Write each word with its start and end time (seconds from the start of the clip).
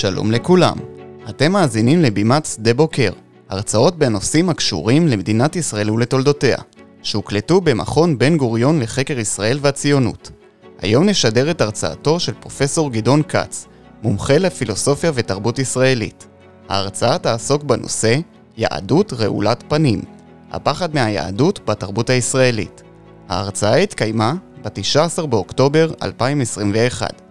שלום 0.00 0.32
לכולם. 0.32 0.76
אתם 1.28 1.52
מאזינים 1.52 2.02
לבימת 2.02 2.46
שדה 2.46 2.74
בוקר, 2.74 3.12
הרצאות 3.48 3.98
בנושאים 3.98 4.48
הקשורים 4.48 5.08
למדינת 5.08 5.56
ישראל 5.56 5.90
ולתולדותיה, 5.90 6.58
שהוקלטו 7.02 7.60
במכון 7.60 8.18
בן 8.18 8.36
גוריון 8.36 8.80
לחקר 8.80 9.18
ישראל 9.18 9.58
והציונות. 9.60 10.30
היום 10.82 11.08
נשדר 11.08 11.50
את 11.50 11.60
הרצאתו 11.60 12.20
של 12.20 12.32
פרופסור 12.32 12.90
גדעון 12.90 13.22
כץ, 13.28 13.66
מומחה 14.02 14.38
לפילוסופיה 14.38 15.10
ותרבות 15.14 15.58
ישראלית. 15.58 16.26
ההרצאה 16.68 17.18
תעסוק 17.18 17.62
בנושא 17.62 18.18
יהדות 18.56 19.12
רעולת 19.12 19.64
פנים, 19.68 20.00
הפחד 20.50 20.94
מהיהדות 20.94 21.60
בתרבות 21.66 22.10
הישראלית. 22.10 22.82
ההרצאה 23.28 23.76
התקיימה 23.76 24.34
ב-19 24.62 25.26
באוקטובר 25.26 25.90
2021. 26.02 27.29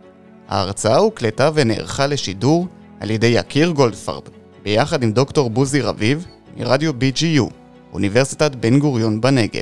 ההרצאה 0.50 0.98
הוקלטה 0.98 1.50
ונערכה 1.54 2.08
לשידור 2.08 2.68
על 3.00 3.10
ידי 3.12 3.28
יקיר 3.28 3.70
גולדפרב, 3.70 4.22
ביחד 4.64 5.04
עם 5.04 5.12
דוקטור 5.12 5.50
בוזי 5.50 5.82
רביב 5.82 6.26
מרדיו 6.58 6.92
BGU, 6.92 7.52
אוניברסיטת 7.94 8.56
בן 8.56 8.80
גוריון 8.80 9.22
בנגב. 9.22 9.62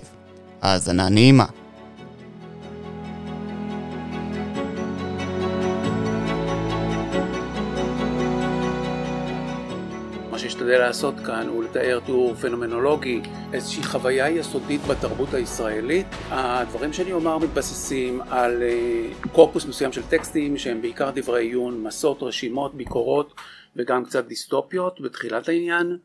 האזנה 0.61 1.09
נעימה. 1.09 1.45
משתדל 10.67 10.85
לעשות 10.85 11.15
כאן 11.25 11.47
הוא 11.47 11.63
לתאר 11.63 11.99
תיאור 12.05 12.33
פנומנולוגי, 12.35 13.21
איזושהי 13.53 13.83
חוויה 13.83 14.29
יסודית 14.29 14.81
בתרבות 14.81 15.33
הישראלית. 15.33 16.07
הדברים 16.29 16.93
שאני 16.93 17.11
אומר 17.11 17.37
מתבססים 17.37 18.21
על 18.29 18.63
אה, 18.63 19.29
קורפוס 19.31 19.65
מסוים 19.65 19.91
של 19.91 20.01
טקסטים 20.09 20.57
שהם 20.57 20.81
בעיקר 20.81 21.11
דברי 21.15 21.43
עיון, 21.43 21.83
מסות, 21.83 22.23
רשימות, 22.23 22.75
ביקורות 22.75 23.33
וגם 23.75 24.05
קצת 24.05 24.25
דיסטופיות 24.25 25.01
בתחילת 25.01 25.49
העניין. 25.49 25.97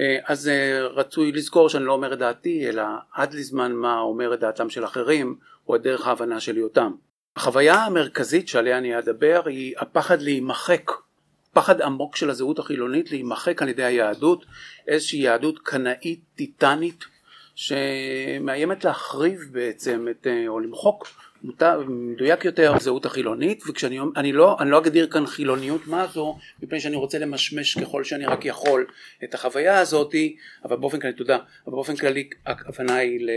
אה, 0.00 0.18
אז 0.26 0.48
אה, 0.48 0.86
רצוי 0.86 1.32
לזכור 1.32 1.68
שאני 1.68 1.84
לא 1.84 1.92
אומר 1.92 2.12
את 2.12 2.18
דעתי 2.18 2.68
אלא 2.68 2.82
עד 3.12 3.34
לזמן 3.34 3.72
מה 3.72 4.00
אומר 4.00 4.34
את 4.34 4.40
דעתם 4.40 4.70
של 4.70 4.84
אחרים 4.84 5.36
או 5.68 5.76
את 5.76 5.82
דרך 5.82 6.06
ההבנה 6.06 6.40
שלי 6.40 6.62
אותם. 6.62 6.92
החוויה 7.36 7.74
המרכזית 7.74 8.48
שעליה 8.48 8.78
אני 8.78 8.98
אדבר 8.98 9.42
היא 9.46 9.74
הפחד 9.78 10.22
להימחק 10.22 10.90
פחד 11.54 11.80
עמוק 11.80 12.16
של 12.16 12.30
הזהות 12.30 12.58
החילונית 12.58 13.10
להימחק 13.10 13.62
על 13.62 13.68
ידי 13.68 13.84
היהדות, 13.84 14.44
איזושהי 14.88 15.18
יהדות 15.18 15.58
קנאית 15.58 16.20
טיטנית 16.34 17.04
שמאיימת 17.54 18.84
להחריב 18.84 19.40
בעצם 19.52 20.06
את, 20.10 20.26
אה, 20.26 20.48
או 20.48 20.60
למחוק 20.60 21.06
מדויק 21.88 22.44
יותר 22.44 22.74
הזהות 22.74 23.06
החילונית. 23.06 23.62
וכשאני 23.68 23.98
אני 24.16 24.32
לא, 24.32 24.56
אני 24.60 24.70
לא 24.70 24.78
אגדיר 24.78 25.06
כאן 25.06 25.26
חילוניות 25.26 25.86
מה 25.86 26.06
זו 26.06 26.38
מפני 26.62 26.80
שאני 26.80 26.96
רוצה 26.96 27.18
למשמש 27.18 27.78
ככל 27.78 28.04
שאני 28.04 28.26
רק 28.26 28.44
יכול 28.44 28.86
את 29.24 29.34
החוויה 29.34 29.78
הזאתי 29.78 30.36
אבל 30.64 30.76
באופן 30.76 31.00
כללי 31.00 31.12
תודה. 31.14 31.38
אבל 31.66 31.72
באופן 31.72 31.96
כללי 31.96 32.28
הכוונה 32.46 32.96
היא 32.96 33.26
ל... 33.26 33.30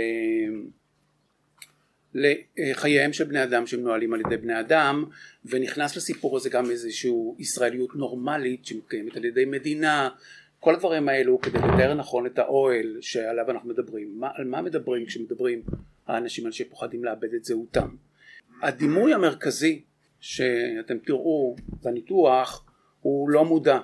לחייהם 2.15 3.13
של 3.13 3.23
בני 3.23 3.43
אדם 3.43 3.67
שמנוהלים 3.67 4.13
על 4.13 4.19
ידי 4.19 4.37
בני 4.37 4.59
אדם 4.59 5.05
ונכנס 5.45 5.97
לסיפור 5.97 6.37
הזה 6.37 6.49
גם 6.49 6.71
איזושהי 6.71 7.11
ישראליות 7.39 7.95
נורמלית 7.95 8.65
שמתקיימת 8.65 9.17
על 9.17 9.25
ידי 9.25 9.45
מדינה. 9.45 10.09
כל 10.59 10.75
הדברים 10.75 11.09
האלו 11.09 11.41
כדי 11.41 11.57
לתאר 11.57 11.93
נכון 11.93 12.25
את 12.25 12.39
האוהל 12.39 12.97
שעליו 13.01 13.51
אנחנו 13.51 13.69
מדברים. 13.69 14.19
מה, 14.19 14.29
על 14.33 14.45
מה 14.45 14.61
מדברים 14.61 15.05
כשמדברים 15.05 15.61
האנשים 16.07 16.43
האלה 16.43 16.53
שפוחדים 16.53 17.03
לאבד 17.03 17.33
את 17.33 17.45
זהותם? 17.45 17.87
הדימוי 18.61 19.13
המרכזי 19.13 19.81
שאתם 20.19 20.97
תראו 21.05 21.55
בניתוח 21.83 22.65
הוא 23.01 23.29
לא 23.29 23.45
מודע 23.45 23.79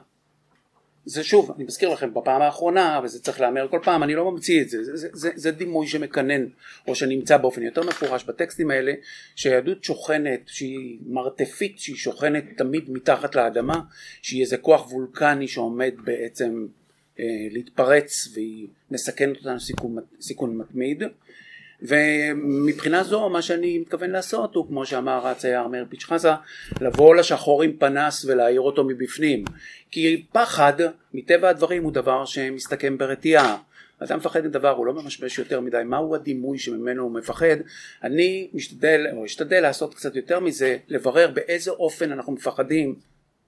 זה 1.05 1.23
שוב, 1.23 1.51
אני 1.55 1.63
מזכיר 1.63 1.89
לכם 1.89 2.13
בפעם 2.13 2.41
האחרונה, 2.41 3.01
וזה 3.03 3.21
צריך 3.21 3.39
להיאמר 3.39 3.67
כל 3.67 3.79
פעם, 3.83 4.03
אני 4.03 4.15
לא 4.15 4.31
ממציא 4.31 4.61
את 4.61 4.69
זה, 4.69 4.83
זה, 4.83 4.97
זה, 4.97 5.07
זה, 5.13 5.29
זה 5.35 5.51
דימוי 5.51 5.87
שמקנן, 5.87 6.45
או 6.87 6.95
שנמצא 6.95 7.37
באופן 7.37 7.63
יותר 7.63 7.83
מפורש 7.83 8.23
בטקסטים 8.23 8.71
האלה, 8.71 8.93
שהיהדות 9.35 9.83
שוכנת, 9.83 10.39
שהיא 10.45 10.99
מרתפית, 11.05 11.79
שהיא 11.79 11.95
שוכנת 11.95 12.43
תמיד 12.57 12.89
מתחת 12.89 13.35
לאדמה, 13.35 13.81
שהיא 14.21 14.41
איזה 14.41 14.57
כוח 14.57 14.91
וולקני 14.91 15.47
שעומד 15.47 15.93
בעצם 16.03 16.67
אה, 17.19 17.25
להתפרץ, 17.51 18.27
והיא 18.33 18.67
מסכנת 18.91 19.37
אותנו 19.37 19.59
סיכון, 19.59 19.95
סיכון 20.21 20.57
מתמיד. 20.57 21.03
ומבחינה 21.83 23.03
זו 23.03 23.29
מה 23.29 23.41
שאני 23.41 23.77
מתכוון 23.77 24.09
לעשות 24.09 24.55
הוא 24.55 24.67
כמו 24.67 24.85
שאמר 24.85 25.27
הצייר 25.27 25.67
מאיר 25.67 25.85
פיצ'חזה 25.89 26.31
לבוא 26.81 27.15
לשחור 27.15 27.63
עם 27.63 27.71
פנס 27.77 28.25
ולהעיר 28.25 28.61
אותו 28.61 28.83
מבפנים. 28.83 29.43
כי 29.91 30.25
פחד 30.31 30.73
מטבע 31.13 31.49
הדברים 31.49 31.83
הוא 31.83 31.91
דבר 31.91 32.25
שמסתכם 32.25 32.97
ברתיעה. 32.97 33.57
אדם 33.99 34.17
מפחד 34.17 34.45
מדבר 34.45 34.69
הוא 34.69 34.85
לא 34.85 34.93
ממשמש 34.93 35.39
יותר 35.39 35.59
מדי. 35.59 35.81
מהו 35.85 36.15
הדימוי 36.15 36.59
שממנו 36.59 37.03
הוא 37.03 37.11
מפחד? 37.11 37.55
אני 38.03 38.47
משתדל 38.53 39.07
או 39.13 39.25
אשתדל 39.25 39.61
לעשות 39.61 39.95
קצת 39.95 40.15
יותר 40.15 40.39
מזה 40.39 40.77
לברר 40.87 41.31
באיזה 41.33 41.71
אופן 41.71 42.11
אנחנו 42.11 42.33
מפחדים 42.33 42.95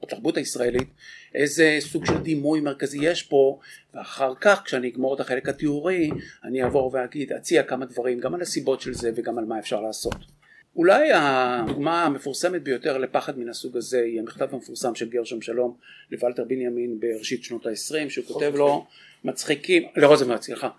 בתרבות 0.05 0.37
הישראלית 0.37 0.87
איזה 1.35 1.77
סוג 1.79 2.05
של 2.05 2.17
דימוי 2.17 2.61
מרכזי 2.61 2.97
יש 3.01 3.23
פה 3.23 3.59
ואחר 3.93 4.33
כך 4.41 4.61
כשאני 4.65 4.87
אגמור 4.89 5.15
את 5.15 5.19
החלק 5.19 5.49
התיאורי 5.49 6.09
אני 6.43 6.63
אעבור 6.63 6.91
ואגיד 6.93 7.33
אציע 7.33 7.63
כמה 7.63 7.85
דברים 7.85 8.19
גם 8.19 8.35
על 8.35 8.41
הסיבות 8.41 8.81
של 8.81 8.93
זה 8.93 9.11
וגם 9.15 9.37
על 9.37 9.45
מה 9.45 9.59
אפשר 9.59 9.81
לעשות. 9.81 10.15
אולי 10.75 11.09
הדוגמה 11.13 12.03
המפורסמת 12.03 12.63
ביותר 12.63 12.97
לפחד 12.97 13.39
מן 13.39 13.49
הסוג 13.49 13.77
הזה 13.77 14.01
היא 14.01 14.19
המכתב 14.19 14.47
המפורסם 14.51 14.95
של 14.95 15.09
גרשום 15.09 15.41
שלום 15.41 15.77
לוולטר 16.11 16.43
בנימין 16.43 16.99
בראשית 16.99 17.43
שנות 17.43 17.65
ה-20 17.65 18.09
שהוא 18.09 18.25
כותב 18.25 18.51
לו 18.55 18.85
מצחיקים, 19.23 19.83
לרוזנברג 19.95 20.41
סליחה, 20.41 20.69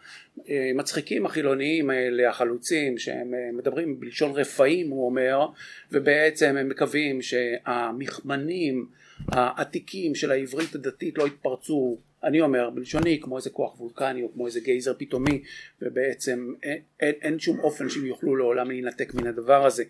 מצחיקים 0.75 1.27
החילוניים 1.27 1.91
האלה 1.91 2.29
החלוצים 2.29 2.99
שהם 2.99 3.35
מדברים 3.53 4.01
בלשון 4.01 4.33
רפאים 4.33 4.91
הוא 4.91 5.07
אומר 5.07 5.47
ובעצם 5.93 6.57
הם 6.57 6.69
מקווים 6.69 7.23
שהמכמנים 7.23 8.87
העתיקים 9.29 10.15
של 10.15 10.31
העברית 10.31 10.75
הדתית 10.75 11.19
לא 11.19 11.27
התפרצו 11.27 11.99
אני 12.25 12.41
אומר 12.41 12.71
בלשוני 12.71 13.21
כמו 13.23 13.37
איזה 13.37 13.51
כוח 13.51 13.81
וולקני 13.81 14.23
או 14.23 14.33
כמו 14.33 14.47
איזה 14.47 14.61
גייזר 14.61 14.95
פתאומי 14.99 15.43
ובעצם 15.83 16.53
אין, 16.63 16.79
אין, 17.01 17.15
אין 17.23 17.39
שום 17.39 17.61
אופן 17.61 17.89
שהם 17.89 18.07
יוכלו 18.07 18.37
לעולם 18.37 18.69
להינתק 18.69 19.15
מן 19.15 19.27
הדבר 19.27 19.67
הזה. 19.67 19.85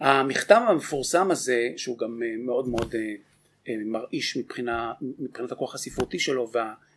המכתב 0.00 0.60
המפורסם 0.68 1.30
הזה 1.30 1.68
שהוא 1.76 1.98
גם 1.98 2.22
אה, 2.22 2.34
מאוד 2.38 2.68
מאוד 2.68 2.94
אה, 2.94 3.14
אה, 3.68 3.74
מרעיש 3.84 4.36
מבחינה, 4.36 4.92
מבחינת 5.18 5.52
הכוח 5.52 5.74
הספרותי 5.74 6.18
שלו 6.18 6.50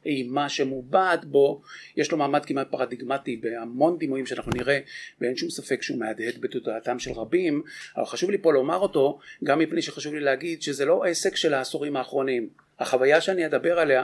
והאימה 0.05 0.49
שמובעת 0.49 1.25
בו. 1.25 1.61
יש 1.97 2.11
לו 2.11 2.17
מעמד 2.17 2.45
כמעט 2.45 2.71
פרדיגמטי 2.71 3.37
בהמון 3.37 3.97
דימויים 3.97 4.25
שאנחנו 4.25 4.51
נראה 4.55 4.79
ואין 5.21 5.37
שום 5.37 5.49
ספק 5.49 5.81
שהוא 5.81 5.99
מהדהד 5.99 6.41
בתודעתם 6.41 6.99
של 6.99 7.11
רבים. 7.11 7.63
אבל 7.97 8.05
חשוב 8.05 8.31
לי 8.31 8.37
פה 8.37 8.53
לומר 8.53 8.77
אותו 8.77 9.19
גם 9.43 9.59
מפני 9.59 9.81
שחשוב 9.81 10.13
לי 10.13 10.19
להגיד 10.19 10.61
שזה 10.61 10.85
לא 10.85 11.03
עסק 11.03 11.35
של 11.35 11.53
העשורים 11.53 11.95
האחרונים. 11.95 12.49
החוויה 12.79 13.21
שאני 13.21 13.45
אדבר 13.45 13.79
עליה 13.79 14.03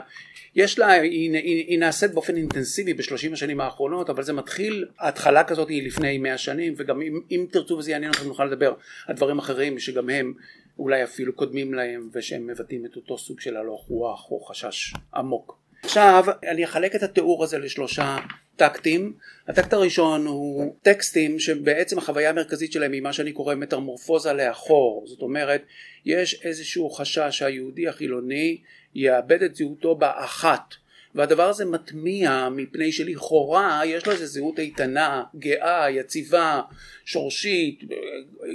יש 0.54 0.78
לה, 0.78 0.90
היא, 0.90 1.32
היא, 1.32 1.64
היא 1.66 1.78
נעשית 1.78 2.10
באופן 2.10 2.36
אינטנסיבי 2.36 2.94
בשלושים 2.94 3.32
השנים 3.32 3.60
האחרונות 3.60 4.10
אבל 4.10 4.22
זה 4.22 4.32
מתחיל, 4.32 4.84
ההתחלה 4.98 5.44
כזאת 5.44 5.68
היא 5.68 5.86
לפני 5.86 6.18
מאה 6.18 6.38
שנים 6.38 6.74
וגם 6.76 7.02
אם, 7.02 7.20
אם 7.30 7.46
תרצו 7.50 7.74
וזה 7.74 7.90
יעניין 7.90 8.10
אתכם 8.10 8.26
נוכל 8.26 8.44
לדבר 8.44 8.74
על 9.06 9.16
דברים 9.16 9.38
אחרים 9.38 9.78
שגם 9.78 10.10
הם 10.10 10.34
אולי 10.78 11.04
אפילו 11.04 11.32
קודמים 11.32 11.74
להם 11.74 12.08
ושהם 12.12 12.46
מבטאים 12.46 12.86
את 12.86 12.96
אותו 12.96 13.18
סוג 13.18 13.40
של 13.40 13.56
הלוך 13.56 13.86
רוח 13.88 14.30
או 14.30 14.40
חשש 14.40 14.94
עמוק. 15.14 15.65
עכשיו 15.86 16.24
אני 16.50 16.64
אחלק 16.64 16.94
את 16.94 17.02
התיאור 17.02 17.44
הזה 17.44 17.58
לשלושה 17.58 18.16
טקטים. 18.56 19.12
הטקט 19.48 19.72
הראשון 19.72 20.26
הוא 20.26 20.76
טקסטים 20.82 21.38
שבעצם 21.38 21.98
החוויה 21.98 22.30
המרכזית 22.30 22.72
שלהם 22.72 22.92
היא 22.92 23.02
מה 23.02 23.12
שאני 23.12 23.32
קורא 23.32 23.54
מטרמורפוזה 23.54 24.32
לאחור. 24.32 25.04
זאת 25.06 25.22
אומרת 25.22 25.62
יש 26.04 26.40
איזשהו 26.44 26.90
חשש 26.90 27.28
שהיהודי 27.30 27.88
החילוני 27.88 28.58
יאבד 28.94 29.42
את 29.42 29.56
זהותו 29.56 29.94
באחת 29.94 30.74
והדבר 31.14 31.48
הזה 31.48 31.64
מטמיע 31.64 32.48
מפני 32.48 32.92
שלכאורה 32.92 33.82
יש 33.84 34.06
לו 34.06 34.12
איזו 34.12 34.26
זהות 34.26 34.58
איתנה, 34.58 35.22
גאה, 35.36 35.90
יציבה, 35.90 36.60
שורשית, 37.04 37.80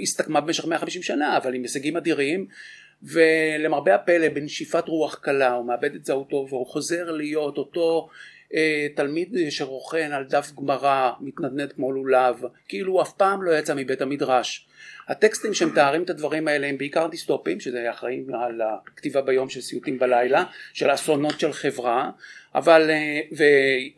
הסתכמה 0.02 0.40
במשך 0.40 0.64
150 0.64 1.02
שנה 1.02 1.36
אבל 1.36 1.54
עם 1.54 1.62
הישגים 1.62 1.96
אדירים 1.96 2.46
ולמרבה 3.02 3.94
הפלא 3.94 4.28
בנשיפת 4.28 4.88
רוח 4.88 5.14
קלה 5.14 5.52
הוא 5.52 5.66
מאבד 5.66 5.94
את 5.94 6.04
זהותו 6.04 6.46
והוא 6.48 6.66
חוזר 6.66 7.10
להיות 7.10 7.58
אותו 7.58 8.08
אה, 8.54 8.86
תלמיד 8.94 9.36
שרוכן 9.50 10.12
על 10.12 10.24
דף 10.24 10.50
גמרא 10.58 11.10
מתנדנד 11.20 11.72
כמו 11.72 11.92
לולב. 11.92 12.42
כאילו 12.68 12.92
הוא 12.92 13.02
אף 13.02 13.12
פעם 13.12 13.42
לא 13.42 13.58
יצא 13.58 13.74
מבית 13.76 14.00
המדרש. 14.00 14.66
הטקסטים 15.08 15.54
שמתארים 15.54 16.02
את 16.02 16.10
הדברים 16.10 16.48
האלה 16.48 16.66
הם 16.66 16.78
בעיקר 16.78 17.06
דיסטופים 17.06 17.60
שזה 17.60 17.90
אחראים 17.90 18.34
על 18.34 18.60
הכתיבה 18.60 19.22
ביום 19.22 19.48
של 19.48 19.60
סיוטים 19.60 19.98
בלילה 19.98 20.44
של 20.72 20.94
אסונות 20.94 21.40
של 21.40 21.52
חברה 21.52 22.10
אבל 22.54 22.90
אה, 22.90 23.20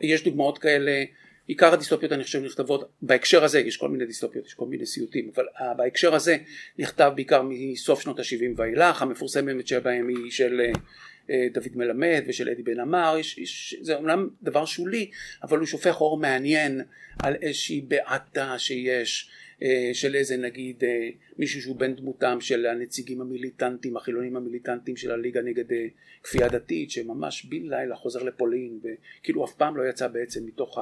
ויש 0.01 0.23
דוגמאות 0.23 0.57
כאלה 0.57 1.03
עיקר 1.47 1.73
הדיסטופיות 1.73 2.11
אני 2.11 2.23
חושב 2.23 2.43
נכתבות 2.43 2.91
בהקשר 3.01 3.43
הזה 3.43 3.59
יש 3.59 3.77
כל 3.77 3.89
מיני 3.89 4.05
דיסטופיות 4.05 4.45
יש 4.45 4.53
כל 4.53 4.65
מיני 4.65 4.85
סיוטים 4.85 5.31
אבל 5.35 5.45
uh, 5.57 5.77
בהקשר 5.77 6.15
הזה 6.15 6.37
נכתב 6.79 7.11
בעיקר 7.15 7.41
מסוף 7.49 8.01
שנות 8.01 8.19
ה-70 8.19 8.53
ואילך 8.55 9.01
המפורסמת 9.01 9.67
שבהם 9.67 10.07
היא 10.07 10.31
של 10.31 10.61
uh, 10.73 11.31
דוד 11.53 11.75
מלמד 11.75 12.23
ושל 12.27 12.49
אדי 12.49 12.63
בן 12.63 12.79
אמר 12.79 13.15
יש, 13.19 13.37
יש, 13.37 13.75
זה 13.81 13.95
אומנם 13.95 14.29
דבר 14.43 14.65
שולי 14.65 15.09
אבל 15.43 15.57
הוא 15.57 15.67
שופך 15.67 16.01
אור 16.01 16.17
מעניין 16.17 16.81
על 17.19 17.35
איזושהי 17.41 17.81
בעתה 17.81 18.59
שיש 18.59 19.29
אה, 19.29 19.44
של 19.93 20.15
איזה 20.15 20.37
נגיד 20.37 20.83
אה, 20.83 21.09
מישהו 21.37 21.61
שהוא 21.61 21.75
בן 21.75 21.95
דמותם 21.95 22.41
של 22.41 22.65
הנציגים 22.65 23.21
המיליטנטים 23.21 23.97
החילונים 23.97 24.35
המיליטנטים 24.35 24.97
של 24.97 25.11
הליגה 25.11 25.41
נגד 25.41 25.71
אה, 25.71 25.87
כפייה 26.23 26.47
דתית 26.47 26.91
שממש 26.91 27.45
בן 27.45 27.69
לילה 27.69 27.95
חוזר 27.95 28.23
לפולין 28.23 28.79
וכאילו 28.83 29.45
אף 29.45 29.53
פעם 29.53 29.77
לא 29.77 29.89
יצא 29.89 30.07
בעצם 30.07 30.45
מתוך 30.45 30.79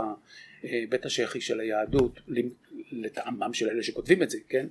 בית 0.90 1.06
השחי 1.06 1.42
של 1.42 1.60
היהדות 1.60 2.20
לטעמם 2.92 3.54
של 3.54 3.70
אלה 3.70 3.84
שכותבים 3.84 4.24
את 4.24 4.30
זה 4.30 4.38
כן? 4.50 4.68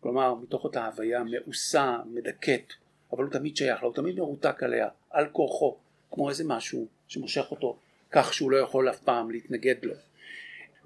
כלומר 0.00 0.34
מתוך 0.34 0.64
אותה 0.64 0.86
הוויה 0.86 1.24
מאוסה 1.24 1.96
מדכאת 2.06 2.72
אבל 3.12 3.24
הוא 3.24 3.32
תמיד 3.32 3.56
שייך 3.56 3.82
לה 3.82 3.86
הוא 3.88 3.94
תמיד 3.94 4.16
מרותק 4.16 4.62
עליה 4.62 4.88
על 5.10 5.26
כורחו 5.32 5.76
כמו 6.10 6.28
איזה 6.28 6.44
משהו 6.46 6.86
שמושך 7.08 7.46
אותו 7.50 7.78
כך 8.10 8.34
שהוא 8.34 8.50
לא 8.50 8.56
יכול 8.56 8.90
אף 8.90 9.00
פעם 9.00 9.30
להתנגד 9.30 9.74
לו 9.82 9.94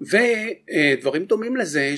ודברים 0.01 1.25
דומים 1.25 1.57
לזה 1.57 1.95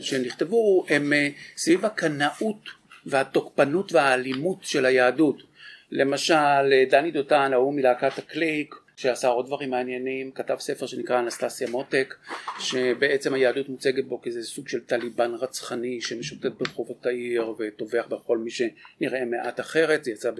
שנכתבו 0.00 0.84
הם 0.88 1.12
אה, 1.12 1.28
סביב 1.56 1.84
הקנאות 1.84 2.68
והתוקפנות 3.06 3.92
והאלימות 3.92 4.58
של 4.62 4.86
היהדות. 4.86 5.42
למשל 5.90 6.86
דני 6.90 7.10
דותן 7.10 7.52
ההוא 7.52 7.74
מלהקת 7.74 8.18
הקליק 8.18 8.74
שעשה 9.00 9.28
עוד 9.28 9.46
דברים 9.46 9.70
מעניינים 9.70 10.30
כתב 10.30 10.56
ספר 10.58 10.86
שנקרא 10.86 11.20
אנסטסיה 11.20 11.70
מותק 11.70 12.14
שבעצם 12.58 13.34
היהדות 13.34 13.68
מוצגת 13.68 14.04
בו 14.04 14.22
כאיזה 14.22 14.42
סוג 14.42 14.68
של 14.68 14.80
טליבן 14.80 15.34
רצחני 15.34 16.00
שמשוטט 16.00 16.52
ברחובות 16.58 17.06
העיר 17.06 17.54
וטובח 17.58 18.06
בכל 18.06 18.38
מי 18.38 18.50
שנראה 18.50 19.24
מעט 19.24 19.60
אחרת. 19.60 20.04
זה 20.04 20.10
יצא 20.10 20.30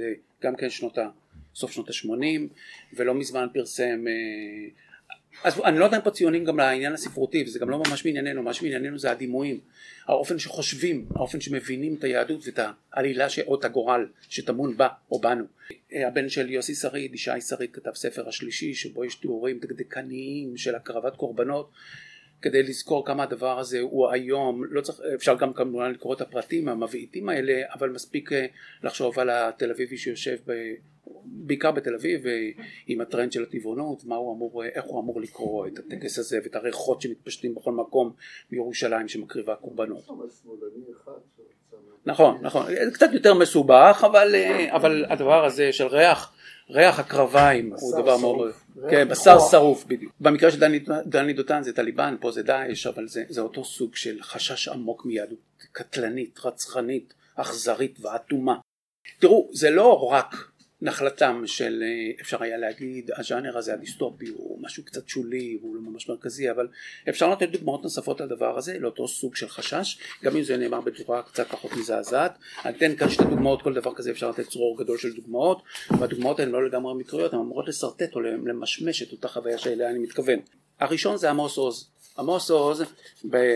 גם 0.42 0.56
כן 0.56 0.70
שנות 0.70 0.98
ה... 0.98 1.08
סוף 1.54 1.72
שנות 1.72 1.88
ה-80 1.88 2.40
ולא 2.96 3.14
מזמן 3.14 3.46
פרסם 3.52 4.04
אה, 4.08 4.68
אז 5.44 5.60
אני 5.64 5.78
לא 5.78 5.86
אם 5.96 6.00
פה 6.00 6.10
ציונים 6.10 6.44
גם 6.44 6.56
לעניין 6.56 6.92
הספרותי 6.92 7.44
וזה 7.46 7.58
גם 7.58 7.70
לא 7.70 7.78
ממש 7.78 8.04
מענייננו, 8.04 8.42
מה 8.42 8.54
שמענייננו 8.54 8.98
זה 8.98 9.10
הדימויים, 9.10 9.60
האופן 10.06 10.38
שחושבים, 10.38 11.06
האופן 11.14 11.40
שמבינים 11.40 11.94
את 11.94 12.04
היהדות 12.04 12.42
ואת 12.46 12.58
העלילה 12.92 13.26
או 13.46 13.54
את 13.54 13.64
הגורל 13.64 14.06
שטמון 14.28 14.76
בה 14.76 14.88
או 15.10 15.20
בנו. 15.20 15.44
הבן 15.92 16.28
של 16.28 16.50
יוסי 16.50 16.74
שריד, 16.74 17.14
ישי 17.14 17.40
שריד 17.40 17.70
כתב 17.72 17.94
ספר 17.94 18.28
השלישי 18.28 18.74
שבו 18.74 19.04
יש 19.04 19.14
תיאורים 19.14 19.58
דקדקניים 19.58 20.56
של 20.56 20.74
הקרבת 20.74 21.16
קורבנות 21.16 21.70
כדי 22.42 22.62
לזכור 22.62 23.06
כמה 23.06 23.22
הדבר 23.22 23.58
הזה 23.58 23.80
הוא 23.80 24.10
היום, 24.10 24.64
לא 24.64 24.80
צריך, 24.80 25.00
אפשר 25.14 25.36
גם 25.36 25.52
כמובן 25.52 25.90
לקרוא 25.90 26.14
את 26.14 26.20
הפרטים 26.20 26.68
המבעיטים 26.68 27.28
האלה, 27.28 27.62
אבל 27.74 27.90
מספיק 27.90 28.32
אה, 28.32 28.46
לחשוב 28.82 29.18
על 29.18 29.30
התל 29.30 29.70
אביבי 29.70 29.96
שיושב 29.96 30.36
ב... 30.46 30.52
בעיקר 31.24 31.70
בתל 31.70 31.94
אביב 31.94 32.26
אה, 32.26 32.48
עם 32.86 33.00
הטרנד 33.00 33.32
של 33.32 33.42
הטבעונות, 33.42 34.04
מה 34.04 34.16
הוא 34.16 34.36
אמור, 34.36 34.64
איך 34.64 34.84
הוא 34.84 35.00
אמור 35.00 35.20
לקרוא 35.20 35.66
את 35.66 35.78
הטקס 35.78 36.18
הזה 36.18 36.38
ואת 36.44 36.54
הריחות 36.54 37.00
שמתפשטים 37.00 37.54
בכל 37.54 37.72
מקום 37.72 38.12
בירושלים 38.50 39.08
שמקריבה 39.08 39.54
קורבנות. 39.54 40.08
נכון, 42.06 42.38
נכון, 42.42 42.66
קצת 42.94 43.08
יותר 43.12 43.34
מסובך, 43.34 44.02
אבל, 44.06 44.34
אה, 44.34 44.76
אבל 44.76 45.04
הדבר 45.08 45.44
הזה 45.44 45.72
של 45.72 45.86
ריח, 45.86 46.32
ריח 46.70 46.98
הקרביים 46.98 47.72
הוא 47.80 48.02
דבר 48.02 48.16
מאוד, 48.16 48.52
כן, 48.90 49.08
בשר 49.08 49.38
שרוף 49.50 49.84
בדיוק. 49.84 50.12
במקרה 50.20 50.50
של 50.50 50.60
דני, 50.60 50.80
דני 51.06 51.32
דותן 51.32 51.62
זה 51.62 51.72
טליבן, 51.72 52.16
פה 52.20 52.30
זה 52.30 52.42
דאעש, 52.42 52.86
אבל 52.86 53.08
זה, 53.08 53.24
זה 53.28 53.40
אותו 53.40 53.64
סוג 53.64 53.96
של 53.96 54.22
חשש 54.22 54.68
עמוק 54.68 55.06
מיהדות 55.06 55.38
קטלנית, 55.72 56.40
רצחנית, 56.44 57.14
אכזרית 57.36 57.98
ואטומה. 58.00 58.58
תראו, 59.18 59.50
זה 59.52 59.70
לא 59.70 60.08
רק 60.10 60.49
נחלתם 60.82 61.42
של 61.46 61.82
אה, 61.82 62.20
אפשר 62.20 62.42
היה 62.42 62.56
להגיד 62.56 63.10
הז'אנר 63.16 63.58
הזה 63.58 63.72
הדיסטופי 63.72 64.28
הוא 64.28 64.58
משהו 64.62 64.84
קצת 64.84 65.08
שולי 65.08 65.58
והוא 65.60 65.76
לא 65.76 65.80
ממש 65.80 66.08
מרכזי 66.08 66.50
אבל 66.50 66.68
אפשר 67.08 67.30
לתת 67.30 67.48
דוגמאות 67.48 67.82
נוספות 67.82 68.20
לדבר 68.20 68.58
הזה 68.58 68.78
לאותו 68.78 69.08
סוג 69.08 69.36
של 69.36 69.48
חשש. 69.48 69.98
גם 70.24 70.36
אם 70.36 70.42
זה 70.42 70.56
נאמר 70.56 70.80
בצורה 70.80 71.22
קצת 71.22 71.48
פחות 71.48 71.72
מזעזעת 71.72 72.38
אני 72.64 72.76
אתן 72.76 72.96
כאן 72.96 73.08
שתי 73.08 73.24
דוגמאות 73.24 73.62
כל 73.62 73.74
דבר 73.74 73.94
כזה 73.94 74.10
אפשר 74.10 74.30
לתת 74.30 74.48
צרור 74.48 74.78
גדול 74.78 74.98
של 74.98 75.12
דוגמאות. 75.12 75.62
והדוגמאות 75.98 76.40
האלה 76.40 76.50
לא 76.50 76.66
לגמרי 76.66 76.94
מקריות 76.94 77.32
הן 77.32 77.38
אמורות 77.38 77.68
לשרטט 77.68 78.14
או 78.14 78.20
למשמש 78.20 79.02
את 79.02 79.12
אותה 79.12 79.28
חוויה 79.28 79.58
שאליה 79.58 79.90
אני 79.90 79.98
מתכוון. 79.98 80.38
הראשון 80.80 81.16
זה 81.16 81.30
עמוס 81.30 81.56
עוז 81.56 81.90
עמוס 82.18 82.50
עוז 82.50 82.82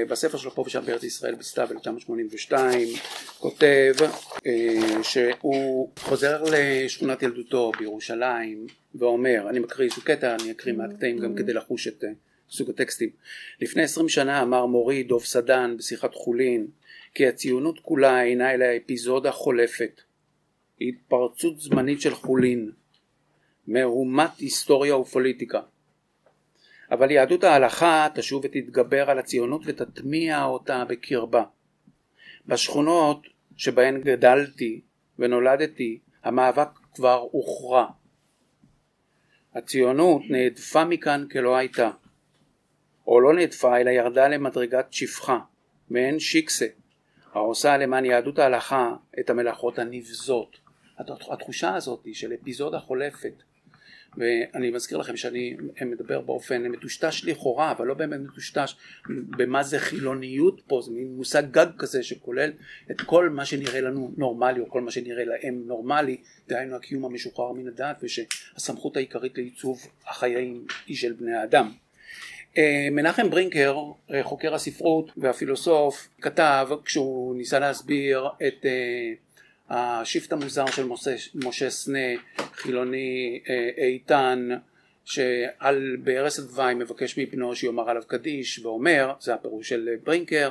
בספר 0.09 0.39
שלו 0.39 0.51
פה 0.51 0.63
ושם 0.67 0.87
בארץ 0.87 1.03
ישראל 1.03 1.35
בסתיו 1.35 1.69
1982 1.73 2.89
כותב 3.39 3.95
אה, 4.47 5.03
שהוא 5.03 5.91
חוזר 5.99 6.43
לשכונת 6.53 7.23
ילדותו 7.23 7.73
בירושלים 7.79 8.67
ואומר, 8.95 9.47
אני 9.51 9.59
מקריא 9.59 9.85
איזשהו 9.85 10.03
קטע, 10.03 10.37
אני 10.41 10.51
אקריא 10.51 10.75
מעט 10.75 10.91
קטעים 10.97 11.19
גם 11.19 11.35
כדי 11.35 11.53
לחוש 11.53 11.89
את 11.89 12.05
אה, 12.05 12.09
סוג 12.51 12.71
הטקסטים. 12.71 13.11
לפני 13.61 13.83
עשרים 13.83 14.09
שנה 14.09 14.43
אמר 14.43 14.67
מורי 14.67 15.03
דוב 15.03 15.25
סדן 15.25 15.77
בשיחת 15.79 16.15
חולין 16.15 16.67
כי 17.15 17.27
הציונות 17.27 17.81
כולה 17.83 18.23
אינה 18.23 18.55
אלא 18.55 18.67
אפיזודה 18.77 19.33
חולפת, 19.33 20.01
התפרצות 20.81 21.61
זמנית 21.61 22.01
של 22.01 22.15
חולין, 22.15 22.71
מהומת 23.67 24.39
היסטוריה 24.39 24.97
ופוליטיקה. 24.97 25.61
אבל 26.95 27.11
יהדות 27.11 27.45
ההלכה 27.45 28.09
תשוב 28.15 28.45
ותתגבר 28.45 29.11
על 29.11 29.19
הציונות 29.19 29.63
ותטמיע 29.65 30.45
אותה 30.45 30.85
בקרבה. 30.89 31.45
בשכונות 32.47 33.27
שבהן 33.57 34.01
גדלתי 34.01 34.81
ונולדתי 35.19 35.99
המאבק 36.25 36.69
כבר 36.95 37.27
הוכרע. 37.31 37.87
הציונות 39.55 40.23
נהדפה 40.31 40.85
מכאן 40.85 41.25
כלא 41.33 41.57
הייתה, 41.57 41.91
או 43.07 43.21
לא 43.21 43.35
נהדפה 43.35 43.81
אלא 43.81 43.91
ירדה 43.91 44.29
למדרגת 44.29 44.93
שפחה, 44.93 45.39
מעין 45.91 46.19
שיקסה, 46.19 46.67
העושה 47.33 47.77
למען 47.77 48.05
יהדות 48.05 48.39
ההלכה 48.39 48.95
את 49.21 49.31
המלאכות 49.31 49.79
הנבזות. 49.79 50.57
התחושה 51.31 51.75
הזאת 51.75 52.07
של 52.13 52.33
אפיזודה 52.35 52.79
חולפת 52.79 53.43
ואני 54.17 54.71
מזכיר 54.71 54.99
לכם 54.99 55.17
שאני 55.17 55.57
מדבר 55.87 56.21
באופן 56.21 56.63
מטושטש 56.63 57.25
לכאורה 57.25 57.71
אבל 57.71 57.87
לא 57.87 57.95
באמת 57.95 58.21
מטושטש 58.21 58.77
במה 59.09 59.63
זה 59.63 59.79
חילוניות 59.79 60.61
פה 60.67 60.81
זה 60.85 60.91
מין 60.91 61.17
מושג 61.17 61.43
גג 61.51 61.67
כזה 61.79 62.03
שכולל 62.03 62.53
את 62.91 63.01
כל 63.01 63.29
מה 63.29 63.45
שנראה 63.45 63.81
לנו 63.81 64.15
נורמלי 64.17 64.61
או 64.61 64.71
כל 64.71 64.81
מה 64.81 64.91
שנראה 64.91 65.25
להם 65.25 65.63
נורמלי 65.67 66.17
דהיינו 66.49 66.77
הקיום 66.77 67.05
המשוחרר 67.05 67.53
מן 67.53 67.69
הדת 67.69 67.97
ושהסמכות 68.03 68.97
העיקרית 68.97 69.39
לעיצוב 69.39 69.87
החיים 70.07 70.67
היא 70.87 70.97
של 70.97 71.13
בני 71.13 71.35
האדם. 71.35 71.71
אה, 72.59 72.89
מנחם 72.93 73.31
ברינקר 73.31 73.77
אה, 74.15 74.23
חוקר 74.23 74.55
הספרות 74.55 75.11
והפילוסוף 75.17 76.09
כתב 76.21 76.69
כשהוא 76.85 77.37
ניסה 77.37 77.59
להסביר 77.59 78.27
את 78.47 78.67
אה, 78.67 79.13
השיפט 79.71 80.33
המוזר 80.33 80.67
של 80.67 80.85
משה, 80.85 81.15
משה 81.35 81.71
סנה, 81.71 81.99
חילוני 82.55 83.41
אה, 83.49 83.85
איתן, 83.85 84.49
שעל 85.05 85.97
בערש 86.03 86.39
הדווי 86.39 86.75
מבקש 86.75 87.19
מבנו 87.19 87.55
שיאמר 87.55 87.91
עליו 87.91 88.03
קדיש 88.07 88.59
ואומר, 88.59 89.13
זה 89.21 89.35
הפירוש 89.35 89.69
של 89.69 89.89
ברינקר, 90.05 90.51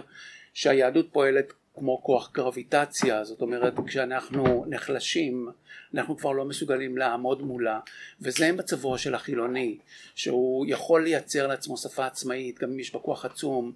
שהיהדות 0.54 1.10
פועלת 1.12 1.54
כמו 1.76 2.04
כוח 2.04 2.32
גרביטציה, 2.34 3.24
זאת 3.24 3.42
אומרת 3.42 3.74
כשאנחנו 3.88 4.66
נחלשים 4.70 5.48
אנחנו 5.94 6.18
כבר 6.18 6.32
לא 6.32 6.46
מסוגלים 6.46 6.98
לעמוד 6.98 7.42
מולה 7.42 7.80
וזה 8.22 8.52
מצבו 8.52 8.98
של 8.98 9.16
החילוני 9.16 9.78
שהוא 10.16 10.66
יכול 10.68 11.04
לייצר 11.04 11.48
לעצמו 11.48 11.78
שפה 11.78 12.06
עצמאית 12.06 12.60
גם 12.60 12.72
אם 12.72 12.80
יש 12.80 12.94
בה 12.94 13.00
כוח 13.00 13.26
עצום 13.26 13.72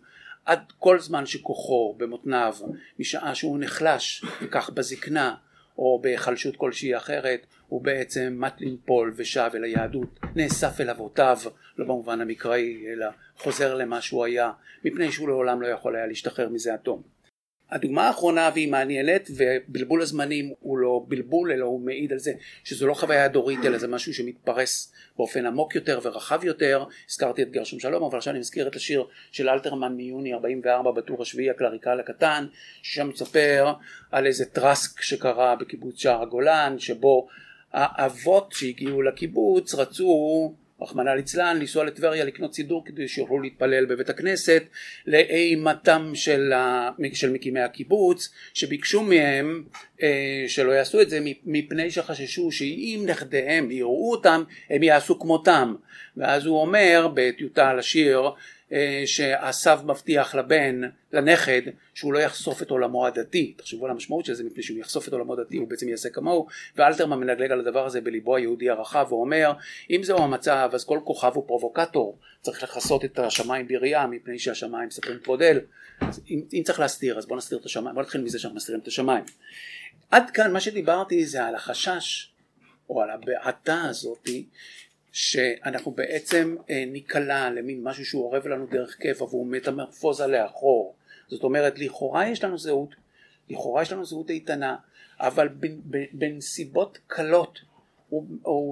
עד 0.48 0.60
כל 0.80 1.00
זמן 1.00 1.26
שכוחו 1.26 1.96
במותניו 1.98 2.56
משעה 3.00 3.36
שהוא 3.36 3.60
נחלש 3.60 4.26
וכך 4.42 4.70
בזקנה 4.70 5.36
או 5.78 6.00
בהיחלשות 6.02 6.56
כלשהי 6.56 6.98
אחרת 6.98 7.46
הוא 7.68 7.84
בעצם 7.84 8.36
מת 8.40 8.62
לנפול 8.62 9.14
ושב 9.16 9.50
אל 9.56 9.64
היהדות 9.64 10.20
נאסף 10.36 10.82
אל 10.82 10.90
אבותיו 10.90 11.38
לא 11.78 11.86
במובן 11.86 12.22
המקראי 12.22 12.86
אלא 12.92 13.06
חוזר 13.38 13.76
למה 13.76 14.02
שהוא 14.02 14.26
היה 14.26 14.52
מפני 14.86 15.12
שהוא 15.12 15.28
לעולם 15.28 15.62
לא 15.62 15.68
יכול 15.68 15.96
היה 15.96 16.08
להשתחרר 16.08 16.50
מזה 16.50 16.74
התום 16.74 17.17
הדוגמה 17.72 18.08
האחרונה 18.08 18.50
והיא 18.54 18.72
מעניינת 18.72 19.30
ובלבול 19.36 20.02
הזמנים 20.02 20.54
הוא 20.60 20.78
לא 20.78 21.06
בלבול 21.08 21.52
אלא 21.52 21.66
הוא 21.66 21.82
מעיד 21.82 22.12
על 22.12 22.20
זה 22.20 22.34
שזו 22.64 22.88
לא 22.88 22.94
חוויה 22.94 23.28
דורית 23.28 23.60
אלא 23.66 23.78
זה 23.78 23.88
משהו 23.88 24.14
שמתפרס 24.14 24.94
באופן 25.18 25.46
עמוק 25.46 25.76
יותר 25.76 26.00
ורחב 26.04 26.44
יותר. 26.44 26.84
הזכרתי 27.10 27.42
את 27.42 27.52
גרשום 27.52 27.80
שלום 27.80 28.04
אבל 28.04 28.18
עכשיו 28.18 28.32
אני 28.32 28.40
מזכיר 28.40 28.68
את 28.68 28.76
השיר 28.76 29.06
של 29.32 29.50
אלתרמן 29.50 29.94
מיוני 29.94 30.34
44 30.34 30.92
בטור 30.92 31.22
השביעי 31.22 31.50
הקלריקל 31.50 32.00
הקטן 32.00 32.46
ששם 32.82 33.10
מספר 33.10 33.74
על 34.12 34.26
איזה 34.26 34.46
טרסק 34.46 35.02
שקרה 35.02 35.56
בקיבוץ 35.56 36.00
שער 36.00 36.22
הגולן 36.22 36.76
שבו 36.80 37.28
האבות 37.74 38.52
שהגיעו 38.52 39.02
לקיבוץ 39.02 39.76
רצו 39.76 40.54
רחמנא 40.82 41.10
ליצלן, 41.10 41.58
לנסוע 41.60 41.86
לטבריה 41.86 42.26
לקנות 42.26 42.54
סידור 42.54 42.86
כדי 42.86 43.08
שיוכלו 43.08 43.42
להתפלל 43.42 43.86
בבית 43.86 44.10
הכנסת, 44.10 44.64
לאימתם 45.08 46.12
של, 46.14 46.54
ה... 46.54 46.90
של 47.14 47.32
מקימי 47.32 47.60
הקיבוץ, 47.60 48.34
שביקשו 48.54 49.04
מהם 49.04 49.64
אה, 50.02 50.46
שלא 50.48 50.72
יעשו 50.72 51.02
את 51.02 51.10
זה 51.10 51.20
מפני 51.46 51.92
שחששו 51.92 52.52
שאם 52.52 53.04
נכדיהם 53.08 53.72
יראו 53.72 54.12
אותם, 54.12 54.44
הם 54.70 54.84
יעשו 54.84 55.20
כמותם. 55.20 55.76
ואז 56.18 56.46
הוא 56.46 56.62
אומר 56.62 57.08
בטיוטה 57.14 57.74
לשיר 57.74 58.20
אה, 58.20 58.32
שהסב 59.06 59.80
מבטיח 59.86 60.36
לבן, 60.36 60.82
לנכד, 61.14 61.62
שהוא 61.94 62.14
לא 62.14 62.20
יחשוף 62.20 62.62
את 62.62 62.72
עולמו 62.72 63.08
הדתי. 63.08 63.54
תחשבו 63.58 63.86
על 63.86 63.92
המשמעות 63.92 64.26
של 64.26 64.34
זה, 64.34 64.44
מפני 64.44 64.64
שהוא 64.64 64.80
יחשוף 64.80 65.08
את 65.08 65.14
עולמו 65.14 65.34
הדתי 65.34 65.58
הוא 65.58 65.68
בעצם 65.68 65.90
יעשה 65.90 66.10
כמוהו, 66.10 66.48
ואלתרמן 66.76 67.20
מנגלג 67.20 67.52
על 67.52 67.60
הדבר 67.60 67.86
הזה 67.86 68.02
בליבו 68.02 68.36
היהודי 68.36 68.70
הרחב 68.70 69.08
ואומר, 69.10 69.52
אם 69.90 70.02
זהו 70.04 70.18
המצב 70.18 70.70
אז 70.74 70.86
כל 70.86 71.00
כוכב 71.04 71.32
הוא 71.34 71.48
פרובוקטור, 71.48 72.18
צריך 72.42 72.64
לכסות 72.64 73.06
את 73.06 73.20
השמיים 73.20 73.68
בראייה 73.68 74.08
מפני 74.08 74.40
שהשמיים 74.40 74.88
מספרים 74.88 75.20
כבוד 75.24 75.42
אל. 75.42 75.60
אם, 76.30 76.42
אם 76.54 76.62
צריך 76.66 76.80
להסתיר 76.80 77.18
אז 77.18 77.26
בוא 77.26 77.38
נסתיר 77.38 77.58
את 77.58 77.66
השמיים, 77.66 77.96
בוא 77.96 78.04
נתחיל 78.04 78.22
מזה 78.22 78.40
שאנחנו 78.40 78.56
מסתירים 78.56 78.82
את 78.82 78.88
השמיים. 78.88 79.24
עד 80.12 80.30
כאן 80.30 80.54
מה 80.54 80.60
שדיברתי 80.60 81.26
זה 81.26 81.46
על 81.46 81.56
החשש 81.56 82.32
או 82.90 83.02
על 83.02 83.10
הבעתה 83.10 83.82
הזאתי 83.82 84.46
שאנחנו 85.18 85.92
בעצם 85.92 86.56
אה, 86.70 86.84
ניקלע 86.88 87.50
למין 87.50 87.84
משהו 87.84 88.06
שהוא 88.06 88.24
אורב 88.24 88.48
לנו 88.48 88.68
דרך 88.68 88.96
קבע 89.00 89.24
והוא 89.24 89.48
מטמורפוזה 89.48 90.28
לאחור. 90.28 90.96
זאת 91.28 91.44
אומרת, 91.44 91.80
לכאורה 91.80 92.30
יש 92.30 92.44
לנו 92.44 92.58
זהות, 92.58 92.96
לכאורה 93.50 93.82
יש 93.82 93.92
לנו 93.92 94.06
זהות 94.06 94.30
איתנה, 94.30 94.76
אבל 95.20 95.50
בנסיבות 96.14 97.00
קלות 97.08 97.60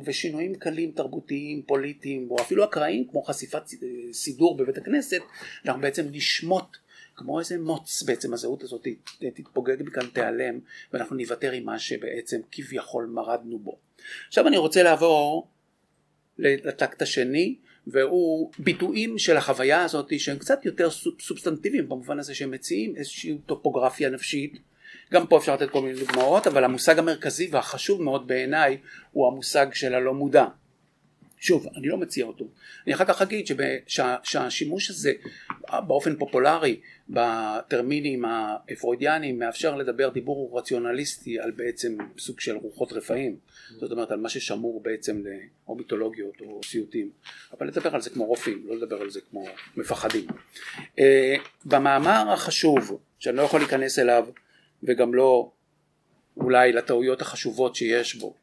ושינויים 0.06 0.56
קלים 0.56 0.92
תרבותיים, 0.92 1.62
פוליטיים, 1.62 2.32
או 2.32 2.36
אפילו 2.42 2.64
אקראיים, 2.64 3.08
כמו 3.12 3.24
חשיפת 3.24 3.64
סידור 4.12 4.58
בבית 4.58 4.78
הכנסת, 4.78 5.22
אנחנו 5.66 5.82
בעצם 5.82 6.06
נשמוט 6.12 6.78
כמו 7.16 7.40
איזה 7.40 7.58
מוץ 7.60 8.04
בעצם 8.04 8.34
הזהות 8.34 8.64
הזאת 8.64 8.88
תתפוגג 9.36 9.84
מכאן 9.84 10.08
תיעלם 10.14 10.60
ואנחנו 10.94 11.16
ניוותר 11.16 11.52
עם 11.52 11.64
מה 11.64 11.80
שבעצם 11.80 12.42
כביכול 12.52 13.06
מרדנו 13.06 13.60
בו. 13.60 13.78
עכשיו 14.28 14.48
אני 14.48 14.58
רוצה 14.58 14.84
לעבור 14.84 15.48
לטקט 16.40 17.02
השני 17.02 17.56
והוא 17.88 18.52
ביטויים 18.60 19.18
של 19.18 19.38
החוויה 19.38 19.84
הזאת 19.84 20.20
שהם 20.20 20.38
קצת 20.38 20.66
יותר 20.66 20.90
סובסטנטיביים 21.20 21.90
במובן 21.90 22.20
הזה 22.20 22.36
שהם 22.36 22.52
מציעים 22.52 22.96
איזושהי 22.96 23.38
טופוגרפיה 23.46 24.10
נפשית. 24.10 24.58
גם 25.12 25.28
פה 25.28 25.38
אפשר 25.38 25.54
לתת 25.54 25.70
כל 25.70 25.82
מיני 25.82 26.00
דוגמאות 26.00 26.48
אבל 26.48 26.64
המושג 26.64 27.00
המרכזי 27.00 27.48
והחשוב 27.52 28.02
מאוד 28.02 28.28
בעיניי 28.28 28.78
הוא 29.12 29.28
המושג 29.28 29.68
של 29.74 29.94
הלא 29.94 30.14
מודע 30.14 30.46
שוב, 31.40 31.68
אני 31.78 31.88
לא 31.88 31.98
מציע 31.98 32.26
אותו. 32.26 32.48
אני 32.88 32.96
אחר 32.96 33.06
כך 33.06 33.22
אגיד 33.22 33.46
שה, 33.88 34.16
שהשימוש 34.24 34.90
הזה 34.90 35.14
באופן 35.88 36.16
פופולרי 36.16 36.80
בטרמינים 37.10 38.26
הפרוידיאניים 38.26 39.40
מאפשר 39.40 39.76
לדבר 39.76 40.10
דיבור 40.10 40.60
רציונליסטי 40.60 41.40
על 41.40 41.52
בעצם 41.52 41.98
סוג 42.18 42.40
של 42.40 42.56
רוחות 42.56 42.94
רפאים. 42.94 43.38
זאת 43.80 43.92
אומרת 43.92 44.12
על 44.12 44.20
מה 44.20 44.30
ששמור 44.30 44.84
בעצם 44.84 45.24
או 45.68 45.76
מיתולוגיות 45.76 46.42
או 46.42 46.62
סיוטים. 46.66 47.10
אבל 47.58 47.68
לדבר 47.68 47.96
על 47.96 48.02
זה 48.02 48.10
כמו 48.10 48.26
רופאים, 48.26 48.64
לא 48.68 48.76
לדבר 48.76 49.02
על 49.02 49.10
זה 49.10 49.20
כמו 49.30 49.46
מפחדים. 49.78 50.28
Uh, 50.78 51.02
במאמר 51.66 52.32
החשוב, 52.34 53.00
שאני 53.20 53.38
לא 53.38 53.42
יכול 53.42 53.60
להיכנס 53.60 54.00
אליו 54.00 54.28
וגם 54.84 55.14
לא 55.14 55.52
אולי 56.38 56.72
לטעויות 56.72 57.22
החשובות 57.22 57.76
שיש 57.76 58.16
בו, 58.16 58.36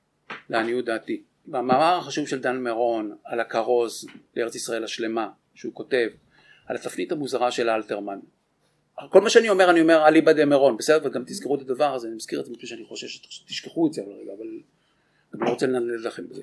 לעניות 0.51 0.85
דעתי. 0.85 1.23
במאמר 1.47 1.99
החשוב 1.99 2.29
של 2.29 2.41
דן 2.41 2.57
מירון 2.57 3.17
על 3.25 3.41
הכרוז 3.41 4.07
לארץ 4.37 4.55
ישראל 4.55 4.85
השלמה 4.85 5.29
שהוא 5.55 5.75
כותב 5.75 6.09
על 6.67 6.77
התפנית 6.77 7.13
המוזרה 7.13 7.51
של 7.51 7.71
אלתרמן. 7.71 8.19
כל 9.11 9.21
מה 9.21 9.31
שאני 9.31 9.49
אומר 9.49 9.71
אני 9.71 9.81
אומר 9.81 10.09
אליבא 10.09 10.33
דה 10.33 10.45
מירון 10.45 10.77
בסדר 10.77 11.07
וגם 11.07 11.25
תזכרו 11.27 11.57
את 11.57 11.61
הדבר 11.61 11.95
הזה 11.95 12.09
אני 12.09 12.17
מזכיר 12.17 12.41
את 12.41 12.45
זה 12.45 12.53
מפני 12.53 12.69
שאני 12.69 12.85
חושש 12.85 13.23
שתשכחו 13.31 13.87
את 13.87 13.93
זה 13.93 14.03
אבל 14.03 14.47
אני 15.35 15.41
לא 15.41 15.51
רוצה 15.51 15.67
לנדד 15.67 16.01
לכם 16.01 16.29
בזה. 16.29 16.43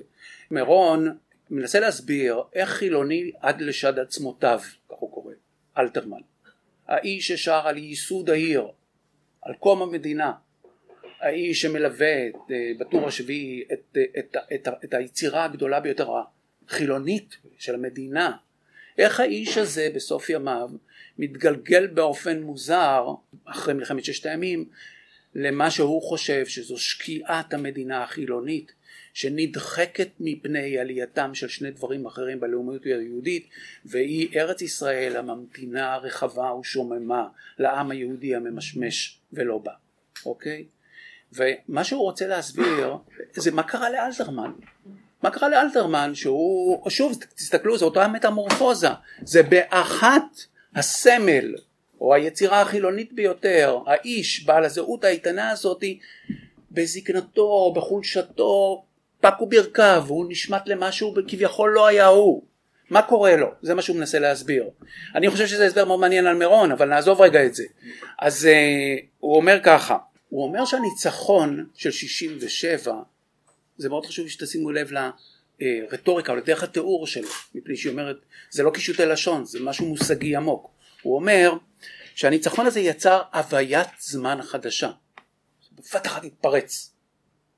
מירון 0.50 1.16
מנסה 1.50 1.80
להסביר 1.80 2.42
איך 2.52 2.70
חילוני 2.70 3.32
עד 3.40 3.60
לשד 3.60 3.98
עצמותיו 3.98 4.60
כך 4.88 4.96
הוא 4.96 5.12
קורא 5.12 5.32
אלתרמן. 5.78 6.20
האיש 6.88 7.32
ששר 7.32 7.60
על 7.64 7.78
ייסוד 7.78 8.30
העיר 8.30 8.68
על 9.42 9.54
קום 9.54 9.82
המדינה 9.82 10.32
האיש 11.20 11.60
שמלווה 11.62 12.28
את, 12.28 12.34
אה, 12.50 12.72
בטור 12.78 13.08
השביעי 13.08 13.64
את, 13.72 13.96
אה, 13.96 14.02
את, 14.18 14.36
את, 14.54 14.68
את, 14.68 14.84
את 14.84 14.94
היצירה 14.94 15.44
הגדולה 15.44 15.80
ביותר 15.80 16.08
החילונית 16.68 17.36
של 17.58 17.74
המדינה. 17.74 18.32
איך 18.98 19.20
האיש 19.20 19.58
הזה 19.58 19.88
בסוף 19.94 20.30
ימיו 20.30 20.70
מתגלגל 21.18 21.86
באופן 21.86 22.42
מוזר 22.42 23.04
אחרי 23.44 23.74
מלחמת 23.74 24.04
ששת 24.04 24.26
הימים 24.26 24.68
למה 25.34 25.70
שהוא 25.70 26.02
חושב 26.02 26.46
שזו 26.46 26.78
שקיעת 26.78 27.54
המדינה 27.54 28.02
החילונית 28.02 28.72
שנדחקת 29.14 30.08
מפני 30.20 30.78
עלייתם 30.78 31.34
של 31.34 31.48
שני 31.48 31.70
דברים 31.70 32.06
אחרים 32.06 32.40
בלאומיות 32.40 32.84
היהודית 32.84 33.48
והיא 33.84 34.40
ארץ 34.40 34.62
ישראל 34.62 35.16
הממתינה 35.16 35.96
רחבה 35.96 36.54
ושוממה 36.54 37.28
לעם 37.58 37.90
היהודי 37.90 38.34
הממשמש 38.34 39.18
ולא 39.32 39.58
בא 39.58 39.72
אוקיי 40.26 40.64
ומה 41.32 41.84
שהוא 41.84 42.02
רוצה 42.02 42.26
להסביר 42.26 42.96
זה 43.32 43.50
מה 43.50 43.62
קרה 43.62 43.90
לאלתרמן. 43.90 44.50
מה 45.22 45.30
קרה 45.30 45.48
לאלתרמן 45.48 46.14
שהוא 46.14 46.90
שוב 46.90 47.18
תסתכלו 47.34 47.78
זו 47.78 47.84
אותה 47.84 48.08
מטמורפוזה. 48.08 48.88
זה 49.22 49.42
באחת 49.42 50.40
הסמל 50.74 51.54
או 52.00 52.14
היצירה 52.14 52.60
החילונית 52.60 53.12
ביותר 53.12 53.78
האיש 53.86 54.44
בעל 54.44 54.64
הזהות 54.64 55.04
האיתנה 55.04 55.50
הזאתי 55.50 55.98
בזקנתו 56.70 57.72
בחולשתו 57.76 58.84
פקו 59.20 59.46
ברכיו 59.46 60.04
והוא 60.06 60.26
נשמט 60.28 60.68
למשהו 60.68 61.14
כביכול 61.28 61.70
לא 61.70 61.86
היה 61.86 62.06
הוא. 62.06 62.42
מה 62.90 63.02
קורה 63.02 63.36
לו? 63.36 63.48
זה 63.62 63.74
מה 63.74 63.82
שהוא 63.82 63.96
מנסה 63.96 64.18
להסביר. 64.18 64.64
אני 65.14 65.30
חושב 65.30 65.46
שזה 65.46 65.66
הסבר 65.66 65.84
מאוד 65.84 66.00
מעניין 66.00 66.26
על 66.26 66.36
מירון 66.36 66.72
אבל 66.72 66.88
נעזוב 66.88 67.20
רגע 67.20 67.46
את 67.46 67.54
זה. 67.54 67.64
אז 68.18 68.48
uh, 68.48 69.04
הוא 69.18 69.36
אומר 69.36 69.58
ככה 69.62 69.96
הוא 70.30 70.44
אומר 70.44 70.64
שהניצחון 70.64 71.66
של 71.74 71.90
67 71.90 72.94
זה 73.76 73.88
מאוד 73.88 74.06
חשוב 74.06 74.28
שתשימו 74.28 74.70
לב 74.70 74.90
לרטוריקה 75.60 76.32
או 76.32 76.36
לדרך 76.36 76.62
התיאור 76.62 77.06
שלו 77.06 77.28
מפני 77.54 77.76
שהיא 77.76 77.92
אומרת 77.92 78.16
זה 78.50 78.62
לא 78.62 78.70
קישוטי 78.70 79.06
לשון 79.06 79.44
זה 79.44 79.58
משהו 79.62 79.86
מושגי 79.86 80.36
עמוק. 80.36 80.70
הוא 81.02 81.16
אומר 81.16 81.52
שהניצחון 82.14 82.66
הזה 82.66 82.80
יצר 82.80 83.22
הוויית 83.34 83.88
זמן 83.98 84.42
חדשה 84.42 84.90
בבת 85.72 86.06
אחת 86.06 86.24
התפרץ 86.24 86.94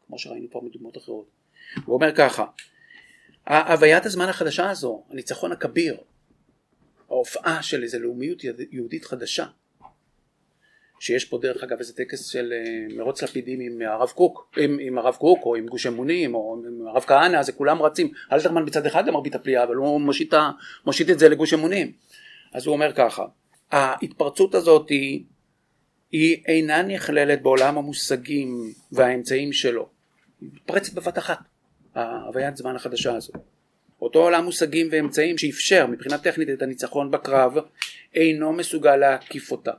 כמו 0.06 0.18
שראינו 0.18 0.46
פה 0.50 0.60
מדוגמאות 0.64 0.96
אחרות. 0.96 1.26
הוא 1.84 1.94
אומר 1.94 2.14
ככה 2.14 2.44
הוויית 3.46 4.06
הזמן 4.06 4.28
החדשה 4.28 4.70
הזו 4.70 5.04
הניצחון 5.10 5.52
הכביר 5.52 5.96
ההופעה 7.08 7.62
של 7.62 7.82
איזה 7.82 7.98
לאומיות 7.98 8.44
יהודית 8.70 9.04
חדשה 9.04 9.46
שיש 11.02 11.24
פה 11.24 11.38
דרך 11.42 11.62
אגב 11.62 11.78
איזה 11.78 11.96
טקס 11.96 12.26
של 12.26 12.52
אה, 12.52 12.96
מרוץ 12.96 13.22
לפידים 13.22 13.60
עם 13.60 13.82
הרב 13.86 14.08
קוק, 14.08 14.52
עם, 14.56 14.78
עם 14.80 14.98
הרב 14.98 15.14
קוק 15.14 15.44
או 15.44 15.56
עם 15.56 15.66
גוש 15.66 15.86
אמונים 15.86 16.34
או 16.34 16.62
עם 16.66 16.86
הרב 16.86 17.02
כהנא, 17.02 17.42
זה 17.42 17.52
כולם 17.52 17.82
רצים, 17.82 18.12
אלתרמן 18.32 18.64
בצד 18.64 18.86
אחד 18.86 19.08
למרבית 19.08 19.34
הפליאה 19.34 19.64
אבל 19.64 19.74
הוא 19.74 20.00
מושיט, 20.00 20.34
מושיט 20.86 21.10
את 21.10 21.18
זה 21.18 21.28
לגוש 21.28 21.54
אמונים. 21.54 21.92
אז 22.52 22.66
הוא 22.66 22.72
אומר 22.72 22.92
ככה, 22.92 23.24
ההתפרצות 23.70 24.54
הזאת 24.54 24.88
היא, 24.88 25.24
היא 26.12 26.42
אינה 26.46 26.82
נכללת 26.82 27.42
בעולם 27.42 27.78
המושגים 27.78 28.72
והאמצעים 28.92 29.52
שלו, 29.52 29.88
היא 30.40 30.48
מתפרצת 30.52 30.92
בבת 30.92 31.18
אחת, 31.18 31.38
ההוויית 31.94 32.56
זמן 32.56 32.76
החדשה 32.76 33.16
הזו. 33.16 33.32
אותו 34.02 34.18
עולם 34.18 34.44
מושגים 34.44 34.88
ואמצעים 34.90 35.38
שאפשר 35.38 35.86
מבחינה 35.86 36.18
טכנית 36.18 36.48
את 36.48 36.62
הניצחון 36.62 37.10
בקרב 37.10 37.56
אינו 38.14 38.52
מסוגל 38.52 38.96
להקיף 38.96 39.52
אותה. 39.52 39.72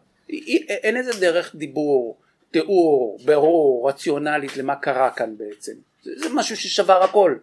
אין 0.69 0.97
איזה 0.97 1.11
דרך 1.19 1.55
דיבור, 1.55 2.17
תיאור, 2.51 3.19
ברור, 3.25 3.89
רציונלית 3.89 4.57
למה 4.57 4.75
קרה 4.75 5.09
כאן 5.11 5.37
בעצם. 5.37 5.73
זה, 6.03 6.11
זה 6.17 6.29
משהו 6.33 6.57
ששבר 6.57 7.03
הכל. 7.03 7.35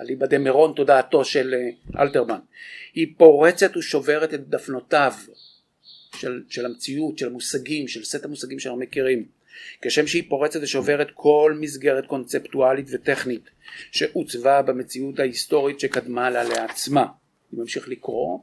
אליבא 0.00 0.26
דה 0.26 0.38
מירון 0.38 0.72
תודעתו 0.76 1.24
של 1.24 1.54
אה, 1.54 2.02
אלתרמן. 2.02 2.38
היא 2.94 3.06
פורצת 3.16 3.76
ושוברת 3.76 4.34
את 4.34 4.48
דפנותיו 4.48 5.12
של, 6.16 6.42
של 6.48 6.66
המציאות, 6.66 7.18
של 7.18 7.26
המושגים, 7.26 7.88
של 7.88 8.04
סט 8.04 8.24
המושגים 8.24 8.58
שאנחנו 8.58 8.80
מכירים. 8.80 9.26
כשם 9.82 10.06
שהיא 10.06 10.22
פורצת 10.28 10.60
ושוברת 10.62 11.08
כל 11.14 11.56
מסגרת 11.60 12.06
קונספטואלית 12.06 12.86
וטכנית 12.90 13.50
שעוצבה 13.92 14.62
במציאות 14.62 15.18
ההיסטורית 15.18 15.80
שקדמה 15.80 16.30
לה 16.30 16.44
לעצמה. 16.44 17.06
אני 17.52 17.60
ממשיך 17.60 17.88
לקרוא. 17.88 18.38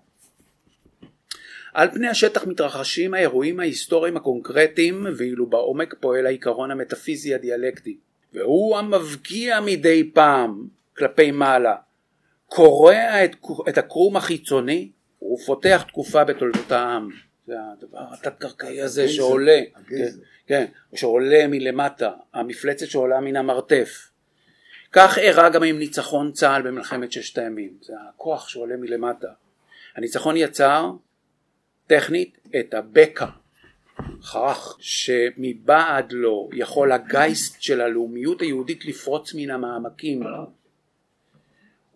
על 1.75 1.91
פני 1.91 2.07
השטח 2.07 2.47
מתרחשים 2.47 3.13
האירועים 3.13 3.59
ההיסטוריים 3.59 4.17
הקונקרטיים 4.17 5.05
ואילו 5.17 5.45
בעומק 5.45 5.95
פועל 5.99 6.25
העיקרון 6.25 6.71
המטאפיזי 6.71 7.35
הדיאלקטי 7.35 7.97
והוא 8.33 8.77
המבקיע 8.77 9.59
מדי 9.61 10.11
פעם 10.13 10.67
כלפי 10.97 11.31
מעלה 11.31 11.75
קורע 12.45 13.25
את, 13.25 13.35
את 13.69 13.77
הקרום 13.77 14.17
החיצוני 14.17 14.91
ופותח 15.33 15.85
תקופה 15.87 16.23
בתולדות 16.23 16.71
העם. 16.71 17.09
זה 17.47 17.53
הדבר 17.73 18.13
התת-קרקעי 18.13 18.81
הזה 18.81 19.09
שעולה, 19.09 19.61
כן, 19.87 20.07
כן, 20.47 20.65
שעולה 20.95 21.47
מלמטה, 21.47 22.11
המפלצת 22.33 22.87
שעולה 22.87 23.19
מן 23.19 23.35
המרתף. 23.35 24.09
כך 24.91 25.17
אירע 25.17 25.49
גם 25.49 25.63
עם 25.63 25.79
ניצחון 25.79 26.31
צה"ל 26.31 26.61
במלחמת 26.61 27.11
ששת 27.11 27.37
הימים, 27.37 27.73
זה 27.81 27.93
הכוח 28.09 28.49
שעולה 28.49 28.77
מלמטה. 28.77 29.27
הניצחון 29.95 30.37
יצר 30.37 30.91
טכנית 31.87 32.37
את 32.59 32.73
הבקע, 32.73 33.25
חרך, 34.21 34.77
שמבעד 34.79 36.11
לו 36.11 36.49
יכול 36.53 36.91
הגייסט 36.91 37.61
של 37.61 37.81
הלאומיות 37.81 38.41
היהודית 38.41 38.85
לפרוץ 38.85 39.33
מן 39.33 39.49
המעמקים 39.49 40.23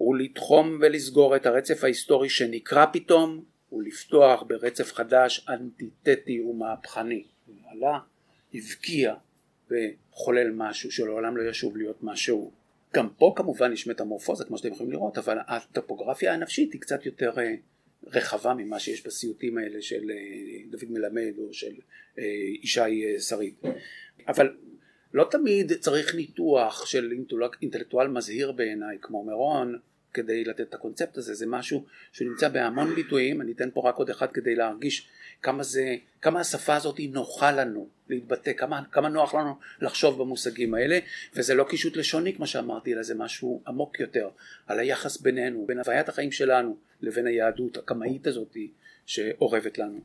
ולתחום 0.02 0.78
ולסגור 0.82 1.36
את 1.36 1.46
הרצף 1.46 1.84
ההיסטורי 1.84 2.30
שנקרא 2.30 2.86
פתאום 2.94 3.44
ולפתוח 3.72 4.44
ברצף 4.48 4.94
חדש 4.94 5.46
אנטיתטי 5.50 6.42
ומהפכני. 6.42 7.24
עלה, 7.72 8.00
הבקיע 8.54 9.16
וחולל 9.72 10.52
משהו 10.52 10.92
שלעולם 10.92 11.38
לא 11.38 11.50
ישוב 11.50 11.78
להיות 11.78 12.04
משהו. 12.04 12.52
גם 12.94 13.10
פה 13.18 13.34
כמובן 13.36 13.74
יש 13.74 13.88
מטמורפוזה 13.88 14.46
כמו 14.46 14.58
שאתם 14.58 14.70
יכולים 14.70 14.92
לראות 14.92 15.18
אבל 15.18 15.38
הטופוגרפיה 15.48 16.34
הנפשית 16.34 16.74
היא 16.74 16.82
קצת 16.82 17.06
יותר 17.06 17.32
אה, 17.38 17.56
רחבה 18.08 18.54
ממה 18.54 18.80
שיש 18.80 19.06
בסיוטים 19.06 19.58
האלה 19.58 19.82
של 19.82 20.12
אה, 20.12 20.62
דוד 20.70 20.92
מלמד 20.92 21.34
או 21.38 21.54
של 21.54 21.74
אה, 22.20 22.24
ישי 22.62 23.20
שריד. 23.20 23.54
אבל 24.28 24.58
לא 25.14 25.28
תמיד 25.32 25.74
צריך 25.74 26.16
ניתוח 26.16 26.86
של 26.86 27.14
אינטלקטואל 27.62 28.08
מזהיר 28.08 28.52
בעיניי 28.52 28.98
כמו 29.02 29.24
מירון 29.24 29.80
כדי 30.14 30.44
לתת 30.44 30.62
את 30.62 30.74
הקונספט 30.74 31.18
הזה, 31.18 31.34
זה 31.34 31.46
משהו 31.46 31.86
שנמצא 32.12 32.50
בהמון 32.50 32.96
ביטויים, 32.96 33.42
אני 33.42 33.52
אתן 33.52 33.70
פה 33.74 33.90
רק 33.90 33.96
עוד 33.96 34.10
אחד 34.10 34.32
כדי 34.32 34.56
להרגיש 34.56 35.08
כמה 35.42 35.64
זה, 35.64 35.96
כמה 36.22 36.40
השפה 36.40 36.76
הזאת 36.76 36.98
היא 36.98 37.10
נוחה 37.14 37.52
לנו 37.52 37.88
להתבטא, 38.10 38.54
כמה, 38.54 38.82
כמה 38.92 39.10
נוח 39.10 39.36
לנו 39.36 39.54
לחשוב 39.82 40.22
במושגים 40.22 40.74
האלה, 40.74 41.00
וזה 41.36 41.54
לא 41.54 41.64
קישוט 41.64 41.98
לשוני 41.98 42.34
כמו 42.34 42.48
שאמרתי, 42.48 42.94
אלא 42.94 43.04
זה 43.04 43.16
משהו 43.16 43.62
עמוק 43.68 44.00
יותר, 44.00 44.30
על 44.68 44.80
היחס 44.80 45.22
בינינו, 45.22 45.66
בין 45.68 45.80
הוויית 45.80 46.10
החיים 46.10 46.32
שלנו 46.32 46.78
לבין 47.02 47.28
היהדות 47.28 47.78
הקמאית 47.78 48.28
הזאת 48.28 48.58
שאורבת 49.06 49.78
לנו. 49.78 50.00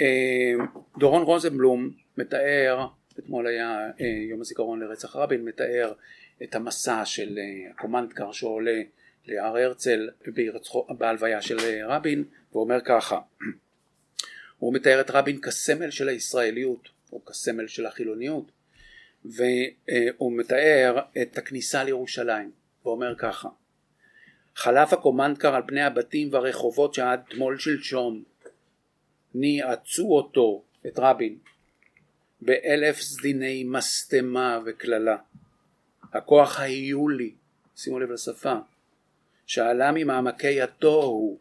אה, 0.00 0.52
דורון 0.98 1.22
רוזנבלום 1.22 1.90
מתאר, 2.18 2.86
אתמול 3.18 3.46
היה 3.46 3.90
אה, 4.00 4.06
יום 4.30 4.40
הזיכרון 4.40 4.80
לרצח 4.80 5.16
רבין, 5.16 5.44
מתאר 5.44 5.92
את 6.42 6.54
המסע 6.54 7.04
של 7.04 7.38
אה, 7.38 7.70
הקומנדקר 7.70 8.32
שעולה 8.32 8.80
להר 9.26 9.56
הרצל 9.56 10.08
בהלוויה 10.88 11.42
של 11.42 11.56
רבין 11.86 12.24
ואומר 12.52 12.78
ככה 12.84 13.20
הוא 14.58 14.74
מתאר 14.74 15.00
את 15.00 15.10
רבין 15.10 15.40
כסמל 15.40 15.90
של 15.90 16.08
הישראליות 16.08 16.88
או 17.12 17.24
כסמל 17.24 17.66
של 17.66 17.86
החילוניות 17.86 18.52
והוא 19.24 20.38
מתאר 20.38 20.98
את 21.22 21.38
הכניסה 21.38 21.84
לירושלים 21.84 22.50
ואומר 22.84 23.14
ככה 23.18 23.48
חלף 24.56 24.92
הקומנדקר 24.92 25.54
על 25.54 25.62
פני 25.66 25.82
הבתים 25.82 26.32
והרחובות 26.32 26.94
שעד 26.94 27.20
תמול 27.30 27.58
שלשום 27.58 28.22
ניעצו 29.34 30.16
אותו 30.16 30.62
את 30.86 30.98
רבין 30.98 31.38
באלף 32.40 33.00
סדיני 33.00 33.64
משטמה 33.66 34.58
וקללה. 34.66 35.16
הכוח 36.12 36.60
ההיולי 36.60 37.34
שימו 37.76 37.98
לב 37.98 38.10
לשפה 38.10 38.54
שעלה 39.46 39.92
ממעמקי 39.92 40.62
התוהו 40.62 41.38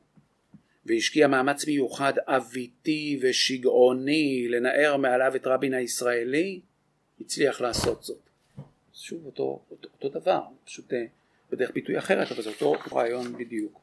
והשקיע 0.86 1.27
מאמץ 1.27 1.67
מיוחד 1.67 2.13
אביתי 2.27 3.20
ושגעוני 3.22 4.48
לנער 4.50 4.98
מעליו 4.98 5.35
את 5.35 5.48
רבין 5.48 5.74
הישראלי, 5.74 6.59
הצליח 7.22 7.61
לעשות 7.61 8.03
זאת. 8.03 8.22
שוב 8.94 9.25
אותו, 9.25 9.59
אותו, 9.72 9.87
אותו 9.94 10.20
דבר, 10.20 10.42
פשוט 10.66 10.94
אה, 10.94 11.03
בדרך 11.51 11.72
ביטוי 11.72 11.98
אחרת, 11.98 12.31
אבל 12.31 12.42
זה 12.42 12.50
אותו 12.50 12.74
רעיון 12.92 13.37
בדיוק. 13.37 13.81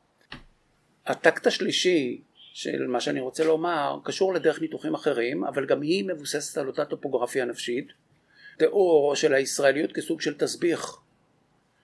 הטקט 1.07 1.47
השלישי 1.47 2.21
של 2.53 2.87
מה 2.87 3.01
שאני 3.01 3.21
רוצה 3.21 3.45
לומר 3.45 3.99
קשור 4.05 4.35
לדרך 4.35 4.61
ניתוחים 4.61 4.95
אחרים, 4.95 5.45
אבל 5.45 5.67
גם 5.67 5.83
היא 5.83 6.05
מבוססת 6.05 6.59
על 6.59 6.67
אותה 6.67 6.85
טופוגרפיה 6.85 7.45
נפשית, 7.45 7.87
תיאור 8.59 9.15
של 9.15 9.35
הישראליות 9.35 9.93
כסוג 9.93 10.21
של 10.21 10.39
תסביך 10.39 10.97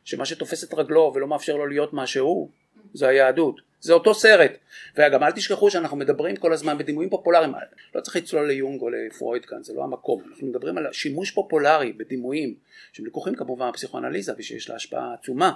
שמה 0.05 0.27
שתופס 0.27 0.64
את 0.64 0.75
רגלו 0.75 1.12
ולא 1.14 1.27
מאפשר 1.27 1.57
לו 1.57 1.67
להיות 1.67 1.93
מה 1.93 2.07
שהוא 2.07 2.49
זה 2.95 3.09
היהדות. 3.09 3.61
זה 3.81 3.93
אותו 3.93 4.14
סרט. 4.14 4.53
וגם 4.97 5.23
אל 5.23 5.33
תשכחו 5.33 5.71
שאנחנו 5.71 5.97
מדברים 5.97 6.37
כל 6.37 6.53
הזמן 6.53 6.79
בדימויים 6.79 7.11
פופולריים. 7.11 7.53
לא 7.95 8.01
צריך 8.01 8.17
לצלול 8.17 8.47
ליונג 8.47 8.81
או 8.81 8.88
לפרויד 8.90 9.45
כאן 9.45 9.62
זה 9.62 9.73
לא 9.73 9.85
המקום. 9.85 10.23
אנחנו 10.31 10.47
מדברים 10.47 10.79
על 10.79 10.87
שימוש 10.93 11.31
פופולרי 11.31 11.93
בדימויים 11.93 12.55
שהם 12.93 13.07
לקוחים 13.07 13.35
כמובן 13.35 13.67
מהפסיכואנליזה 13.67 14.33
ושיש 14.38 14.71
לה 14.71 14.77
השפעה 14.77 15.14
עצומה. 15.14 15.53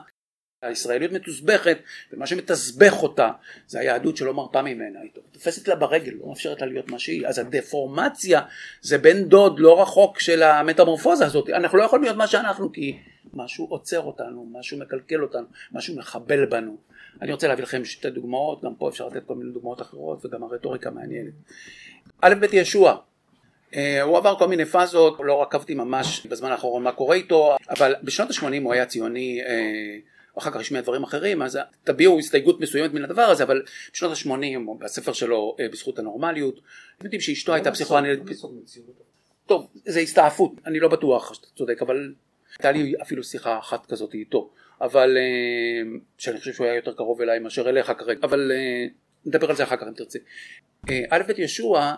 הישראליות 0.62 1.12
מתוסבכת 1.12 1.78
ומה 2.12 2.26
שמתסבך 2.26 3.02
אותה 3.02 3.30
זה 3.66 3.80
היהדות 3.80 4.16
שלא 4.16 4.34
מרפה 4.34 4.62
ממנה. 4.62 5.00
היא 5.00 5.10
תופסת 5.32 5.68
לה 5.68 5.76
ברגל 5.76 6.12
לא 6.12 6.28
מאפשרת 6.28 6.60
לה 6.60 6.66
להיות 6.66 6.88
מה 6.88 6.98
שהיא. 6.98 7.26
אז 7.26 7.38
הדפורמציה 7.38 8.40
זה 8.80 8.98
בן 8.98 9.24
דוד 9.24 9.58
לא 9.58 9.82
רחוק 9.82 10.20
של 10.20 10.42
המטמורפוזה 10.42 11.26
הזאת. 11.26 11.50
אנחנו 11.50 11.78
לא 11.78 11.84
יכולים 11.84 12.02
להיות 12.02 12.16
מה 12.16 12.26
שאנחנו 12.26 12.72
כי 12.72 12.98
משהו 13.34 13.66
עוצר 13.70 14.00
אותנו, 14.00 14.48
משהו 14.52 14.78
מקלקל 14.78 15.22
אותנו, 15.22 15.46
משהו 15.72 15.96
מחבל 15.96 16.46
בנו. 16.46 16.76
אני 17.22 17.32
רוצה 17.32 17.48
להביא 17.48 17.64
לכם 17.64 17.84
שתי 17.84 18.10
דוגמאות, 18.10 18.64
גם 18.64 18.74
פה 18.74 18.88
אפשר 18.88 19.06
לתת 19.06 19.26
כל 19.26 19.34
מיני 19.34 19.52
דוגמאות 19.52 19.82
אחרות 19.82 20.26
וגם 20.26 20.44
הרטוריקה 20.44 20.90
מעניינת. 20.90 21.32
א' 22.20 22.34
ב' 22.40 22.54
ישוע, 22.54 22.96
אה, 23.74 24.02
הוא 24.02 24.16
עבר 24.16 24.38
כל 24.38 24.48
מיני 24.48 24.64
פאזות, 24.64 25.18
לא 25.24 25.42
עקבתי 25.42 25.74
ממש 25.74 26.26
בזמן 26.26 26.50
האחרון 26.50 26.82
מה 26.82 26.92
קורה 26.92 27.16
איתו, 27.16 27.56
אבל 27.70 27.94
בשנות 28.02 28.30
ה-80 28.30 28.62
הוא 28.62 28.72
היה 28.72 28.86
ציוני, 28.86 29.40
אה, 29.42 29.98
אחר 30.38 30.50
כך 30.50 30.56
השמיע 30.56 30.80
דברים 30.80 31.02
אחרים, 31.02 31.42
אז 31.42 31.58
תביעו 31.84 32.18
הסתייגות 32.18 32.60
מסוימת 32.60 32.92
מן 32.92 33.04
הדבר 33.04 33.22
הזה, 33.22 33.44
אבל 33.44 33.62
בשנות 33.92 34.12
ה-80, 34.12 34.84
בספר 34.84 35.12
שלו 35.12 35.56
אה, 35.60 35.68
בזכות 35.68 35.98
הנורמליות, 35.98 36.54
אתם 36.96 37.04
יודעים 37.04 37.20
שאשתו 37.20 37.54
הייתה 37.54 37.72
פסיכואנלית, 37.72 38.20
טוב, 39.46 39.68
זה 39.74 40.00
הסתעפות, 40.00 40.52
אני 40.66 40.80
לא 40.80 40.88
בטוח 40.88 41.34
שאתה 41.34 41.46
צודק, 41.56 41.82
אבל 41.82 42.12
הייתה 42.52 42.72
לי 42.72 42.92
אפילו 43.02 43.24
שיחה 43.24 43.58
אחת 43.58 43.86
כזאת 43.86 44.14
איתו, 44.14 44.50
אבל 44.80 45.16
אה, 45.16 45.98
שאני 46.18 46.38
חושב 46.38 46.52
שהוא 46.52 46.66
היה 46.66 46.76
יותר 46.76 46.92
קרוב 46.92 47.20
אליי 47.20 47.38
מאשר 47.38 47.68
אליך 47.68 47.92
כרגע, 47.98 48.20
אבל 48.22 48.52
אה, 48.54 48.86
נדבר 49.26 49.50
על 49.50 49.56
זה 49.56 49.62
אחר 49.62 49.76
כך 49.76 49.86
אם 49.88 49.92
תרצה. 49.92 50.18
אה, 50.90 51.02
א' 51.10 51.22
ב' 51.28 51.38
ישוע, 51.38 51.94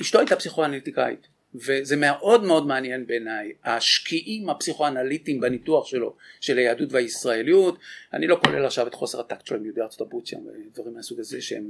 אשתו 0.00 0.18
הייתה 0.18 0.36
פסיכואנליטיקאית, 0.36 1.28
וזה 1.54 1.96
מאוד 1.96 2.44
מאוד 2.44 2.66
מעניין 2.66 3.06
בעיניי, 3.06 3.52
השקיעים 3.64 4.50
הפסיכואנליטיים 4.50 5.40
בניתוח 5.40 5.86
שלו, 5.86 6.16
של 6.40 6.58
היהדות 6.58 6.92
והישראליות, 6.92 7.78
אני 8.12 8.26
לא 8.26 8.40
כולל 8.44 8.66
עכשיו 8.66 8.86
את 8.86 8.94
חוסר 8.94 9.20
הטקט 9.20 9.46
שלו 9.46 9.56
עם 9.56 9.64
יהודי 9.64 9.80
ארצות 9.80 10.00
הברית 10.00 10.26
שם, 10.26 10.38
ודברים 10.46 10.94
מהסוג 10.94 11.20
הזה 11.20 11.42
שהם 11.42 11.68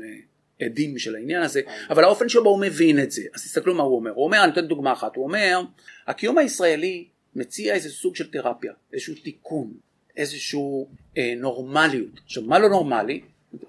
עדים 0.63 0.99
של 0.99 1.17
העניין 1.17 1.43
הזה, 1.43 1.61
אבל 1.91 2.05
האופן 2.05 2.29
שבו 2.29 2.49
הוא 2.49 2.61
מבין 2.61 3.03
את 3.03 3.11
זה, 3.11 3.23
אז 3.35 3.43
תסתכלו 3.43 3.75
מה 3.75 3.83
הוא 3.83 3.97
אומר, 3.97 4.11
הוא 4.11 4.25
אומר, 4.25 4.45
אני 4.45 4.53
אתן 4.53 4.67
דוגמה 4.67 4.93
אחת, 4.93 5.17
הוא 5.17 5.25
אומר, 5.25 5.61
הקיום 6.07 6.39
הישראלי 6.39 7.09
מציע 7.37 7.75
איזה 7.75 7.91
סוג 7.91 8.17
של 8.17 8.31
תרפיה, 8.31 8.73
איזשהו 8.93 9.15
תיקון, 9.15 9.73
איזשהו 10.17 10.89
אה, 11.19 11.35
נורמליות. 11.37 12.21
עכשיו 12.25 12.43
מה 12.43 12.59
לא 12.59 12.69
נורמלי, 12.69 13.21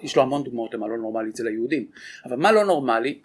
יש 0.01 0.15
לו 0.15 0.21
המון 0.21 0.43
דוגמאות 0.43 0.73
למה 0.73 0.87
לא 0.87 0.97
נורמלי 0.97 1.29
אצל 1.29 1.47
היהודים, 1.47 1.87
אבל 2.25 2.35
מה 2.35 2.51
לא 2.51 2.65
נורמלי? 2.65 3.19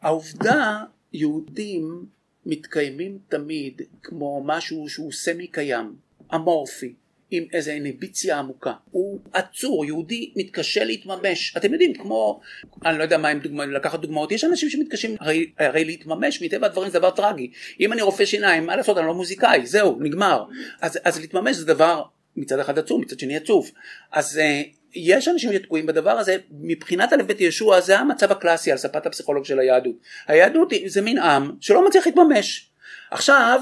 העובדה 0.00 0.84
יהודים 1.12 2.06
מתקיימים 2.46 3.18
תמיד 3.28 3.82
כמו 4.02 4.42
משהו 4.44 4.88
שהוא 4.88 5.12
סמי 5.12 5.46
קיים, 5.46 5.96
אמורפי, 6.34 6.94
עם 7.36 7.44
איזו 7.52 7.70
איניביציה 7.70 8.38
עמוקה. 8.38 8.72
הוא 8.90 9.20
עצור, 9.32 9.84
יהודי 9.84 10.32
מתקשה 10.36 10.84
להתממש. 10.84 11.54
אתם 11.56 11.72
יודעים, 11.72 11.94
כמו, 11.94 12.40
אני 12.84 12.98
לא 12.98 13.02
יודע 13.02 13.18
מה 13.18 13.28
הם 13.28 13.38
דוגמא, 13.38 13.62
לקחת 13.62 14.00
דוגמאות, 14.00 14.32
יש 14.32 14.44
אנשים 14.44 14.70
שמתקשים 14.70 15.16
הרי, 15.20 15.50
הרי 15.58 15.84
להתממש, 15.84 16.42
מטבע 16.42 16.66
הדברים 16.66 16.90
זה 16.90 16.98
דבר 16.98 17.10
טרגי. 17.10 17.50
אם 17.80 17.92
אני 17.92 18.02
רופא 18.02 18.24
שיניים, 18.24 18.66
מה 18.66 18.76
לעשות, 18.76 18.98
אני 18.98 19.06
לא 19.06 19.14
מוזיקאי, 19.14 19.66
זהו, 19.66 19.98
נגמר. 20.00 20.44
אז, 20.80 20.98
אז 21.04 21.20
להתממש 21.20 21.56
זה 21.56 21.66
דבר 21.66 22.02
מצד 22.36 22.58
אחד 22.58 22.78
עצוב, 22.78 23.00
מצד 23.00 23.18
שני 23.18 23.36
עצוב. 23.36 23.70
אז 24.12 24.40
uh, 24.40 24.68
יש 24.94 25.28
אנשים 25.28 25.52
שתקועים 25.52 25.86
בדבר 25.86 26.10
הזה, 26.10 26.36
מבחינת 26.50 27.12
א' 27.12 27.22
בית 27.22 27.40
ישוע 27.40 27.80
זה 27.80 27.98
המצב 27.98 28.32
הקלאסי 28.32 28.72
על 28.72 28.78
ספת 28.78 29.06
הפסיכולוג 29.06 29.44
של 29.44 29.58
היהדות. 29.58 29.96
היהדות 30.26 30.72
זה 30.86 31.00
מין 31.00 31.18
עם 31.18 31.50
שלא 31.60 31.88
מצליח 31.88 32.06
להתממש. 32.06 32.70
עכשיו 33.10 33.60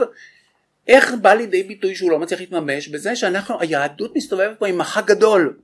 איך 0.88 1.14
בא 1.14 1.34
לידי 1.34 1.62
ביטוי 1.62 1.94
שהוא 1.94 2.10
לא 2.10 2.18
מצליח 2.18 2.40
להתממש? 2.40 2.88
בזה 2.88 3.16
שאנחנו, 3.16 3.60
היהדות 3.60 4.16
מסתובבת 4.16 4.58
פה 4.58 4.66
עם 4.68 4.78
מחק 4.78 5.04
גדול 5.04 5.56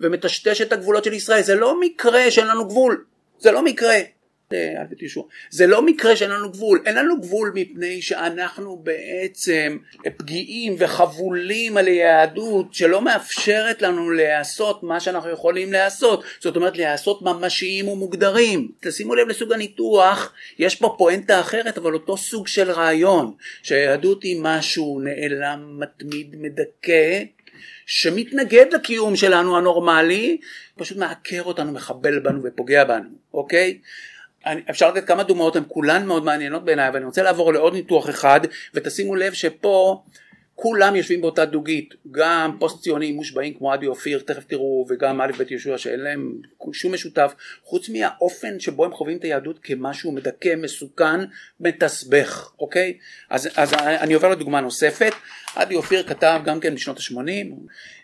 ומטשטש 0.00 0.60
את 0.62 0.72
הגבולות 0.72 1.04
של 1.04 1.12
ישראל. 1.12 1.42
זה 1.42 1.54
לא 1.54 1.80
מקרה 1.80 2.30
שאין 2.30 2.46
לנו 2.46 2.68
גבול, 2.68 3.04
זה 3.38 3.52
לא 3.52 3.64
מקרה. 3.64 3.96
אה, 4.52 4.82
זה 5.50 5.66
לא 5.66 5.82
מקרה 5.82 6.16
שאין 6.16 6.30
לנו 6.30 6.52
גבול, 6.52 6.82
אין 6.86 6.96
לנו 6.96 7.20
גבול 7.20 7.52
מפני 7.54 8.02
שאנחנו 8.02 8.76
בעצם 8.76 9.78
פגיעים 10.16 10.76
וחבולים 10.78 11.76
על 11.76 11.86
היהדות 11.86 12.74
שלא 12.74 13.02
מאפשרת 13.02 13.82
לנו 13.82 14.10
לעשות 14.10 14.82
מה 14.82 15.00
שאנחנו 15.00 15.30
יכולים 15.30 15.72
לעשות, 15.72 16.24
זאת 16.40 16.56
אומרת 16.56 16.78
לעשות 16.78 17.22
ממשיים 17.22 17.88
ומוגדרים. 17.88 18.68
תשימו 18.80 19.14
לב 19.14 19.28
לסוג 19.28 19.52
הניתוח, 19.52 20.32
יש 20.58 20.76
פה 20.76 20.94
פואנטה 20.98 21.40
אחרת 21.40 21.78
אבל 21.78 21.94
אותו 21.94 22.16
סוג 22.16 22.46
של 22.46 22.70
רעיון, 22.70 23.34
שהיהדות 23.62 24.22
היא 24.22 24.40
משהו 24.42 25.00
נעלם, 25.00 25.80
מתמיד, 25.80 26.36
מדכא 26.38 27.22
שמתנגד 27.86 28.66
לקיום 28.72 29.16
שלנו 29.16 29.56
הנורמלי, 29.56 30.38
פשוט 30.76 30.98
מעקר 30.98 31.42
אותנו, 31.42 31.72
מחבל 31.72 32.18
בנו 32.18 32.40
ופוגע 32.44 32.84
בנו, 32.84 33.08
אוקיי? 33.34 33.78
אני, 34.46 34.60
אפשר 34.70 34.90
לתת 34.90 35.06
כמה 35.06 35.22
דוגמאות, 35.22 35.56
הן 35.56 35.62
כולן 35.68 36.06
מאוד 36.06 36.24
מעניינות 36.24 36.64
בעיניי, 36.64 36.88
אבל 36.88 36.96
אני 36.96 37.04
רוצה 37.04 37.22
לעבור 37.22 37.52
לעוד 37.52 37.72
ניתוח 37.72 38.10
אחד, 38.10 38.40
ותשימו 38.74 39.16
לב 39.16 39.32
שפה 39.32 40.02
כולם 40.62 40.96
יושבים 40.96 41.20
באותה 41.20 41.44
דוגית, 41.44 41.94
גם 42.10 42.56
פוסט 42.58 42.82
ציונים 42.82 43.14
מושבעים 43.14 43.54
כמו 43.54 43.74
אדי 43.74 43.86
אופיר, 43.86 44.22
תכף 44.26 44.44
תראו, 44.44 44.86
וגם 44.88 45.20
א' 45.20 45.32
ב' 45.38 45.50
יהושע 45.50 45.78
שאין 45.78 46.00
להם 46.00 46.34
שום 46.72 46.94
משותף, 46.94 47.34
חוץ 47.62 47.88
מהאופן 47.88 48.60
שבו 48.60 48.84
הם 48.84 48.92
חווים 48.92 49.16
את 49.16 49.24
היהדות 49.24 49.58
כמשהו 49.62 50.12
מדכא, 50.12 50.54
מסוכן, 50.56 51.20
מתסבך, 51.60 52.52
אוקיי? 52.58 52.98
אז, 53.30 53.48
אז 53.56 53.74
אני 53.74 54.14
עובר 54.14 54.28
לדוגמה 54.28 54.60
נוספת, 54.60 55.12
אדי 55.54 55.74
אופיר 55.74 56.02
כתב 56.02 56.40
גם 56.44 56.60
כן 56.60 56.74
בשנות 56.74 56.98
ה-80, 56.98 57.54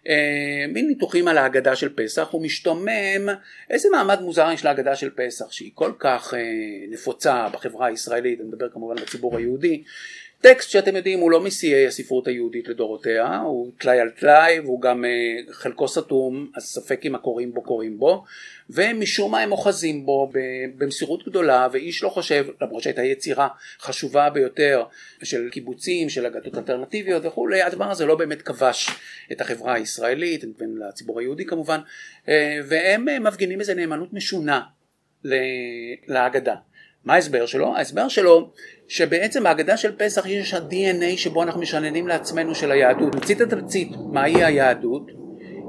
אה, 0.09 0.67
מין 0.69 0.89
ניתוחים 0.89 1.29
על 1.29 1.39
ההגדה 1.39 1.77
של 1.77 1.89
פסח, 1.97 2.29
הוא 2.31 2.43
משתומם 2.43 3.29
איזה 3.71 3.89
מעמד 3.93 4.21
מוזר 4.21 4.49
יש 4.55 4.65
להגדה 4.65 4.97
של 4.97 5.11
פסח, 5.11 5.53
שהיא 5.53 5.71
כל 5.75 5.93
כך 5.99 6.35
אה, 6.35 6.41
נפוצה 6.91 7.49
בחברה 7.49 7.87
הישראלית, 7.87 8.41
אני 8.41 8.49
מדבר 8.49 8.69
כמובן 8.69 8.95
בציבור 8.97 9.37
היהודי, 9.37 9.83
טקסט 10.49 10.71
שאתם 10.71 10.97
יודעים 10.97 11.19
הוא 11.19 11.31
לא 11.31 11.41
משיאי 11.41 11.87
הספרות 11.87 12.29
היהודית 12.29 12.69
לדורותיה, 12.69 13.39
הוא 13.39 13.73
טלאי 13.79 14.01
על 14.01 14.11
טלאי 14.11 14.61
והוא 14.61 14.81
גם 14.81 15.05
uh, 15.05 15.53
חלקו 15.53 15.89
סתום, 15.89 16.51
אז 16.57 16.63
ספק 16.63 17.01
אם 17.05 17.15
הקוראים 17.15 17.55
בו 17.55 17.63
קוראים 17.63 17.99
בו, 17.99 18.25
ומשום 18.71 19.33
מה 19.33 19.41
הם 19.41 19.53
אוחזים 19.53 20.07
בו 20.07 20.33
במסירות 20.79 21.29
גדולה, 21.29 21.69
ואיש 21.73 22.03
לא 22.03 22.09
חושב, 22.09 22.47
למרות 22.61 22.83
שהייתה 22.83 23.03
יצירה 23.03 23.49
חשובה 23.81 24.31
ביותר 24.31 24.85
של 25.23 25.49
קיבוצים, 25.51 26.09
של 26.09 26.27
אגדות 26.27 26.59
אלטרנטיביות 26.59 27.25
וכולי, 27.25 27.63
הדבר 27.63 27.91
הזה 27.91 28.07
לא 28.07 28.15
באמת 28.15 28.43
כבש 28.43 28.91
את 29.33 29.41
החברה 29.41 29.75
הישראלית, 29.75 30.45
לציבור 30.89 31.21
היהודי 31.21 31.45
כמובן, 31.45 31.81
uh, 32.25 32.29
והם 32.69 33.09
uh, 33.09 33.21
מפגינים 33.21 33.61
איזה 33.61 33.75
נאמנות 33.75 34.13
משונה 34.13 34.61
להגדה. 36.07 36.55
מה 37.07 37.15
ההסבר 37.15 37.47
שלו? 37.47 37.77
ההסבר 37.77 38.09
שלו 38.09 38.51
שבעצם 38.89 39.43
בהגדה 39.43 39.77
של 39.77 39.97
פסח 39.97 40.27
יש 40.27 40.55
ה-DNA 40.55 41.17
שבו 41.17 41.43
אנחנו 41.43 41.61
משננים 41.61 42.09
לעצמנו 42.09 42.55
של 42.55 42.73
היהדות. 42.73 43.13
תמצית 43.13 43.41
התמצית, 43.41 43.89
מהי 44.13 44.45
היהדות? 44.45 45.11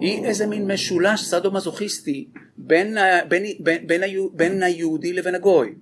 היא 0.01 0.25
איזה 0.25 0.47
מין 0.47 0.71
משולש 0.71 1.23
סדו 1.23 1.51
מזוכיסטי 1.51 2.27
בין, 2.57 2.97
בין, 3.27 3.43
בין, 3.59 3.87
בין, 3.87 4.01
בין 4.33 4.63
היהודי 4.63 5.13
לבין 5.13 5.35
הגוי. 5.35 5.75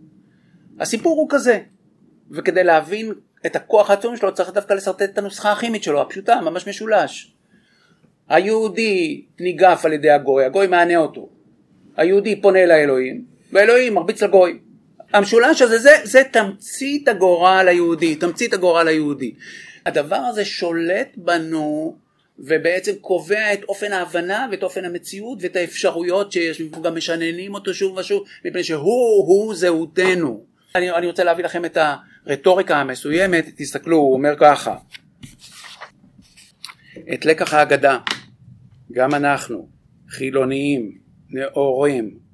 הסיפור 0.79 1.17
הוא 1.17 1.27
כזה, 1.29 1.59
וכדי 2.31 2.63
להבין 2.63 3.11
את 3.45 3.55
הכוח 3.55 3.89
העצום 3.89 4.17
שלו 4.17 4.33
צריך 4.33 4.53
דווקא 4.53 4.73
לשרטט 4.73 5.01
את 5.01 5.17
הנוסחה 5.17 5.51
הכימית 5.51 5.83
שלו, 5.83 6.01
הפשוטה, 6.01 6.41
ממש 6.41 6.67
משולש. 6.67 7.33
היהודי 8.29 9.25
ניגף 9.39 9.81
על 9.85 9.93
ידי 9.93 10.09
הגוי, 10.09 10.45
הגוי 10.45 10.67
מענה 10.67 10.97
אותו. 10.97 11.29
היהודי 11.97 12.41
פונה 12.41 12.65
לאלוהים, 12.65 13.25
והאלוהים 13.51 13.93
מרביץ 13.93 14.23
לגוי. 14.23 14.59
המשולש 15.13 15.61
הזה 15.61 15.79
זה, 15.79 15.91
זה 16.03 16.21
תמצית 16.31 17.07
הגורל 17.07 17.65
היהודי, 17.67 18.15
תמצית 18.15 18.53
הגורל 18.53 18.87
היהודי. 18.87 19.33
הדבר 19.85 20.15
הזה 20.15 20.45
שולט 20.45 21.09
בנו 21.15 21.97
ובעצם 22.39 22.91
קובע 23.01 23.53
את 23.53 23.63
אופן 23.63 23.93
ההבנה 23.93 24.47
ואת 24.51 24.63
אופן 24.63 24.85
המציאות 24.85 25.37
ואת 25.41 25.55
האפשרויות 25.55 26.31
שיש, 26.31 26.61
אנחנו 26.61 26.81
גם 26.81 26.95
משננים 26.95 27.53
אותו 27.53 27.73
שוב 27.73 27.97
ושוב, 27.97 28.23
מפני 28.45 28.63
שהוא 28.63 29.27
הוא 29.27 29.55
זהותנו. 29.55 30.45
אני, 30.75 30.91
אני 30.91 31.07
רוצה 31.07 31.23
להביא 31.23 31.43
לכם 31.43 31.65
את 31.65 31.77
הרטוריקה 32.27 32.77
המסוימת, 32.77 33.49
תסתכלו, 33.57 33.97
הוא 33.97 34.13
אומר 34.13 34.35
ככה, 34.39 34.75
את 37.13 37.25
לקח 37.25 37.53
ההגדה, 37.53 37.97
גם 38.91 39.13
אנחנו, 39.13 39.67
חילוניים, 40.09 40.97
נאורים, 41.29 42.24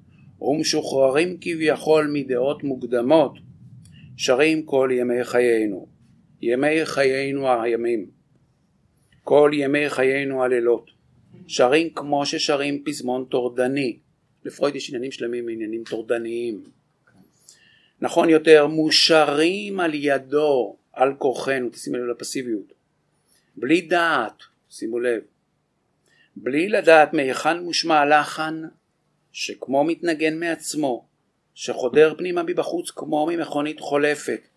ומשוחררים 0.42 1.38
כביכול 1.42 2.10
מדעות 2.14 2.64
מוקדמות, 2.64 3.38
שרים 4.18 4.64
כל 4.64 4.90
ימי 4.94 5.24
חיינו, 5.24 5.88
ימי 6.42 6.86
חיינו 6.86 7.62
הימים, 7.62 8.06
כל 9.24 9.52
ימי 9.54 9.90
חיינו 9.90 10.44
הלילות, 10.44 10.92
שרים 11.48 11.90
כמו 11.90 12.26
ששרים 12.26 12.84
פזמון 12.84 13.26
טורדני, 13.26 13.98
לפרויד 14.46 14.76
יש 14.76 14.90
עניינים 14.90 15.12
שלמים 15.12 15.46
מעניינים 15.46 15.84
טורדניים, 15.84 16.64
נכון 18.02 18.30
יותר 18.30 18.68
מושרים 18.68 19.80
על 19.80 19.92
ידו, 19.94 20.76
על 20.94 21.14
כורחנו, 21.18 21.70
תשימו 21.70 21.98
לב 21.98 22.08
לפסיביות, 22.08 22.74
בלי 23.56 23.82
דעת, 23.82 24.44
שימו 24.70 25.00
לב, 25.00 25.22
בלי 26.36 26.70
לדעת 26.70 27.14
מהיכן 27.14 27.60
מושמע 27.60 28.00
הלחן 28.00 28.62
שכמו 29.32 29.84
מתנגן 29.84 30.40
מעצמו, 30.40 31.06
שחודר 31.54 32.14
פנימה 32.18 32.44
מבחוץ 32.44 32.92
כמו 32.92 33.26
ממכונית 33.26 33.80
חולפת, 33.80 34.48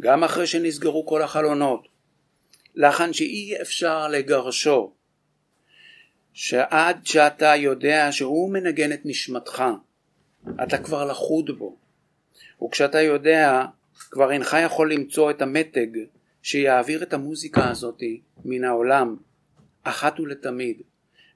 גם 0.00 0.24
אחרי 0.24 0.46
שנסגרו 0.46 1.06
כל 1.06 1.22
החלונות, 1.22 1.88
לחן 2.74 3.12
שאי 3.12 3.60
אפשר 3.62 4.08
לגרשו, 4.08 4.92
שעד 6.32 7.06
שאתה 7.06 7.56
יודע 7.56 8.12
שהוא 8.12 8.52
מנגן 8.52 8.92
את 8.92 9.00
נשמתך, 9.04 9.64
אתה 10.62 10.78
כבר 10.78 11.04
לחוד 11.04 11.58
בו, 11.58 11.76
וכשאתה 12.64 13.00
יודע, 13.00 13.64
כבר 14.10 14.32
אינך 14.32 14.56
יכול 14.64 14.92
למצוא 14.92 15.30
את 15.30 15.42
המתג 15.42 15.88
שיעביר 16.42 17.02
את 17.02 17.12
המוזיקה 17.12 17.70
הזאתי 17.70 18.20
מן 18.44 18.64
העולם, 18.64 19.16
אחת 19.82 20.20
ולתמיד. 20.20 20.82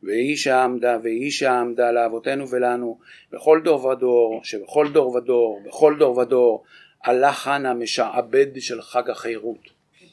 והיא 0.06 0.36
שעמדה 0.36 0.98
והיא 1.02 1.30
שעמדה 1.30 1.92
לאבותינו 1.92 2.50
ולנו 2.50 2.98
בכל 3.32 3.60
דור 3.64 3.84
ודור 3.84 4.40
שבכל 4.44 4.92
דור 4.92 5.14
ודור 5.14 5.62
בכל 5.66 5.96
דור 5.98 6.18
ודור 6.18 6.64
הלחן 7.04 7.66
המשעבד 7.66 8.60
של 8.60 8.82
חג 8.82 9.10
החירות 9.10 9.68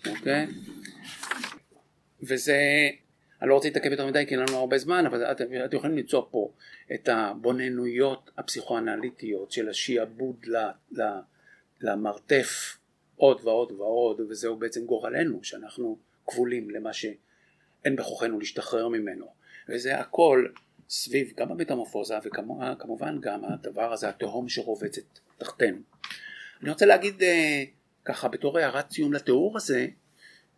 אוקיי? 0.10 0.48
וזה 2.24 2.58
אני 3.42 3.50
לא 3.50 3.56
רוצה 3.56 3.68
להתעכב 3.68 3.92
יותר 3.92 4.08
מדי 4.08 4.26
כי 4.28 4.36
אין 4.36 4.40
לנו 4.40 4.58
הרבה 4.58 4.78
זמן 4.78 5.06
אבל 5.06 5.24
אתם, 5.24 5.46
את 5.66 5.74
יכולים 5.74 5.98
למצוא 5.98 6.22
פה 6.32 6.52
את 6.94 7.10
הבוננויות 7.10 8.32
הפסיכואנליטיות 8.38 9.52
של 9.52 9.70
השיעבוד 9.70 10.36
ל, 10.46 10.58
ל, 10.92 11.02
למרתף 11.82 12.78
עוד 13.16 13.42
ועוד 13.44 13.72
ועוד 13.72 14.22
וזהו 14.22 14.56
בעצם 14.56 14.86
גורלנו 14.86 15.44
שאנחנו 15.44 15.98
כבולים 16.28 16.70
למה 16.70 16.94
שאין 17.84 17.96
בכוחנו 17.96 18.40
להשתחרר 18.40 18.88
ממנו 18.88 19.26
וזה 19.70 20.00
הכל 20.00 20.48
סביב 20.90 21.34
גם 21.38 21.52
המטמורפוזה 21.52 22.16
וכמובן 22.24 23.20
גם 23.22 23.46
הדבר 23.46 23.94
הזה 23.94 24.10
התהום 24.10 24.50
שרובצת 24.50 25.20
תחתינו. 25.38 25.78
אני 26.62 26.70
רוצה 26.70 26.86
להגיד 26.86 27.24
אה, 27.24 27.64
ככה 28.06 28.28
בתור 28.28 28.58
הערת 28.60 28.90
ציון 28.90 29.14
לתיאור 29.14 29.58
הזה 29.58 29.88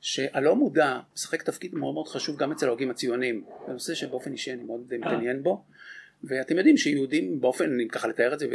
שהלא 0.02 0.56
מודע 0.56 1.00
משחק 1.16 1.44
תפקיד 1.44 1.76
מאוד 1.76 1.94
מאוד 1.94 2.08
חשוב 2.08 2.38
גם 2.38 2.52
אצל 2.52 2.68
ההוגים 2.68 2.92
הציונים 2.92 3.46
זה 3.68 3.74
נושא 3.74 3.96
שבאופן 3.96 4.32
אישי 4.32 4.54
אני 4.54 4.64
מאוד 4.64 4.94
מתעניין 4.94 5.44
בו 5.44 5.64
ואתם 6.24 6.58
יודעים 6.58 6.78
שיהודים 6.78 7.42
באופן, 7.42 7.80
אם 7.80 7.88
ככה 7.88 8.08
לתאר 8.08 8.34
את 8.34 8.40
זה 8.40 8.48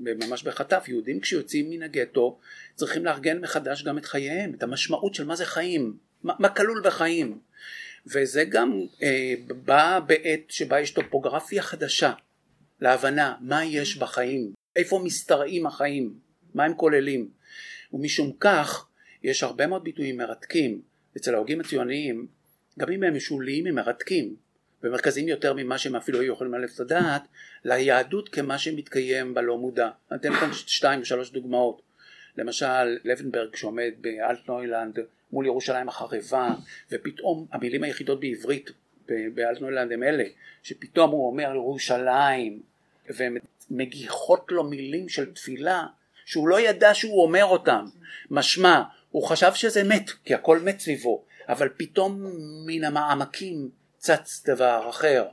ממש 0.00 0.42
בחטף, 0.42 0.84
יהודים 0.88 1.20
כשיוצאים 1.20 1.70
מן 1.70 1.82
הגטו 1.82 2.38
צריכים 2.74 3.04
לארגן 3.04 3.40
מחדש 3.40 3.82
גם 3.84 3.98
את 3.98 4.04
חייהם, 4.04 4.54
את 4.54 4.62
המשמעות 4.62 5.14
של 5.14 5.24
מה 5.24 5.36
זה 5.36 5.44
חיים, 5.44 5.96
מה, 6.22 6.34
מה 6.38 6.48
כלול 6.48 6.82
בחיים. 6.84 7.38
וזה 8.06 8.44
גם 8.44 8.80
אה, 9.02 9.34
בא 9.46 10.00
בעת 10.06 10.40
שבה 10.48 10.80
יש 10.80 10.90
טופוגרפיה 10.90 11.62
חדשה 11.62 12.12
להבנה 12.80 13.34
מה 13.40 13.64
יש 13.64 13.96
בחיים, 13.96 14.52
איפה 14.76 15.00
משתרעים 15.04 15.66
החיים, 15.66 16.14
מה 16.54 16.64
הם 16.64 16.74
כוללים. 16.74 17.28
ומשום 17.92 18.32
כך 18.40 18.86
יש 19.22 19.42
הרבה 19.42 19.66
מאוד 19.66 19.84
ביטויים 19.84 20.16
מרתקים 20.16 20.80
אצל 21.16 21.34
ההוגים 21.34 21.60
הציוניים, 21.60 22.26
גם 22.78 22.92
אם 22.92 23.02
הם 23.02 23.16
משוליים 23.16 23.66
הם 23.66 23.74
מרתקים 23.74 24.36
ומרכזיים 24.82 25.28
יותר 25.28 25.52
ממה 25.52 25.78
שהם 25.78 25.96
אפילו 25.96 26.20
היו 26.20 26.32
יכולים 26.32 26.54
ללכת 26.54 26.80
לדעת, 26.80 27.22
ליהדות 27.64 28.28
כמה 28.28 28.58
שמתקיים 28.58 29.34
בלא 29.34 29.58
מודע. 29.58 29.90
אתן 30.14 30.34
כאן 30.34 30.52
שתיים 30.52 31.00
ושלוש 31.00 31.30
דוגמאות. 31.30 31.82
למשל 32.36 32.98
לבנברג 33.04 33.56
שעומד 33.56 33.90
באלטנוילנד 34.00 34.98
מול 35.32 35.46
ירושלים 35.46 35.88
החרבה 35.88 36.54
ופתאום 36.90 37.46
המילים 37.52 37.82
היחידות 37.82 38.20
בעברית 38.20 38.70
באלטנוילנד 39.08 39.92
הם 39.92 40.02
אלה 40.02 40.24
שפתאום 40.62 41.10
הוא 41.10 41.26
אומר 41.26 41.52
ירושלים 41.54 42.62
ומגיחות 43.70 44.46
לו 44.50 44.64
מילים 44.64 45.08
של 45.08 45.32
תפילה 45.34 45.86
שהוא 46.24 46.48
לא 46.48 46.60
ידע 46.60 46.94
שהוא 46.94 47.22
אומר 47.22 47.44
אותם. 47.44 47.86
משמע, 48.30 48.82
הוא 49.10 49.28
חשב 49.28 49.54
שזה 49.54 49.84
מת, 49.84 50.10
כי 50.24 50.34
הכל 50.34 50.58
מת 50.58 50.80
סביבו, 50.80 51.24
אבל 51.48 51.68
פתאום 51.76 52.22
מן 52.66 52.84
המעמקים 52.84 53.70
צץ 53.98 54.42
דבר 54.46 54.90
אחר. 54.90 55.26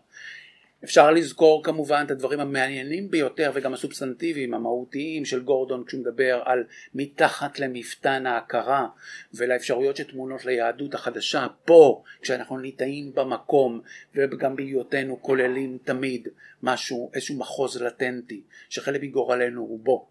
אפשר 0.83 1.11
לזכור 1.11 1.63
כמובן 1.63 2.03
את 2.05 2.11
הדברים 2.11 2.39
המעניינים 2.39 3.11
ביותר 3.11 3.51
וגם 3.53 3.73
הסובסטנטיביים 3.73 4.53
המהותיים 4.53 5.25
של 5.25 5.43
גורדון 5.43 5.83
כשהוא 5.85 6.01
מדבר 6.01 6.41
על 6.45 6.63
מתחת 6.95 7.59
למפתן 7.59 8.25
ההכרה 8.25 8.87
ולאפשרויות 9.33 9.95
שטמונות 9.95 10.45
ליהדות 10.45 10.93
החדשה. 10.93 11.47
פה 11.65 12.03
כשאנחנו 12.21 12.57
ניטעים 12.57 13.13
במקום 13.13 13.81
וגם 14.15 14.55
בהיותנו 14.55 15.21
כוללים 15.21 15.77
תמיד 15.83 16.27
משהו 16.63 17.11
איזשהו 17.13 17.37
מחוז 17.37 17.81
לטנטי 17.81 18.41
שחלק 18.69 19.01
מגורלנו 19.03 19.61
הוא 19.61 19.79
בו. 19.79 20.07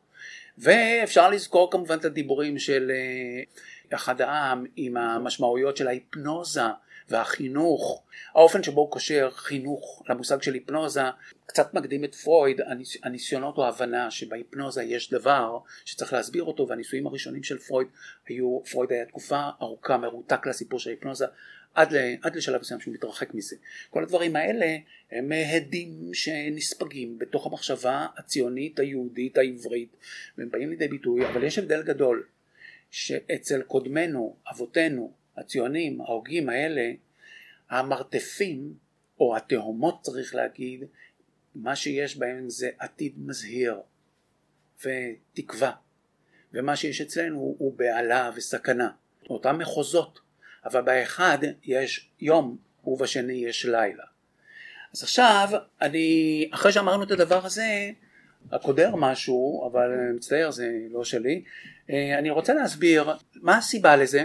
ואפשר 0.58 1.30
לזכור 1.30 1.70
כמובן 1.70 1.98
את 1.98 2.04
הדיבורים 2.04 2.58
של 2.58 2.90
אה, 2.94 3.42
אחד 3.96 4.20
העם 4.20 4.64
עם 4.76 4.96
המשמעויות 4.96 5.76
של 5.76 5.88
ההיפנוזה 5.88 6.62
והחינוך, 7.10 8.02
האופן 8.34 8.62
שבו 8.62 8.80
הוא 8.80 8.90
קושר 8.90 9.30
חינוך 9.30 10.02
למושג 10.08 10.42
של 10.42 10.54
היפנוזה, 10.54 11.02
קצת 11.46 11.74
מקדים 11.74 12.04
את 12.04 12.14
פרויד, 12.14 12.60
הניסיונות 13.02 13.58
או 13.58 13.64
ההבנה 13.64 14.10
שבהיפנוזה 14.10 14.82
יש 14.82 15.10
דבר 15.10 15.58
שצריך 15.84 16.12
להסביר 16.12 16.44
אותו 16.44 16.68
והניסויים 16.68 17.06
הראשונים 17.06 17.42
של 17.42 17.58
פרויד 17.58 17.88
היו, 18.26 18.60
פרויד 18.70 18.92
היה 18.92 19.04
תקופה 19.04 19.48
ארוכה 19.62 19.96
מרותק 19.96 20.46
לסיפור 20.46 20.78
של 20.78 20.90
ההיפנוזה 20.90 21.26
עד, 21.74 21.94
עד 22.22 22.36
לשלב 22.36 22.60
מסוים 22.60 22.80
שהוא 22.80 22.94
מתרחק 22.94 23.34
מזה. 23.34 23.56
כל 23.90 24.02
הדברים 24.02 24.36
האלה 24.36 24.76
הם 25.10 25.32
הדים 25.32 26.14
שנספגים 26.14 27.18
בתוך 27.18 27.46
המחשבה 27.46 28.06
הציונית 28.16 28.78
היהודית 28.78 29.38
העברית 29.38 29.96
והם 30.38 30.50
באים 30.50 30.70
לידי 30.70 30.88
ביטוי 30.88 31.26
אבל 31.26 31.44
יש 31.44 31.58
הבדל 31.58 31.82
גדול 31.82 32.26
שאצל 32.90 33.62
קודמינו 33.62 34.36
אבותינו 34.50 35.19
הציונים, 35.40 36.00
ההוגים 36.00 36.48
האלה, 36.48 36.90
המרתפים, 37.70 38.74
או 39.20 39.36
התהומות 39.36 39.98
צריך 40.02 40.34
להגיד, 40.34 40.84
מה 41.54 41.76
שיש 41.76 42.16
בהם 42.16 42.50
זה 42.50 42.70
עתיד 42.78 43.14
מזהיר 43.18 43.80
ותקווה, 44.84 45.72
ומה 46.52 46.76
שיש 46.76 47.00
אצלנו 47.00 47.54
הוא 47.58 47.74
בהלה 47.78 48.30
וסכנה. 48.36 48.90
אותם 49.30 49.58
מחוזות, 49.58 50.20
אבל 50.64 50.80
באחד 50.80 51.38
יש 51.64 52.10
יום 52.20 52.58
ובשני 52.84 53.32
יש 53.32 53.64
לילה. 53.64 54.04
אז 54.94 55.02
עכשיו, 55.02 55.48
אני, 55.80 56.48
אחרי 56.54 56.72
שאמרנו 56.72 57.02
את 57.02 57.10
הדבר 57.10 57.46
הזה, 57.46 57.90
הקודר 58.52 58.96
משהו, 58.96 59.70
אבל 59.72 59.90
מצטער 60.16 60.50
זה 60.50 60.70
לא 60.90 61.04
שלי, 61.04 61.44
אה, 61.90 62.18
אני 62.18 62.30
רוצה 62.30 62.54
להסביר 62.54 63.10
מה 63.34 63.58
הסיבה 63.58 63.96
לזה, 63.96 64.24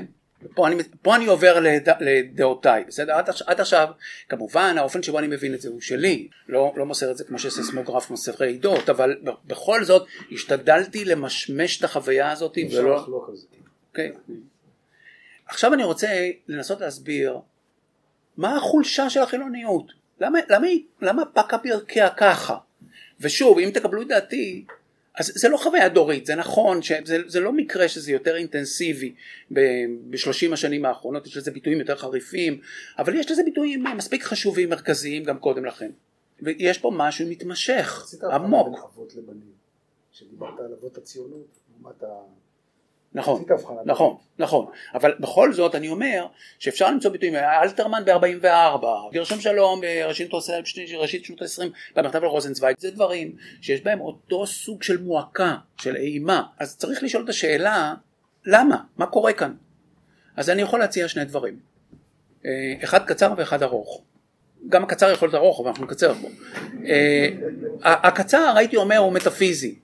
פה 0.53 0.67
אני, 0.67 0.83
פה 1.01 1.15
אני 1.15 1.25
עובר 1.25 1.59
לד, 1.59 1.89
לדעותיי, 1.99 2.83
בסדר? 2.87 3.13
עד, 3.13 3.29
עד 3.45 3.61
עכשיו, 3.61 3.87
כמובן 4.29 4.77
האופן 4.77 5.03
שבו 5.03 5.19
אני 5.19 5.27
מבין 5.27 5.53
את 5.53 5.61
זה 5.61 5.69
הוא 5.69 5.81
שלי, 5.81 6.27
לא, 6.47 6.73
לא 6.75 6.85
מוסר 6.85 7.11
את 7.11 7.17
זה 7.17 7.23
כמו 7.23 7.39
שסיסמוגרף 7.39 8.09
מוסר 8.09 8.31
רעידות, 8.39 8.89
אבל 8.89 9.15
בכל 9.45 9.83
זאת 9.83 10.07
השתדלתי 10.31 11.05
למשמש 11.05 11.79
את 11.79 11.83
החוויה 11.83 12.31
הזאת 12.31 12.57
ולא... 12.71 12.95
לחלוק 12.95 13.29
על 13.29 13.35
זה. 13.35 13.47
אוקיי. 13.89 14.11
עכשיו 15.45 15.73
אני 15.73 15.83
רוצה 15.83 16.29
לנסות 16.47 16.81
להסביר 16.81 17.39
מה 18.37 18.57
החולשה 18.57 19.09
של 19.09 19.21
החילוניות, 19.21 19.91
למה, 20.19 20.39
למה, 20.49 20.67
למה 21.01 21.23
פקה 21.25 21.57
ברכיה 21.57 22.09
ככה? 22.09 22.57
ושוב, 23.19 23.59
אם 23.59 23.69
תקבלו 23.73 24.01
את 24.01 24.07
דעתי, 24.07 24.65
אז 25.17 25.31
זה 25.35 25.49
לא 25.49 25.57
חוויה 25.57 25.89
דורית, 25.89 26.25
זה 26.25 26.35
נכון, 26.35 26.81
שזה, 26.81 27.17
זה 27.27 27.39
לא 27.39 27.53
מקרה 27.53 27.87
שזה 27.87 28.11
יותר 28.11 28.35
אינטנסיבי 28.35 29.15
בשלושים 30.09 30.53
השנים 30.53 30.85
האחרונות, 30.85 31.27
יש 31.27 31.37
לזה 31.37 31.51
ביטויים 31.51 31.79
יותר 31.79 31.95
חריפים, 31.95 32.61
אבל 32.97 33.15
יש 33.15 33.31
לזה 33.31 33.43
ביטויים 33.43 33.83
מספיק 33.97 34.23
חשובים 34.23 34.69
מרכזיים 34.69 35.23
גם 35.23 35.39
קודם 35.39 35.65
לכן. 35.65 35.91
ויש 36.41 36.77
פה 36.77 36.91
משהו 36.95 37.27
מתמשך, 37.29 38.05
עמוק. 38.31 38.67
עשית 38.67 38.73
בין 38.73 38.83
אבות 38.83 39.15
לבנים, 39.15 39.53
שדיברת 40.11 40.59
על 40.59 40.73
אבות 40.73 40.97
הציונות, 40.97 41.47
לעומת. 41.81 42.03
נכון, 43.15 43.43
נכון, 43.85 44.15
נכון, 44.39 44.65
אבל 44.93 45.13
בכל 45.19 45.53
זאת 45.53 45.75
אני 45.75 45.89
אומר 45.89 46.25
שאפשר 46.59 46.91
למצוא 46.91 47.11
ביטויים, 47.11 47.35
אלתרמן 47.35 48.03
ב-44, 48.05 48.85
גרשום 49.13 49.39
שלום 49.39 49.81
בראשית 49.81 51.25
שנות 51.25 51.41
ה-20, 51.41 51.63
במכתב 51.95 52.23
על 52.23 52.29
רוזנצוויג, 52.29 52.75
זה 52.79 52.91
דברים 52.91 53.35
שיש 53.61 53.81
בהם 53.81 54.01
אותו 54.01 54.47
סוג 54.47 54.83
של 54.83 55.01
מועקה, 55.01 55.55
של 55.81 55.95
אימה, 55.95 56.43
אז 56.59 56.77
צריך 56.77 57.03
לשאול 57.03 57.23
את 57.23 57.29
השאלה, 57.29 57.93
למה? 58.45 58.77
מה 58.97 59.05
קורה 59.05 59.33
כאן? 59.33 59.53
אז 60.35 60.49
אני 60.49 60.61
יכול 60.61 60.79
להציע 60.79 61.07
שני 61.07 61.25
דברים, 61.25 61.59
אה, 62.45 62.51
אחד 62.83 63.05
קצר 63.05 63.33
ואחד 63.37 63.63
ארוך. 63.63 64.01
גם 64.69 64.83
הקצר 64.83 65.11
יכול 65.11 65.27
להיות 65.27 65.35
ארוך 65.35 65.59
אבל 65.59 65.69
אנחנו 65.69 65.85
נקצר 65.85 66.13
פה. 66.13 66.27
אה, 66.85 67.27
הקצר 67.83 68.53
הייתי 68.57 68.75
אומר 68.75 68.97
הוא 68.97 69.13
מטאפיזי, 69.13 69.75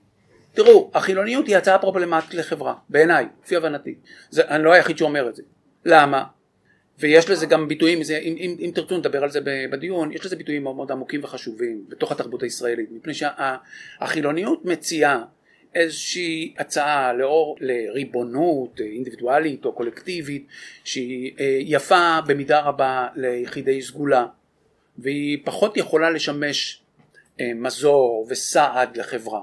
תראו, 0.54 0.90
החילוניות 0.94 1.46
היא 1.46 1.56
הצעה 1.56 1.78
פרובלמטית 1.78 2.34
לחברה, 2.34 2.74
בעיניי, 2.88 3.26
לפי 3.44 3.56
הבנתי. 3.56 3.94
זה, 4.30 4.48
אני 4.48 4.64
לא 4.64 4.72
היחיד 4.72 4.98
שאומר 4.98 5.28
את 5.28 5.36
זה. 5.36 5.42
למה? 5.84 6.24
ויש 6.98 7.30
לזה 7.30 7.46
גם 7.46 7.68
ביטויים, 7.68 8.02
זה, 8.02 8.18
אם, 8.18 8.36
אם, 8.38 8.56
אם 8.60 8.70
תרצו 8.74 8.98
נדבר 8.98 9.22
על 9.22 9.30
זה 9.30 9.40
בדיון, 9.70 10.12
יש 10.12 10.26
לזה 10.26 10.36
ביטויים 10.36 10.62
מאוד 10.62 10.92
עמוקים 10.92 11.24
וחשובים 11.24 11.84
בתוך 11.88 12.12
התרבות 12.12 12.42
הישראלית, 12.42 12.88
מפני 12.92 13.12
שהחילוניות 13.14 14.64
מציעה 14.64 15.24
איזושהי 15.74 16.54
הצעה 16.58 17.12
לאור 17.12 17.56
לריבונות 17.60 18.80
אינדיבידואלית 18.80 19.64
או 19.64 19.72
קולקטיבית 19.72 20.46
שהיא 20.84 21.32
אה, 21.40 21.58
יפה 21.60 22.18
במידה 22.26 22.60
רבה 22.60 23.08
ליחידי 23.16 23.82
סגולה 23.82 24.26
והיא 24.98 25.38
פחות 25.44 25.76
יכולה 25.76 26.10
לשמש 26.10 26.82
אה, 27.40 27.50
מזור 27.54 28.26
וסעד 28.30 28.96
לחברה. 28.96 29.40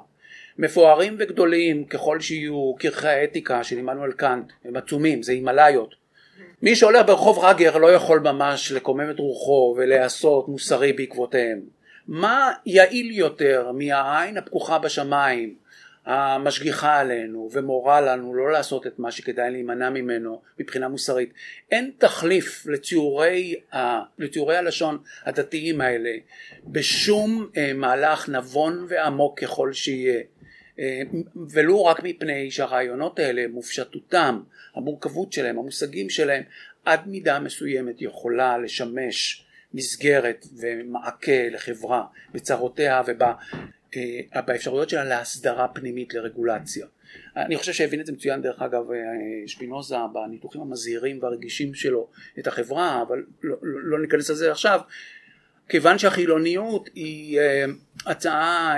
מפוארים 0.60 1.16
וגדולים 1.20 1.86
ככל 1.86 2.20
שיהיו 2.20 2.74
כרכי 2.80 3.08
האתיקה 3.08 3.64
של 3.64 3.78
עמנואל 3.78 4.12
קאנט 4.12 4.52
הם 4.66 4.76
עצומים 4.76 5.24
זה 5.24 5.32
הימאליות 5.32 5.96
מי 6.62 6.76
שהולך 6.76 7.06
ברחוב 7.08 7.40
רגר 7.46 7.78
לא 7.78 7.92
יכול 7.92 8.20
ממש 8.20 8.72
לקומם 8.72 9.10
את 9.12 9.20
רוחו 9.20 9.76
ולהיעשות 9.78 10.48
מוסרי 10.48 10.94
בעקבותיהם 10.94 11.62
מה 12.08 12.52
יעיל 12.66 13.12
יותר 13.12 13.72
מהעין 13.72 14.38
הפקוחה 14.38 14.80
בשמיים 14.80 15.56
המשגיחה 16.06 17.00
עלינו 17.00 17.50
ומורה 17.52 18.02
לנו 18.02 18.34
לא 18.34 18.52
לעשות 18.52 18.88
את 18.88 19.00
מה 19.00 19.12
שכדאי 19.12 19.52
להימנע 19.52 19.90
ממנו 19.90 20.42
מבחינה 20.60 20.88
מוסרית. 20.88 21.34
אין 21.72 21.92
תחליף 21.98 22.66
לציורי, 22.66 23.56
ה, 23.74 24.00
לציורי 24.18 24.58
הלשון 24.58 24.98
הדתיים 25.24 25.82
האלה 25.82 26.12
בשום 26.68 27.50
אה, 27.58 27.74
מהלך 27.74 28.30
נבון 28.30 28.86
ועמוק 28.90 29.40
ככל 29.40 29.74
שיהיה. 29.74 30.22
אה, 30.80 31.02
ולו 31.50 31.86
רק 31.86 32.04
מפני 32.04 32.52
שהרעיונות 32.52 33.20
האלה, 33.20 33.48
מופשטותם, 33.48 34.42
המורכבות 34.76 35.34
שלהם, 35.34 35.60
המושגים 35.60 36.10
שלהם, 36.10 36.44
עד 36.86 37.08
מידה 37.08 37.40
מסוימת 37.40 38.02
יכולה 38.02 38.58
לשמש 38.58 39.46
מסגרת 39.74 40.46
ומעקה 40.58 41.50
לחברה 41.52 42.04
בצרותיה 42.34 43.02
ובאפשרויות 44.36 44.90
שלה 44.90 45.04
להסדרה 45.04 45.68
פנימית 45.68 46.14
לרגולציה. 46.14 46.86
אני 47.38 47.58
חושב 47.58 47.74
שהבין 47.74 48.02
את 48.02 48.06
זה 48.06 48.12
מצוין 48.12 48.42
דרך 48.42 48.62
אגב 48.62 48.92
אה, 48.92 48.98
שפינוזה 49.48 49.96
בניתוחים 50.14 50.62
המזהירים 50.62 51.20
והרגישים 51.22 51.74
שלו 51.74 52.08
את 52.40 52.48
החברה 52.48 53.02
אבל 53.02 53.24
לא, 53.44 53.56
לא, 53.62 53.80
לא 53.84 54.02
ניכנס 54.02 54.30
לזה 54.30 54.52
עכשיו 54.52 54.80
כיוון 55.70 55.98
שהחילוניות 55.98 56.90
היא 56.96 57.40
אה, 57.40 57.66
הצעה 58.06 58.76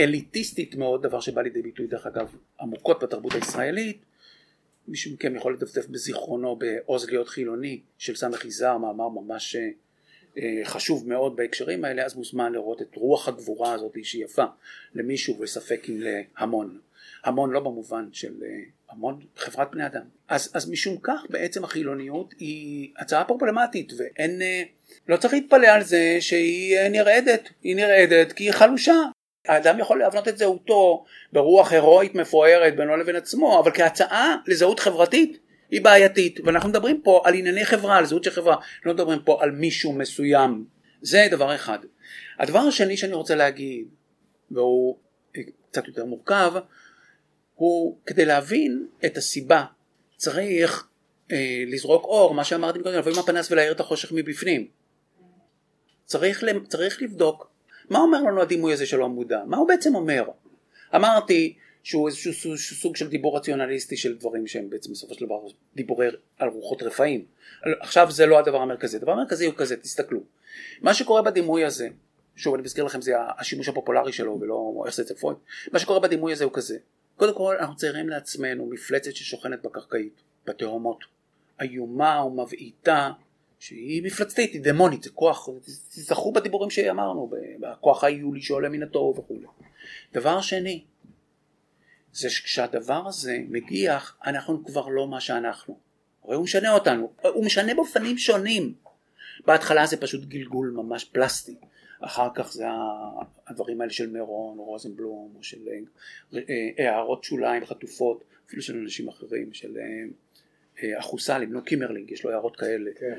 אליטיסטית 0.00 0.74
מאוד, 0.74 1.02
דבר 1.02 1.20
שבא 1.20 1.42
לידי 1.42 1.62
ביטוי 1.62 1.86
דרך 1.86 2.06
אגב 2.06 2.36
עמוקות 2.60 3.02
בתרבות 3.02 3.34
הישראלית. 3.34 4.04
מישהו 4.88 5.12
מכם 5.12 5.36
יכול 5.36 5.54
לדפדף 5.54 5.86
בזיכרונו 5.86 6.56
בעוז 6.56 7.10
להיות 7.10 7.28
חילוני 7.28 7.80
של 7.98 8.16
סמך 8.16 8.44
יזהר, 8.44 8.78
מאמר 8.78 9.08
ממש 9.08 9.56
אה, 10.38 10.60
חשוב 10.64 11.08
מאוד 11.08 11.36
בהקשרים 11.36 11.84
האלה, 11.84 12.04
אז 12.04 12.16
מוזמן 12.16 12.52
לראות 12.52 12.82
את 12.82 12.94
רוח 12.94 13.28
הגבורה 13.28 13.72
הזאת 13.72 13.92
שהיא 14.02 14.24
יפה 14.24 14.44
למישהו 14.94 15.40
וספק 15.40 15.86
אם 15.88 16.00
להמון. 16.00 16.78
המון 17.24 17.50
לא 17.50 17.60
במובן 17.60 18.08
של 18.12 18.34
אה, 18.42 18.48
המון 18.90 19.20
חברת 19.36 19.70
בני 19.70 19.86
אדם. 19.86 20.04
אז, 20.28 20.50
אז 20.54 20.70
משום 20.70 20.96
כך 21.02 21.20
בעצם 21.30 21.64
החילוניות 21.64 22.34
היא 22.38 22.92
הצעה 22.96 23.24
פרובלמטית 23.24 23.92
ואין, 23.96 24.42
אה, 24.42 24.62
לא 25.08 25.16
צריך 25.16 25.34
להתפלא 25.34 25.66
על 25.66 25.82
זה 25.82 26.16
שהיא 26.20 26.78
נרעדת, 26.88 27.48
היא 27.62 27.76
נרעדת 27.76 28.32
כי 28.32 28.44
היא 28.44 28.52
חלושה, 28.52 28.94
האדם 29.48 29.78
יכול 29.78 29.98
להבנות 29.98 30.28
את 30.28 30.38
זהותו 30.38 31.04
ברוח 31.32 31.72
הירואית 31.72 32.14
מפוארת 32.14 32.76
בינו 32.76 32.96
לבין 32.96 33.16
עצמו, 33.16 33.60
אבל 33.60 33.70
כהצעה 33.74 34.36
לזהות 34.46 34.80
חברתית 34.80 35.38
היא 35.70 35.82
בעייתית, 35.82 36.40
ואנחנו 36.44 36.68
מדברים 36.68 37.00
פה 37.04 37.22
על 37.24 37.34
ענייני 37.34 37.64
חברה, 37.64 37.98
על 37.98 38.04
זהות 38.06 38.24
של 38.24 38.30
חברה, 38.30 38.56
לא 38.84 38.94
מדברים 38.94 39.18
פה 39.24 39.38
על 39.42 39.50
מישהו 39.50 39.92
מסוים. 39.92 40.64
זה 41.02 41.26
דבר 41.30 41.54
אחד. 41.54 41.78
הדבר 42.38 42.58
השני 42.58 42.96
שאני 42.96 43.12
רוצה 43.12 43.34
להגיד, 43.34 43.86
והוא 44.50 44.98
קצת 45.70 45.88
יותר 45.88 46.04
מורכב, 46.04 46.52
הוא 47.54 47.98
כדי 48.06 48.24
להבין 48.24 48.86
את 49.04 49.16
הסיבה 49.16 49.64
צריך 50.16 50.88
אה, 51.32 51.64
לזרוק 51.66 52.04
אור, 52.04 52.34
מה 52.34 52.44
שאמרתי 52.44 52.78
קודם, 52.82 52.98
לבוא 52.98 53.12
עם 53.12 53.18
הפנס 53.18 53.52
ולהאיר 53.52 53.72
את 53.72 53.80
החושך 53.80 54.12
מבפנים. 54.12 54.68
צריך, 56.04 56.44
צריך 56.68 57.02
לבדוק 57.02 57.53
מה 57.90 57.98
אומר 57.98 58.22
לנו 58.22 58.42
הדימוי 58.42 58.72
הזה 58.72 58.86
של 58.86 58.96
לא 58.96 59.08
מודע, 59.08 59.40
מה 59.46 59.56
הוא 59.56 59.68
בעצם 59.68 59.94
אומר. 59.94 60.24
אמרתי 60.94 61.56
שהוא 61.82 62.08
איזשהו 62.08 62.56
סוג 62.56 62.96
של 62.96 63.08
דיבור 63.08 63.36
רציונליסטי 63.36 63.96
של 63.96 64.16
דברים 64.16 64.46
שהם 64.46 64.70
בעצם 64.70 64.92
בסופו 64.92 65.14
של 65.14 65.26
דבר 65.26 65.40
דיבורי 65.74 66.08
על 66.38 66.48
רוחות 66.48 66.82
רפאים. 66.82 67.24
עכשיו 67.80 68.10
זה 68.10 68.26
לא 68.26 68.38
הדבר 68.38 68.60
המרכזי, 68.60 68.96
הדבר 68.96 69.12
המרכזי 69.12 69.46
הוא 69.46 69.54
כזה, 69.56 69.76
תסתכלו. 69.76 70.20
מה 70.82 70.94
שקורה 70.94 71.22
בדימוי 71.22 71.64
הזה, 71.64 71.88
שוב 72.36 72.54
אני 72.54 72.62
מזכיר 72.62 72.84
לכם 72.84 73.00
זה 73.00 73.12
השימוש 73.38 73.68
הפופולרי 73.68 74.12
שלו 74.12 74.40
ולא 74.40 74.82
איך 74.86 74.94
זה 74.94 75.02
אצל 75.02 75.14
פרויד, 75.14 75.38
מה 75.72 75.78
שקורה 75.78 76.00
בדימוי 76.00 76.32
הזה 76.32 76.44
הוא 76.44 76.52
כזה, 76.52 76.78
קודם 77.16 77.34
כל 77.34 77.56
אנחנו 77.60 77.76
ציירים 77.76 78.08
לעצמנו 78.08 78.66
מפלצת 78.66 79.14
ששוכנת 79.14 79.62
בקרקעית, 79.62 80.20
בתהומות, 80.46 81.04
איומה 81.60 82.24
ומבעיטה 82.24 83.10
שהיא 83.64 84.02
מפלצתית, 84.02 84.52
היא 84.52 84.60
דמונית, 84.62 85.02
זה 85.02 85.10
כוח, 85.10 85.48
תזכרו 85.90 86.32
בדיבורים 86.32 86.70
שאמרנו, 86.70 87.30
בכוח 87.60 88.04
ההיולי 88.04 88.42
שעולה 88.42 88.68
מן 88.68 88.82
התוהו 88.82 89.16
וכולי. 89.16 89.46
דבר 90.12 90.40
שני, 90.40 90.84
זה 92.12 92.30
שכשהדבר 92.30 93.02
הזה 93.06 93.38
מגיח, 93.48 94.18
אנחנו 94.26 94.64
כבר 94.64 94.88
לא 94.88 95.08
מה 95.08 95.20
שאנחנו. 95.20 95.78
הרי 96.24 96.36
הוא 96.36 96.44
משנה 96.44 96.72
אותנו, 96.72 97.12
הוא 97.22 97.44
משנה 97.44 97.74
באופנים 97.74 98.18
שונים. 98.18 98.74
בהתחלה 99.46 99.86
זה 99.86 99.96
פשוט 99.96 100.24
גלגול 100.24 100.70
ממש 100.70 101.04
פלסטי, 101.04 101.56
אחר 102.00 102.28
כך 102.34 102.52
זה 102.52 102.64
הדברים 103.46 103.80
האלה 103.80 103.92
של 103.92 104.10
מירון 104.10 104.58
או 104.58 104.64
רוזנבלום 104.64 105.32
או 105.36 105.42
של 105.42 105.68
אה, 106.34 106.40
אה, 106.78 106.90
הערות 106.94 107.24
שוליים 107.24 107.66
חטופות, 107.66 108.24
אפילו 108.46 108.62
של 108.62 108.78
אנשים 108.78 109.08
אחרים, 109.08 109.52
של 109.52 109.76
אה, 110.82 110.98
אחוסה 110.98 111.38
לבנו 111.38 111.62
קימרלינג, 111.62 112.10
יש 112.10 112.24
לו 112.24 112.30
הערות 112.30 112.56
כאלה. 112.56 112.90
כן. 113.00 113.18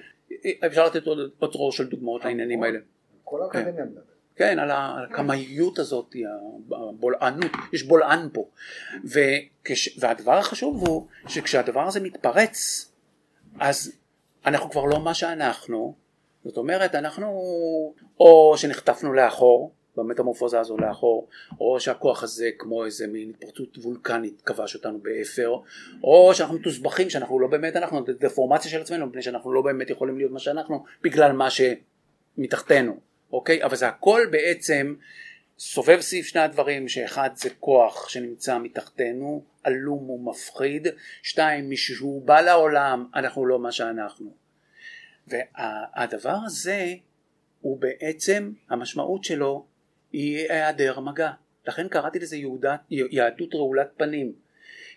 אפשר 0.66 0.86
לתת 0.86 1.08
עוד, 1.08 1.32
עוד 1.40 1.56
רור 1.56 1.72
של 1.72 1.90
דוגמאות 1.90 2.26
לעניינים 2.26 2.64
האלה. 2.64 2.80
כל 3.24 3.42
האקדמיה 3.42 3.86
מדברת. 3.86 4.04
כן, 4.36 4.60
על 4.60 4.72
הקמאיות 4.71 5.80
הזאת, 5.80 6.16
הבולענות, 6.72 7.52
יש 7.74 7.84
בולען 7.84 8.30
פה. 8.34 8.46
וכש, 9.04 10.00
והדבר 10.00 10.34
החשוב 10.34 10.88
הוא 10.88 11.08
שכשהדבר 11.28 11.88
הזה 11.88 12.00
מתפרץ, 12.00 12.92
אז 13.60 13.92
אנחנו 14.46 14.70
כבר 14.70 14.86
לא 14.86 15.00
מה 15.00 15.14
שאנחנו, 15.14 15.96
זאת 16.44 16.58
אומרת 16.58 16.96
אנחנו 16.96 17.28
או 18.20 18.54
שנחטפנו 18.58 19.14
לאחור, 19.14 19.72
במטמורפוזה 19.97 20.60
הזו 20.60 20.77
לאחור, 20.77 21.27
או 21.60 21.79
שהכוח 21.79 22.23
הזה 22.23 22.49
כמו 22.58 22.86
איזה 22.86 23.08
מין 23.08 23.29
התפרצות 23.29 23.77
וולקנית 23.77 24.41
כבש 24.41 24.75
אותנו 24.75 24.99
באפר, 24.99 25.55
או 26.03 26.31
שאנחנו 26.34 26.55
מתוסבכים 26.55 27.10
שאנחנו 27.10 27.39
לא 27.39 27.47
באמת 27.47 27.75
אנחנו, 27.75 28.01
דפורמציה 28.19 28.71
של 28.71 28.81
עצמנו, 28.81 29.05
מפני 29.05 29.21
שאנחנו 29.21 29.53
לא 29.53 29.62
באמת 29.62 29.89
יכולים 29.89 30.17
להיות 30.17 30.31
מה 30.31 30.39
שאנחנו, 30.39 30.84
בגלל 31.03 31.31
מה 31.31 31.47
שמתחתנו. 31.49 32.99
אוקיי? 33.31 33.63
אבל 33.63 33.75
זה 33.75 33.88
הכל 33.88 34.21
בעצם 34.31 34.95
סובב 35.60 36.01
סביב 36.01 36.25
שני 36.25 36.41
הדברים, 36.41 36.88
שאחד 36.88 37.29
זה 37.36 37.49
כוח 37.60 38.10
שנמצא 38.10 38.58
מתחתנו, 38.58 39.43
עלום 39.63 40.10
ומפחיד, 40.10 40.88
שתיים, 41.23 41.69
משהוא 41.69 42.21
בא 42.25 42.41
לעולם, 42.41 43.05
אנחנו 43.15 43.45
לא 43.45 43.60
מה 43.60 43.71
שאנחנו. 43.71 44.34
והדבר 45.27 46.38
הזה 46.45 46.93
הוא 47.62 47.81
בעצם, 47.81 48.51
המשמעות 48.69 49.23
שלו 49.23 49.65
היא 50.12 50.38
היעדר 50.52 51.00
מגע. 51.00 51.32
לכן 51.68 51.88
קראתי 51.88 52.20
לזה 52.20 52.38
יהודה, 52.38 52.76
יהדות 52.89 53.56
רעולת 53.56 53.88
פנים. 53.98 54.34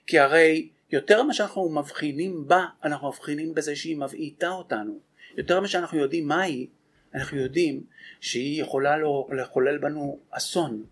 כי 0.07 0.19
הרי 0.19 0.69
יותר 0.91 1.23
ממה 1.23 1.35
שאנחנו 1.35 1.69
מבחינים 1.69 2.49
בה, 2.49 2.67
אנחנו 2.85 3.09
מבחינים 3.09 3.55
בזה 3.55 3.77
שהיא 3.77 3.97
מבעיטה 3.97 4.49
אותנו. 4.49 4.99
יותר 5.37 5.59
ממה 5.61 5.69
שאנחנו 5.69 5.99
יודעים 5.99 6.29
מה 6.29 6.43
היא, 6.43 6.67
אנחנו 7.15 7.39
יודעים 7.39 7.83
שהיא 8.21 8.63
יכולה 8.63 8.97
לא, 8.97 9.29
לחולל 9.33 9.79
בנו 9.79 10.21
אסון. 10.31 10.85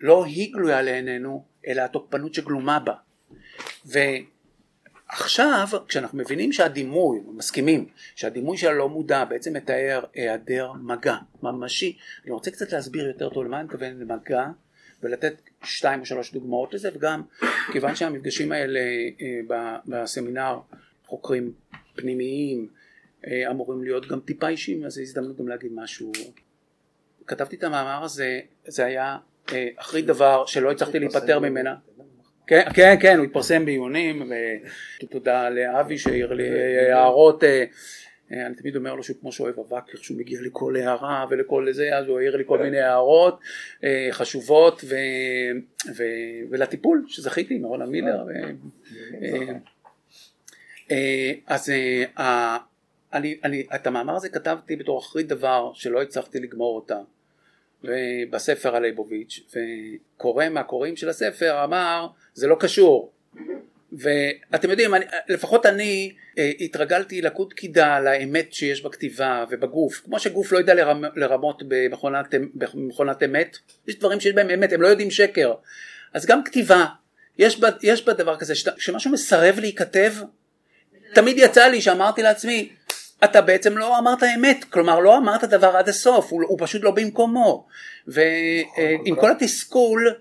לא 0.00 0.24
היא 0.24 0.52
גלויה 0.52 0.82
לעינינו, 0.82 1.44
אלא 1.66 1.82
התוקפנות 1.82 2.34
שגלומה 2.34 2.78
בה. 2.78 2.94
ועכשיו, 5.10 5.68
כשאנחנו 5.88 6.18
מבינים 6.18 6.52
שהדימוי, 6.52 7.20
מסכימים, 7.26 7.88
שהדימוי 8.14 8.56
של 8.56 8.68
הלא 8.68 8.88
מודע 8.88 9.24
בעצם 9.24 9.52
מתאר 9.52 10.04
היעדר 10.14 10.72
מגע 10.72 11.16
ממשי, 11.42 11.96
אני 12.24 12.32
רוצה 12.32 12.50
קצת 12.50 12.72
להסביר 12.72 13.06
יותר 13.06 13.28
טוב 13.28 13.44
למה 13.44 13.56
אני 13.56 13.64
מתכוון 13.64 13.98
למגע, 14.00 14.46
ולתת 15.02 15.34
שתיים 15.64 16.00
או 16.00 16.06
שלוש 16.06 16.32
דוגמאות 16.32 16.74
לזה, 16.74 16.90
וגם 16.94 17.22
כיוון 17.72 17.94
שהמפגשים 17.94 18.52
האלה 18.52 18.80
אה, 19.20 19.40
בסמינר 19.86 20.58
חוקרים 21.06 21.52
פנימיים, 21.96 22.68
אה, 23.26 23.50
אמורים 23.50 23.82
להיות 23.82 24.08
גם 24.08 24.20
טיפה 24.20 24.48
אישיים 24.48 24.84
אז 24.84 24.94
זו 24.94 25.00
הזדמנות 25.00 25.38
גם 25.38 25.48
להגיד 25.48 25.72
משהו. 25.74 26.12
כתבתי 27.26 27.56
את 27.56 27.64
המאמר 27.64 28.04
הזה, 28.04 28.40
זה 28.66 28.84
היה 28.84 29.18
אה, 29.52 29.68
אחרי 29.76 30.02
דבר 30.02 30.46
שלא 30.46 30.70
הצלחתי 30.70 30.98
להיפטר 30.98 31.38
ממנה. 31.38 31.74
כן, 32.48 32.62
כן, 32.74 32.96
כן, 33.00 33.16
הוא 33.16 33.24
התפרסם 33.24 33.64
בעיונים, 33.64 34.32
ותודה 35.02 35.50
לאבי 35.50 35.98
שהעיר 35.98 36.32
לי 36.32 36.48
הערות, 36.92 37.44
אה, 37.44 37.64
אני 38.30 38.54
תמיד 38.54 38.76
אומר 38.76 38.94
לו 38.94 39.02
שהוא 39.02 39.16
כמו 39.20 39.32
שאוהב 39.32 39.58
אבק, 39.58 39.82
איך 39.92 40.04
שהוא 40.04 40.18
מגיע 40.18 40.40
לכל 40.42 40.76
הערה 40.76 41.26
ולכל 41.30 41.72
זה, 41.72 41.96
אז 41.96 42.08
הוא 42.08 42.18
העיר 42.18 42.36
לי 42.36 42.44
כל 42.46 42.58
מיני 42.58 42.80
הערות 42.80 43.40
חשובות 44.10 44.84
ו, 44.84 44.94
ו, 45.96 46.02
ולטיפול 46.50 47.04
שזכיתי, 47.08 47.58
מרונה 47.58 47.86
מילר. 47.86 48.24
אז 51.46 51.72
אני, 53.12 53.38
אני, 53.44 53.66
את 53.74 53.86
המאמר 53.86 54.16
הזה 54.16 54.28
כתבתי 54.28 54.76
בתור 54.76 54.98
אחרי 54.98 55.22
דבר 55.22 55.70
שלא 55.74 56.02
הצלחתי 56.02 56.40
לגמור 56.40 56.76
אותה 56.76 56.98
בספר 58.30 58.76
על 58.76 58.82
ליבוביץ' 58.82 59.40
וקורא 59.50 60.48
מהקוראים 60.48 60.96
של 60.96 61.08
הספר 61.08 61.64
אמר 61.64 62.06
זה 62.34 62.46
לא 62.46 62.56
קשור. 62.60 63.12
ואתם 63.92 64.70
יודעים 64.70 64.94
אני, 64.94 65.04
לפחות 65.28 65.66
אני 65.66 66.12
אה, 66.38 66.52
התרגלתי 66.60 67.22
לקוד 67.22 67.52
קידה 67.52 68.00
לאמת 68.00 68.52
שיש 68.52 68.82
בכתיבה 68.82 69.44
ובגוף. 69.50 70.00
כמו 70.04 70.18
שגוף 70.18 70.52
לא 70.52 70.58
יודע 70.58 70.74
לרמ, 70.74 71.04
לרמות 71.16 71.62
במכונת, 71.68 72.34
במכונת 72.54 73.22
אמת 73.22 73.56
יש 73.88 73.98
דברים 73.98 74.20
שיש 74.20 74.32
בהם 74.34 74.50
אמת 74.50 74.72
הם 74.72 74.82
לא 74.82 74.88
יודעים 74.88 75.10
שקר. 75.10 75.54
אז 76.14 76.26
גם 76.26 76.44
כתיבה 76.44 76.86
יש 77.38 77.60
בה, 77.60 77.68
יש 77.82 78.04
בה 78.04 78.12
דבר 78.12 78.36
כזה 78.36 78.54
שמשהו 78.54 79.10
מסרב 79.10 79.58
להיכתב. 79.58 80.12
תמיד 81.14 81.36
יצא 81.38 81.66
לי 81.66 81.80
שאמרתי 81.80 82.22
לעצמי 82.22 82.68
אתה 83.24 83.40
בעצם 83.40 83.78
לא 83.78 83.98
אמרת 83.98 84.22
אמת, 84.22 84.64
כלומר 84.64 85.00
לא 85.00 85.16
אמרת 85.16 85.44
דבר 85.44 85.76
עד 85.76 85.88
הסוף, 85.88 86.30
הוא, 86.30 86.42
הוא 86.48 86.58
פשוט 86.60 86.82
לא 86.82 86.90
במקומו. 86.90 87.66
ועם 88.06 89.16
כל 89.20 89.30
התסכול, 89.30 90.14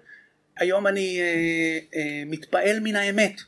היום 0.57 0.87
אני 0.87 1.19
אה, 1.19 1.79
אה, 1.95 2.23
מתפעל 2.25 2.79
מן 2.79 2.95
האמת. 2.95 3.41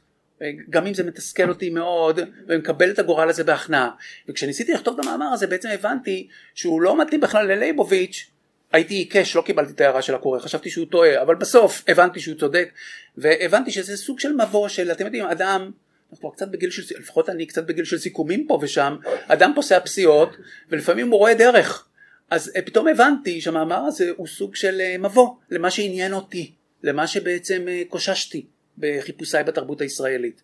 גם 0.70 0.88
אם 0.88 0.94
זה 0.94 1.04
מתסכל 1.04 1.50
אותי 1.50 1.70
מאוד 1.70 2.20
ומקבל 2.48 2.92
את 2.92 3.00
הגורל 3.00 3.30
הזה 3.30 3.44
בהכנעה 3.44 3.90
וכשניסיתי 4.30 4.74
לכתוב 4.74 5.00
את 5.00 5.06
המאמר 5.06 5.26
הזה 5.34 5.48
בעצם 5.48 5.70
הבנתי 5.70 6.28
שהוא 6.56 6.82
לא 6.82 7.02
מתאים 7.02 7.22
בכלל 7.22 7.48
ללייבוביץ' 7.48 8.30
הייתי 8.72 8.94
עיקש 8.94 9.36
לא 9.36 9.42
קיבלתי 9.42 9.72
את 9.72 9.82
ההערה 9.82 10.02
של 10.02 10.16
הקורא 10.16 10.40
חשבתי 10.40 10.70
שהוא 10.70 10.86
טועה 10.92 11.22
אבל 11.22 11.36
בסוף 11.36 11.84
הבנתי 11.88 12.20
שהוא 12.20 12.38
צודק 12.38 12.70
והבנתי 13.18 13.72
שזה 13.72 13.98
סוג 13.98 14.20
של 14.20 14.34
מבוא 14.34 14.68
של 14.68 14.92
אתם 14.92 15.06
יודעים 15.06 15.26
אדם 15.26 15.72
אנחנו 16.12 16.32
קצת 16.32 16.48
בגיל 16.48 16.70
של, 16.70 17.00
לפחות 17.00 17.30
אני 17.30 17.46
קצת 17.46 17.64
בגיל 17.64 17.86
של 17.86 17.98
סיכומים 17.98 18.48
פה 18.48 18.60
ושם, 18.62 18.96
אדם 19.28 19.52
פוסע 19.56 19.80
פסיעות 19.80 20.38
ולפעמים 20.70 21.10
הוא 21.12 21.20
רואה 21.20 21.34
דרך. 21.34 21.90
אז 22.30 22.52
אה, 22.56 22.62
פתאום 22.62 22.88
הבנתי 22.88 23.42
שהמאמר 23.42 23.78
הזה 23.78 24.12
הוא 24.18 24.28
סוג 24.28 24.56
של 24.56 24.82
אה, 24.82 24.96
מבוא 24.98 25.30
למה 25.52 25.72
שעניין 25.72 26.14
אותי, 26.14 26.54
למה 26.84 27.08
שבעצם 27.08 27.66
אה, 27.68 27.82
קוששתי 27.90 28.46
בחיפושיי 28.78 29.44
בתרבות 29.44 29.82
הישראלית. 29.82 30.44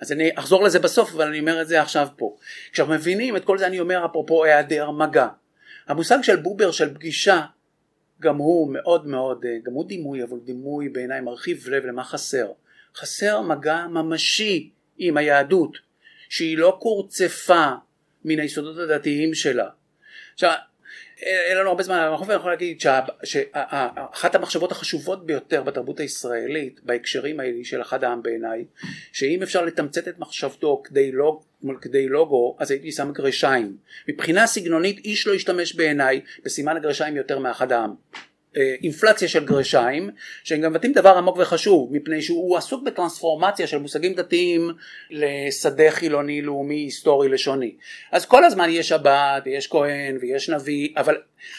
אז 0.00 0.12
אני 0.12 0.30
אחזור 0.34 0.64
לזה 0.64 0.78
בסוף 0.78 1.12
אבל 1.12 1.26
אני 1.26 1.40
אומר 1.40 1.62
את 1.62 1.68
זה 1.68 1.82
עכשיו 1.82 2.08
פה. 2.16 2.36
כשאנחנו 2.72 2.94
מבינים 2.94 3.36
את 3.36 3.44
כל 3.44 3.58
זה 3.58 3.66
אני 3.66 3.80
אומר 3.80 4.06
אפרופו 4.06 4.44
היעדר 4.44 4.90
מגע. 4.90 5.28
המושג 5.86 6.18
של 6.22 6.36
בובר 6.36 6.70
של 6.70 6.94
פגישה 6.94 7.42
גם 8.20 8.36
הוא 8.36 8.72
מאוד 8.72 9.06
מאוד, 9.06 9.44
גם 9.62 9.72
הוא 9.72 9.88
דימוי 9.88 10.22
אבל 10.22 10.38
דימוי 10.44 10.88
בעיניי 10.88 11.20
מרחיב 11.20 11.68
לב 11.68 11.86
למה 11.86 12.04
חסר. 12.04 12.46
חסר 12.96 13.40
מגע 13.40 13.86
ממשי 13.86 14.70
עם 14.98 15.16
היהדות 15.16 15.78
שהיא 16.28 16.58
לא 16.58 16.78
קורצפה 16.80 17.70
מן 18.24 18.40
היסודות 18.40 18.78
הדתיים 18.78 19.34
שלה. 19.34 19.68
עכשיו 20.34 20.52
אין 21.18 21.56
לנו 21.58 21.68
הרבה 21.68 21.82
זמן, 21.82 21.96
אני 21.96 22.34
יכול 22.34 22.50
להגיד 22.50 22.80
שאחת 23.24 24.34
המחשבות 24.34 24.72
החשובות 24.72 25.26
ביותר 25.26 25.62
בתרבות 25.62 26.00
הישראלית 26.00 26.80
בהקשרים 26.82 27.40
האלה 27.40 27.64
של 27.64 27.82
אחד 27.82 28.04
העם 28.04 28.22
בעיניי 28.22 28.64
שאם 29.12 29.42
אפשר 29.42 29.64
לתמצת 29.64 30.08
את 30.08 30.18
מחשבתו 30.18 30.82
כדי, 30.84 31.12
לוג, 31.12 31.42
כדי 31.80 32.08
לוגו 32.08 32.56
אז 32.60 32.70
הייתי 32.70 32.92
שם 32.92 33.12
גרשיים 33.12 33.76
מבחינה 34.08 34.46
סגנונית 34.46 34.98
איש 35.04 35.26
לא 35.26 35.34
ישתמש 35.34 35.74
בעיניי 35.74 36.20
בסימן 36.44 36.76
הגרשיים 36.76 37.16
יותר 37.16 37.38
מאחד 37.38 37.72
העם 37.72 37.94
אינפלציה 38.82 39.28
של 39.28 39.44
גרשיים 39.44 40.10
שהם 40.44 40.60
גם 40.60 40.72
מבטאים 40.72 40.92
דבר 40.92 41.16
עמוק 41.16 41.36
וחשוב 41.38 41.88
מפני 41.92 42.22
שהוא 42.22 42.56
עסוק 42.56 42.82
בטרנספורמציה 42.82 43.66
של 43.66 43.78
מושגים 43.78 44.14
דתיים 44.14 44.70
לשדה 45.10 45.90
חילוני 45.90 46.42
לאומי 46.42 46.74
היסטורי 46.74 47.28
לשוני. 47.28 47.74
אז 48.12 48.26
כל 48.26 48.44
הזמן 48.44 48.68
יש 48.70 48.88
שבת 48.88 49.42
ויש 49.44 49.66
כהן 49.66 50.18
ויש 50.20 50.48
נביא 50.48 50.88
אבל 50.96 51.16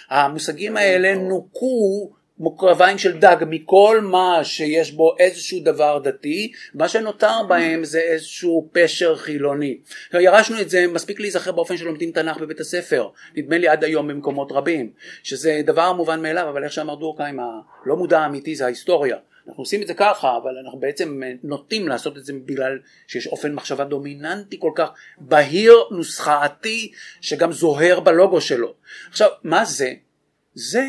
המושגים 0.09 0.77
האלה 0.77 1.15
נוקו 1.15 2.11
מוקרביים 2.39 2.97
של 2.97 3.19
דג 3.19 3.37
מכל 3.47 3.99
מה 4.03 4.43
שיש 4.43 4.91
בו 4.91 5.15
איזשהו 5.19 5.59
דבר 5.59 5.99
דתי, 5.99 6.51
מה 6.73 6.87
שנותר 6.87 7.43
בהם 7.47 7.83
זה 7.83 7.99
איזשהו 7.99 8.69
פשר 8.71 9.15
חילוני. 9.15 9.77
ירשנו 10.13 10.61
את 10.61 10.69
זה, 10.69 10.87
מספיק 10.87 11.19
להיזכר 11.19 11.51
באופן 11.51 11.77
שלומדים 11.77 12.11
תנ"ך 12.11 12.37
בבית 12.37 12.59
הספר, 12.59 13.09
נדמה 13.35 13.57
לי 13.57 13.67
עד 13.67 13.83
היום 13.83 14.07
במקומות 14.07 14.51
רבים, 14.51 14.91
שזה 15.23 15.61
דבר 15.65 15.93
מובן 15.93 16.21
מאליו, 16.21 16.49
אבל 16.49 16.63
איך 16.63 16.73
שאמר 16.73 16.95
דורקהיים, 16.95 17.39
הלא 17.39 17.95
מודע 17.95 18.19
האמיתי 18.19 18.55
זה 18.55 18.65
ההיסטוריה. 18.65 19.17
אנחנו 19.47 19.61
עושים 19.61 19.81
את 19.81 19.87
זה 19.87 19.93
ככה, 19.93 20.37
אבל 20.37 20.51
אנחנו 20.63 20.79
בעצם 20.79 21.21
נוטים 21.43 21.87
לעשות 21.87 22.17
את 22.17 22.25
זה 22.25 22.33
בגלל 22.45 22.79
שיש 23.07 23.27
אופן 23.27 23.53
מחשבה 23.53 23.83
דומיננטי 23.83 24.57
כל 24.59 24.71
כך 24.75 24.89
בהיר, 25.17 25.73
נוסחאתי, 25.91 26.91
שגם 27.21 27.51
זוהר 27.51 27.99
בלוגו 27.99 28.41
שלו. 28.41 28.73
עכשיו, 29.09 29.29
מה 29.43 29.65
זה? 29.65 29.93
זה 30.53 30.85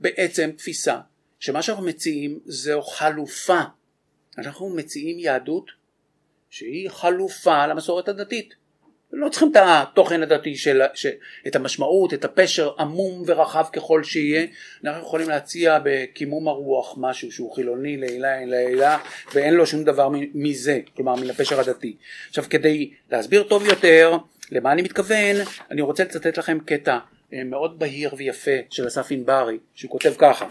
בעצם 0.00 0.50
תפיסה 0.56 0.98
שמה 1.40 1.62
שאנחנו 1.62 1.84
מציעים 1.84 2.38
זו 2.44 2.82
חלופה. 2.82 3.60
אנחנו 4.38 4.68
מציעים 4.68 5.18
יהדות 5.18 5.70
שהיא 6.50 6.90
חלופה 6.90 7.66
למסורת 7.66 8.08
הדתית. 8.08 8.54
לא 9.12 9.28
צריכים 9.28 9.50
את 9.50 9.56
התוכן 9.56 10.22
הדתי 10.22 10.56
של, 10.56 10.82
ש, 10.94 11.06
את 11.46 11.56
המשמעות, 11.56 12.14
את 12.14 12.24
הפשר 12.24 12.70
עמום 12.78 13.22
ורחב 13.26 13.64
ככל 13.72 14.04
שיהיה, 14.04 14.46
אנחנו 14.84 15.02
יכולים 15.02 15.28
להציע 15.28 15.78
בקימום 15.84 16.48
הרוח 16.48 16.94
משהו 16.98 17.32
שהוא 17.32 17.54
חילוני 17.54 17.96
לעילה 17.96 18.44
לעילה 18.44 18.98
ואין 19.34 19.54
לו 19.54 19.66
שום 19.66 19.84
דבר 19.84 20.08
מזה, 20.34 20.80
כלומר 20.96 21.14
מן 21.14 21.30
הפשר 21.30 21.60
הדתי. 21.60 21.96
עכשיו 22.28 22.44
כדי 22.50 22.90
להסביר 23.10 23.42
טוב 23.42 23.66
יותר 23.66 24.16
למה 24.50 24.72
אני 24.72 24.82
מתכוון, 24.82 25.36
אני 25.70 25.82
רוצה 25.82 26.04
לצטט 26.04 26.38
לכם 26.38 26.58
קטע 26.64 26.98
מאוד 27.32 27.78
בהיר 27.78 28.10
ויפה 28.16 28.50
של 28.70 28.86
אסף 28.86 29.10
ענברי, 29.10 29.58
שהוא 29.74 29.90
כותב 29.90 30.14
ככה: 30.18 30.46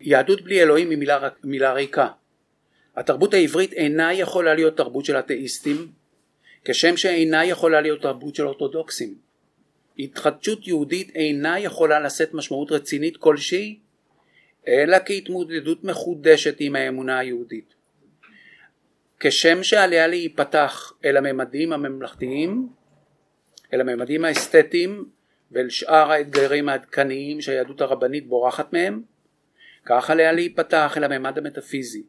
יהדות 0.00 0.40
בלי 0.40 0.62
אלוהים 0.62 0.90
היא 0.90 0.98
מילה, 0.98 1.28
מילה 1.44 1.72
ריקה. 1.72 2.08
התרבות 2.96 3.34
העברית 3.34 3.72
אינה 3.72 4.12
יכולה 4.12 4.54
להיות 4.54 4.76
תרבות 4.76 5.04
של 5.04 5.18
אתאיסטים, 5.18 5.92
כשם 6.64 6.96
שאינה 6.96 7.44
יכולה 7.44 7.80
להיות 7.80 8.02
תרבות 8.02 8.34
של 8.34 8.46
אורתודוקסים. 8.46 9.14
התחדשות 9.98 10.66
יהודית 10.66 11.16
אינה 11.16 11.58
יכולה 11.58 12.00
לשאת 12.00 12.34
משמעות 12.34 12.72
רצינית 12.72 13.16
כלשהי, 13.16 13.78
אלא 14.68 14.96
כהתמודדות 15.06 15.84
מחודשת 15.84 16.56
עם 16.60 16.76
האמונה 16.76 17.18
היהודית. 17.18 17.74
כשם 19.20 19.62
שעליה 19.62 20.06
להיפתח 20.06 20.92
אל 21.04 21.16
הממדים 21.16 21.72
הממלכתיים, 21.72 22.68
אל 23.72 23.80
הממדים 23.80 24.24
האסתטיים 24.24 25.04
ואל 25.52 25.70
שאר 25.70 26.12
האתגרים 26.12 26.68
העדכניים 26.68 27.40
שהיהדות 27.40 27.80
הרבנית 27.80 28.26
בורחת 28.26 28.72
מהם, 28.72 29.02
כך 29.84 30.10
עליה 30.10 30.32
להיפתח 30.32 30.94
אל 30.96 31.04
הממד 31.04 31.38
המטאפיזי, 31.38 32.02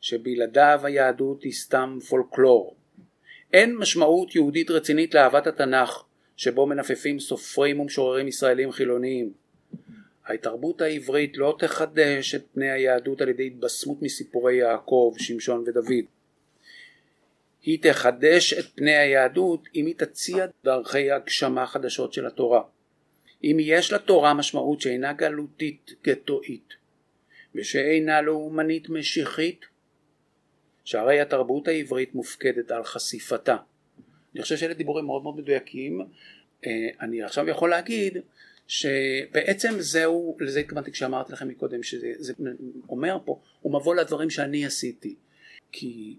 שבלעדיו 0.00 0.80
היהדות 0.84 1.42
היא 1.42 1.52
סתם 1.52 1.98
פולקלור. 2.08 2.76
אין 3.52 3.76
משמעות 3.76 4.34
יהודית 4.34 4.70
רצינית 4.70 5.14
לאהבת 5.14 5.46
התנ"ך, 5.46 6.04
שבו 6.36 6.66
מנפפים 6.66 7.20
סופרים 7.20 7.80
ומשוררים 7.80 8.28
ישראלים 8.28 8.72
חילוניים. 8.72 9.32
התרבות 10.26 10.80
העברית 10.80 11.36
לא 11.36 11.56
תחדש 11.58 12.34
את 12.34 12.44
פני 12.54 12.70
היהדות 12.70 13.20
על 13.20 13.28
ידי 13.28 13.46
התבשמות 13.46 14.02
מסיפורי 14.02 14.56
יעקב, 14.56 15.14
שמשון 15.18 15.64
ודוד. 15.66 16.04
היא 17.62 17.78
תחדש 17.82 18.52
את 18.52 18.64
פני 18.74 18.96
היהדות 18.96 19.68
אם 19.74 19.86
היא 19.86 19.94
תציע 19.98 20.46
דרכי 20.64 21.10
הגשמה 21.10 21.66
חדשות 21.66 22.12
של 22.12 22.26
התורה. 22.26 22.62
אם 23.44 23.56
יש 23.60 23.92
לתורה 23.92 24.34
משמעות 24.34 24.80
שאינה 24.80 25.12
גלותית 25.12 25.92
גטואית 26.04 26.74
ושאינה 27.54 28.20
לאומנית 28.20 28.88
משיחית, 28.88 29.64
שהרי 30.84 31.20
התרבות 31.20 31.68
העברית 31.68 32.14
מופקדת 32.14 32.70
על 32.70 32.84
חשיפתה. 32.84 33.56
אני 34.34 34.42
חושב 34.42 34.56
שאלה 34.56 34.74
דיבורים 34.74 35.04
מאוד 35.04 35.22
מאוד 35.22 35.36
מדויקים. 35.36 36.00
אה, 36.66 36.88
אני 37.00 37.22
עכשיו 37.22 37.48
יכול 37.48 37.70
להגיד 37.70 38.18
שבעצם 38.66 39.70
זהו, 39.78 40.36
לזה 40.40 40.60
התכוונתי 40.60 40.92
כשאמרתי 40.92 41.32
לכם 41.32 41.48
מקודם, 41.48 41.82
שזה 41.82 42.32
אומר 42.88 43.18
פה, 43.24 43.40
הוא 43.60 43.80
מבוא 43.80 43.94
לדברים 43.94 44.30
שאני 44.30 44.66
עשיתי. 44.66 45.14
כי 45.72 46.16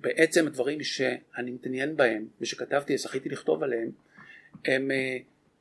בעצם 0.00 0.46
הדברים 0.46 0.82
שאני 0.82 1.50
מתעניין 1.50 1.96
בהם 1.96 2.26
ושכתבתי, 2.40 2.98
זכיתי 2.98 3.28
לכתוב 3.28 3.62
עליהם, 3.62 3.90
הם 4.64 4.90
אה, 4.90 5.16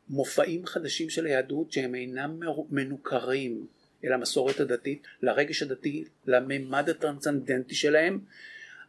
מופעים 0.09 0.65
חדשים 0.65 1.09
של 1.09 1.25
היהדות 1.25 1.71
שהם 1.71 1.95
אינם 1.95 2.39
מנוכרים 2.69 3.67
אל 4.05 4.13
המסורת 4.13 4.59
הדתית, 4.59 5.07
לרגש 5.21 5.63
הדתי, 5.63 6.03
לממד 6.25 6.89
הטרנסצנדנטי 6.89 7.75
שלהם, 7.75 8.19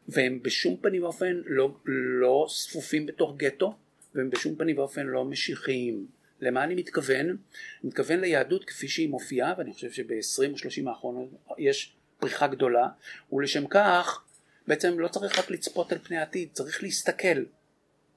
והם 0.09 0.43
בשום 0.43 0.77
פנים 0.77 1.03
ואופן 1.03 1.41
לא, 1.47 1.77
לא 1.85 2.47
ספופים 2.49 3.07
בתוך 3.07 3.37
גטו, 3.37 3.77
והם 4.15 4.31
בשום 4.31 4.57
פנים 4.57 4.79
ואופן 4.79 5.07
לא 5.07 5.25
משיחיים. 5.25 6.07
למה 6.41 6.65
אני 6.65 6.75
מתכוון? 6.75 7.27
אני 7.27 7.37
מתכוון 7.85 8.21
ליהדות 8.21 8.65
כפי 8.65 8.89
שהיא 8.89 9.09
מופיעה, 9.09 9.55
ואני 9.59 9.73
חושב 9.73 9.91
שב-20 9.91 10.53
או 10.53 10.59
30 10.59 10.89
האחרונות 10.89 11.29
יש 11.59 11.93
פריחה 12.19 12.47
גדולה, 12.47 12.89
ולשם 13.33 13.67
כך 13.67 14.25
בעצם 14.69 14.99
לא 14.99 15.09
צריך 15.09 15.39
רק 15.39 15.51
לצפות 15.51 15.93
על 15.93 15.99
פני 15.99 16.17
העתיד, 16.17 16.49
צריך 16.53 16.83
להסתכל. 16.83 17.45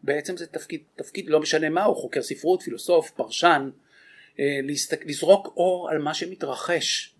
בעצם 0.04 0.38
זה 0.38 0.48
תפקיד, 0.48 0.82
תפקיד 0.96 1.30
לא 1.30 1.40
משנה 1.40 1.70
מה 1.70 1.84
הוא, 1.84 1.96
חוקר 1.96 2.22
ספרות, 2.22 2.62
פילוסוף, 2.62 3.12
פרשן, 3.12 3.70
אה, 4.40 4.60
להסתק, 4.64 5.06
לזרוק 5.06 5.54
אור 5.58 5.90
על 5.90 5.98
מה 5.98 6.14
שמתרחש 6.14 7.16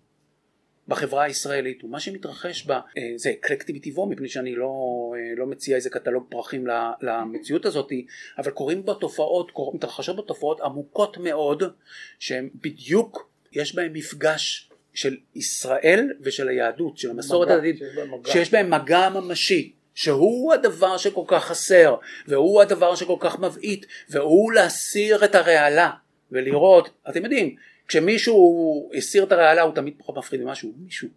בחברה 0.88 1.22
הישראלית 1.22 1.84
ומה 1.84 2.00
שמתרחש 2.00 2.66
בה 2.66 2.80
אה, 2.98 3.12
זה 3.16 3.30
אקלקטי 3.30 3.72
מטבעו 3.72 4.06
מפני 4.06 4.28
שאני 4.28 4.54
לא, 4.54 4.70
אה, 5.16 5.34
לא 5.36 5.46
מציע 5.46 5.76
איזה 5.76 5.90
קטלוג 5.90 6.26
פרחים 6.30 6.66
למציאות 7.00 7.66
הזאת 7.66 7.92
אבל 8.38 8.50
קורים 8.50 8.84
בה 8.84 8.94
תופעות, 8.94 9.52
מתרחשות 9.74 10.16
בה 10.16 10.22
תופעות 10.22 10.60
עמוקות 10.60 11.18
מאוד 11.18 11.62
שהן 12.18 12.50
בדיוק 12.54 13.30
יש 13.52 13.74
בהן 13.74 13.92
מפגש 13.92 14.71
של 14.94 15.16
ישראל 15.34 16.12
ושל 16.20 16.48
היהדות, 16.48 16.98
של 16.98 17.10
המסורת 17.10 17.50
הדתית, 17.50 17.80
שיש 18.26 18.52
בהם 18.52 18.70
מגע 18.70 19.08
ממשי, 19.08 19.72
שהוא 19.94 20.52
הדבר 20.52 20.96
שכל 20.96 21.24
כך 21.26 21.44
חסר, 21.44 21.96
והוא 22.28 22.62
הדבר 22.62 22.94
שכל 22.94 23.16
כך 23.20 23.38
מבעית, 23.38 23.86
והוא 24.10 24.52
להסיר 24.52 25.24
את 25.24 25.34
הרעלה, 25.34 25.90
ולראות, 26.32 26.90
אתם 27.08 27.24
יודעים, 27.24 27.56
כשמישהו 27.88 28.90
הסיר 28.94 29.24
את 29.24 29.32
הרעלה 29.32 29.62
הוא 29.62 29.74
תמיד 29.74 29.94
פחות 29.98 30.16
מפחיד 30.16 30.40
ממשהו, 30.40 30.72
מישהו. 30.84 31.08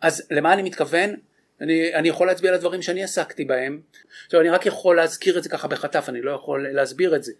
אז 0.00 0.26
למה 0.30 0.52
אני 0.52 0.62
מתכוון? 0.62 1.14
אני, 1.60 1.94
אני 1.94 2.08
יכול 2.08 2.26
להצביע 2.26 2.50
על 2.50 2.54
הדברים 2.54 2.82
שאני 2.82 3.02
עסקתי 3.02 3.44
בהם, 3.44 3.80
עכשיו 4.26 4.40
אני 4.40 4.48
רק 4.48 4.66
יכול 4.66 4.96
להזכיר 4.96 5.38
את 5.38 5.42
זה 5.42 5.48
ככה 5.48 5.68
בחטף, 5.68 6.04
אני 6.08 6.22
לא 6.22 6.30
יכול 6.30 6.68
להסביר 6.72 7.16
את 7.16 7.22
זה. 7.22 7.32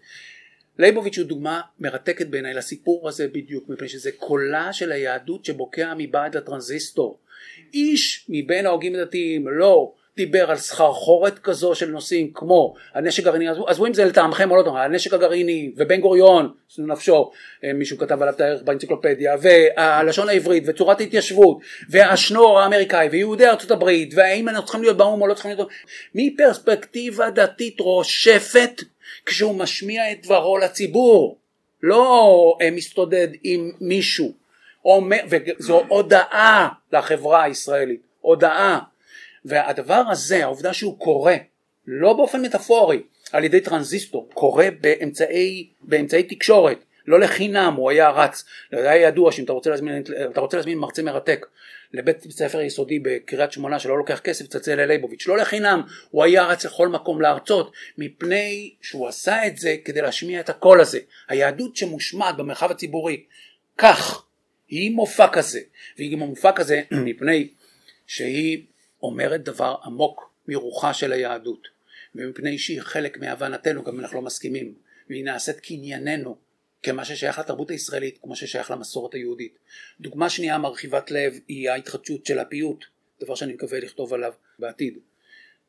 ליבוביץ' 0.79 1.17
הוא 1.17 1.27
דוגמה 1.27 1.61
מרתקת 1.79 2.27
בעיניי 2.27 2.53
לסיפור 2.53 3.09
הזה 3.09 3.27
בדיוק 3.27 3.69
מפני 3.69 3.89
שזה 3.89 4.11
קולה 4.11 4.73
של 4.73 4.91
היהדות 4.91 5.45
שבוקע 5.45 5.93
מבעד 5.97 6.37
לטרנזיסטור. 6.37 7.19
איש 7.73 8.25
מבין 8.29 8.65
ההוגים 8.65 8.95
הדתיים 8.95 9.47
לא 9.47 9.93
דיבר 10.17 10.51
על 10.51 10.57
סחרחורת 10.57 11.39
כזו 11.39 11.75
של 11.75 11.89
נושאים 11.89 12.31
כמו 12.33 12.73
הנשק 12.93 13.23
הגרעיני, 13.23 13.47
עזבו 13.67 13.87
אם 13.87 13.93
זה 13.93 14.05
לטעמכם 14.05 14.51
או 14.51 14.55
לא 14.55 14.63
טעמכם, 14.63 14.79
הנשק 14.79 15.13
הגרעיני 15.13 15.71
ובן 15.77 15.99
גוריון, 15.99 16.53
נפשו, 16.77 17.31
אה, 17.63 17.73
מישהו 17.73 17.97
כתב 17.97 18.21
עליו 18.21 18.33
את 18.33 18.41
הערך 18.41 18.61
באנציקלופדיה, 18.61 19.35
והלשון 19.41 20.29
העברית 20.29 20.63
וצורת 20.67 20.99
ההתיישבות, 20.99 21.57
והשנור 21.89 22.59
האמריקאי 22.59 23.07
ויהודי 23.11 23.47
ארצות 23.47 23.71
הברית, 23.71 24.13
והאם 24.15 24.49
אנחנו 24.49 24.65
צריכים 24.65 24.81
להיות 24.81 24.97
באו"ם 24.97 25.21
או 25.21 25.27
לא 25.27 25.33
צריכים 25.33 25.49
להיות 25.49 25.59
באו"ם, 25.59 25.71
מפרספקטיבה 26.15 27.29
דתית 27.29 27.79
רושפת 27.79 28.81
כשהוא 29.25 29.55
משמיע 29.55 30.11
את 30.11 30.25
דברו 30.25 30.57
לציבור, 30.57 31.37
לא 31.81 32.57
אה, 32.61 32.71
מסתודד 32.71 33.27
עם 33.43 33.71
מישהו, 33.81 34.33
וזו 35.29 35.83
הודעה 35.87 36.69
לחברה 36.91 37.43
הישראלית, 37.43 38.01
הודעה. 38.21 38.79
והדבר 39.45 40.03
הזה, 40.09 40.43
העובדה 40.43 40.73
שהוא 40.73 40.99
קורה, 40.99 41.35
לא 41.87 42.13
באופן 42.13 42.41
מטאפורי, 42.41 43.01
על 43.31 43.43
ידי 43.43 43.61
טרנזיסטור, 43.61 44.29
קורה 44.33 44.67
באמצעי, 44.81 45.67
באמצעי 45.81 46.23
תקשורת, 46.23 46.85
לא 47.07 47.19
לחינם 47.19 47.73
הוא 47.77 47.89
היה 47.89 48.09
רץ, 48.09 48.45
היה 48.71 48.95
ידוע 48.95 49.31
שאם 49.31 49.43
אתה 49.43 49.53
רוצה 49.53 49.69
להזמין, 49.69 50.03
אתה 50.31 50.41
רוצה 50.41 50.57
להזמין 50.57 50.77
מרצה 50.77 51.01
מרתק 51.01 51.45
לבית 51.93 52.31
ספר 52.31 52.61
יסודי 52.61 52.99
בקריית 52.99 53.51
שמונה 53.51 53.79
שלא 53.79 53.97
לוקח 53.97 54.19
כסף 54.19 54.45
תצלצל 54.45 54.75
לליבוביץ' 54.75 55.27
לא 55.27 55.37
לחינם 55.37 55.81
הוא 56.09 56.23
היה 56.23 56.45
רץ 56.45 56.65
לכל 56.65 56.87
מקום 56.87 57.21
להרצות 57.21 57.71
מפני 57.97 58.73
שהוא 58.81 59.07
עשה 59.07 59.47
את 59.47 59.57
זה 59.57 59.75
כדי 59.85 60.01
להשמיע 60.01 60.39
את 60.39 60.49
הקול 60.49 60.81
הזה. 60.81 60.99
היהדות 61.27 61.75
שמושמעת 61.75 62.37
במרחב 62.37 62.71
הציבורי 62.71 63.23
כך 63.77 64.25
היא 64.67 64.91
מופע 64.91 65.27
כזה, 65.27 65.59
והיא 65.97 66.13
גם 66.13 66.19
מופע 66.19 66.51
כזה 66.51 66.81
מפני 67.05 67.47
שהיא 68.07 68.63
אומרת 69.03 69.43
דבר 69.43 69.75
עמוק 69.85 70.33
מרוחה 70.47 70.93
של 70.93 71.11
היהדות, 71.11 71.67
ומפני 72.15 72.57
שהיא 72.57 72.81
חלק 72.81 73.17
מהבנתנו, 73.17 73.83
גם 73.83 73.93
אם 73.93 73.99
אנחנו 73.99 74.17
לא 74.17 74.21
מסכימים, 74.21 74.73
והיא 75.09 75.25
נעשית 75.25 75.59
קנייננו, 75.59 76.37
כמה 76.83 77.05
ששייך 77.05 77.39
לתרבות 77.39 77.71
הישראלית, 77.71 78.17
כמו 78.21 78.35
ששייך 78.35 78.71
למסורת 78.71 79.13
היהודית. 79.13 79.57
דוגמה 79.99 80.29
שנייה 80.29 80.57
מרחיבת 80.57 81.11
לב 81.11 81.39
היא 81.47 81.69
ההתחדשות 81.69 82.25
של 82.25 82.39
הפיוט, 82.39 82.85
דבר 83.21 83.35
שאני 83.35 83.53
מקווה 83.53 83.79
לכתוב 83.79 84.13
עליו 84.13 84.33
בעתיד. 84.59 84.97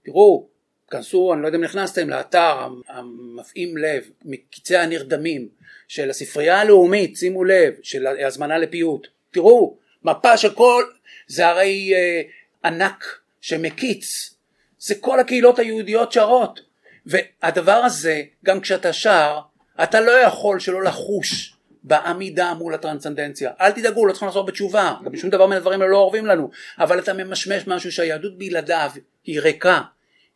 תראו, 0.04 0.48
כנסו, 0.90 1.34
אני 1.34 1.42
לא 1.42 1.46
יודע 1.46 1.58
אם 1.58 1.64
נכנסתם 1.64 2.10
לאתר 2.10 2.68
המפעים 2.88 3.76
לב, 3.76 4.10
מקיצי 4.24 4.76
הנרדמים 4.76 5.48
של 5.88 6.10
הספרייה 6.10 6.60
הלאומית, 6.60 7.16
שימו 7.16 7.44
לב, 7.44 7.74
של 7.82 8.06
הזמנה 8.06 8.58
לפיוט. 8.58 9.06
תראו, 9.30 9.76
מפה 10.02 10.36
של 10.36 10.54
כל, 10.54 10.84
זה 11.26 11.46
הרי 11.46 11.94
אה, 11.94 12.22
ענק 12.64 13.04
שמקיץ, 13.40 14.34
זה 14.78 14.94
כל 14.94 15.20
הקהילות 15.20 15.58
היהודיות 15.58 16.12
שרות. 16.12 16.60
והדבר 17.06 17.72
הזה, 17.72 18.22
גם 18.44 18.60
כשאתה 18.60 18.92
שר, 18.92 19.38
אתה 19.82 20.00
לא 20.00 20.12
יכול 20.12 20.60
שלא 20.60 20.82
לחוש 20.82 21.54
בעמידה 21.82 22.54
מול 22.54 22.74
הטרנסצנדנציה. 22.74 23.50
אל 23.60 23.72
תדאגו, 23.72 24.06
לא 24.06 24.12
צריכים 24.12 24.28
לחזור 24.28 24.46
בתשובה, 24.46 24.94
גם 25.04 25.12
בשום 25.12 25.30
דבר 25.30 25.46
מהדברים 25.46 25.80
האלה 25.80 25.92
לא 25.92 25.98
אוהבים 25.98 26.26
לנו, 26.26 26.50
אבל 26.78 26.98
אתה 26.98 27.12
ממשמש 27.12 27.66
משהו 27.66 27.92
שהיהדות 27.92 28.38
בלעדיו 28.38 28.90
היא 29.24 29.40
ריקה, 29.40 29.80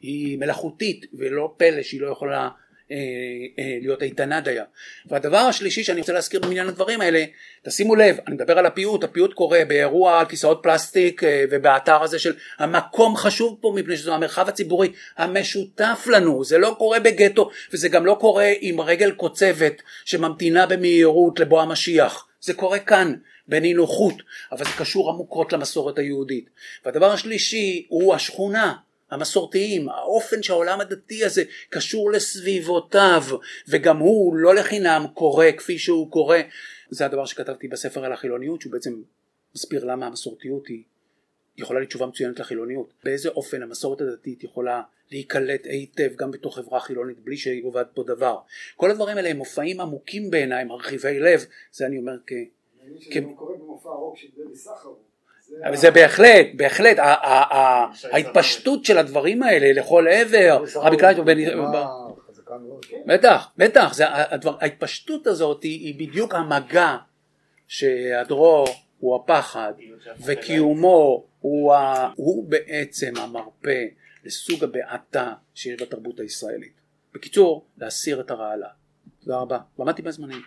היא 0.01 0.39
מלאכותית, 0.39 1.07
ולא 1.14 1.55
פלא 1.57 1.82
שהיא 1.82 2.01
לא 2.01 2.12
יכולה 2.12 2.49
להיות 3.80 4.03
איתנה 4.03 4.41
דייה. 4.41 4.64
והדבר 5.07 5.36
השלישי 5.36 5.84
שאני 5.84 6.01
רוצה 6.01 6.12
להזכיר 6.12 6.41
במניין 6.41 6.68
הדברים 6.68 7.01
האלה, 7.01 7.24
תשימו 7.62 7.95
לב, 7.97 8.16
אני 8.26 8.34
מדבר 8.34 8.59
על 8.59 8.66
הפיוט, 8.66 9.05
הפיוט 9.05 9.34
קורה 9.34 9.64
באירוע 9.68 10.20
על 10.20 10.26
כיסאות 10.26 10.61
פלסטיק 10.62 11.24
אה, 11.24 11.45
ובאתר 11.51 12.03
הזה 12.03 12.18
של 12.18 12.34
המקום 12.59 13.16
חשוב 13.16 13.59
פה 13.61 13.72
מפני 13.76 13.97
שזה 13.97 14.14
המרחב 14.14 14.49
הציבורי 14.49 14.93
המשותף 15.16 16.07
לנו, 16.11 16.45
זה 16.45 16.59
לא 16.59 16.74
קורה 16.78 17.01
בגטו 17.01 17.51
וזה 17.72 17.89
גם 17.89 18.07
לא 18.07 18.16
קורה 18.20 18.53
עם 18.61 18.80
רגל 18.80 19.11
קוצבת 19.11 19.82
שממתינה 20.05 20.66
במהירות 20.66 21.41
לבוא 21.41 21.62
המשיח, 21.62 22.26
זה 22.41 22.55
קורה 22.55 22.78
כאן 22.78 23.14
באי 23.49 23.74
נוחות, 23.74 24.14
אבל 24.53 24.64
זה 24.64 24.70
קשור 24.78 25.11
עמוקות 25.11 25.53
למסורת 25.53 25.99
היהודית. 25.99 26.51
והדבר 26.84 27.12
השלישי 27.12 27.86
הוא 27.89 28.14
השכונה, 28.14 28.74
המסורתיים, 29.11 29.89
האופן 29.89 30.43
שהעולם 30.43 30.81
הדתי 30.81 31.25
הזה 31.25 31.43
קשור 31.71 32.11
לסביבותיו 32.11 33.23
וגם 33.69 33.99
הוא 33.99 34.37
לא 34.37 34.55
לחינם 34.55 35.07
קורא 35.15 35.47
כפי 35.57 35.79
שהוא 35.79 36.11
קורא 36.11 36.39
זה 36.91 37.07
הדבר 37.07 37.27
שכתבתי 37.27 37.69
בספר 37.69 38.05
על 38.05 38.13
החילוניות 38.13 38.61
שהוא 38.61 38.73
בעצם 38.73 39.03
מסביר 39.55 39.85
למה 39.85 40.07
המסורתיות 40.07 40.67
היא 40.67 40.83
יכולה 41.57 41.81
להיות 41.81 41.89
תשובה 41.89 42.07
מצוינת 42.07 42.41
לחילוניות. 42.41 42.95
באיזה 43.05 43.29
אופן 43.29 43.63
המסורת 43.63 44.01
הדתית 44.01 44.45
יכולה 44.45 44.83
להיקלט 45.11 45.61
היטב 45.65 46.11
גם 46.17 46.31
בתוך 46.31 46.59
חברה 46.59 46.81
חילונית 46.81 47.21
בלי 47.21 47.37
שעובד 47.37 47.85
פה 47.95 48.03
דבר. 48.07 48.39
כל 48.77 48.91
הדברים 48.91 49.17
האלה 49.17 49.29
הם 49.29 49.37
מופעים 49.37 49.81
עמוקים 49.81 50.31
בעיניי 50.31 50.65
מרחיבי 50.65 51.21
לב 51.21 51.45
זה 51.73 51.87
אני 51.87 51.99
אומר 51.99 52.17
כ... 52.27 52.33
אני 52.83 53.01
שזה 53.01 53.21
גם 53.21 53.35
קורה 53.35 53.57
במופע 53.57 53.89
הרוק 53.89 54.17
של 54.17 54.29
דבי 54.37 54.57
סחרוב 54.57 55.08
זה 55.75 55.91
בהחלט, 55.91 56.47
בהחלט, 56.55 56.97
ההתפשטות 58.13 58.85
של 58.85 58.99
הדברים 58.99 59.43
האלה 59.43 59.81
לכל 59.81 60.07
עבר, 60.09 60.65
בטח, 63.07 63.51
בטח, 63.57 63.93
ההתפשטות 64.61 65.27
הזאת 65.27 65.63
היא 65.63 66.09
בדיוק 66.09 66.35
המגע 66.35 66.97
שהדרור 67.67 68.67
הוא 68.99 69.17
הפחד 69.17 69.73
וקיומו 70.27 71.25
הוא 71.41 72.45
בעצם 72.49 73.13
המרפא 73.17 73.85
לסוג 74.25 74.65
הבעתה 74.65 75.33
שיש 75.55 75.83
בתרבות 75.83 76.21
הישראלית. 76.21 76.73
בקיצור, 77.15 77.67
להסיר 77.79 78.21
את 78.21 78.31
הרעלה. 78.31 78.69
תודה 79.25 79.39
רבה. 79.39 79.59
ועמדתי 79.79 80.03
בזמנים. 80.03 80.43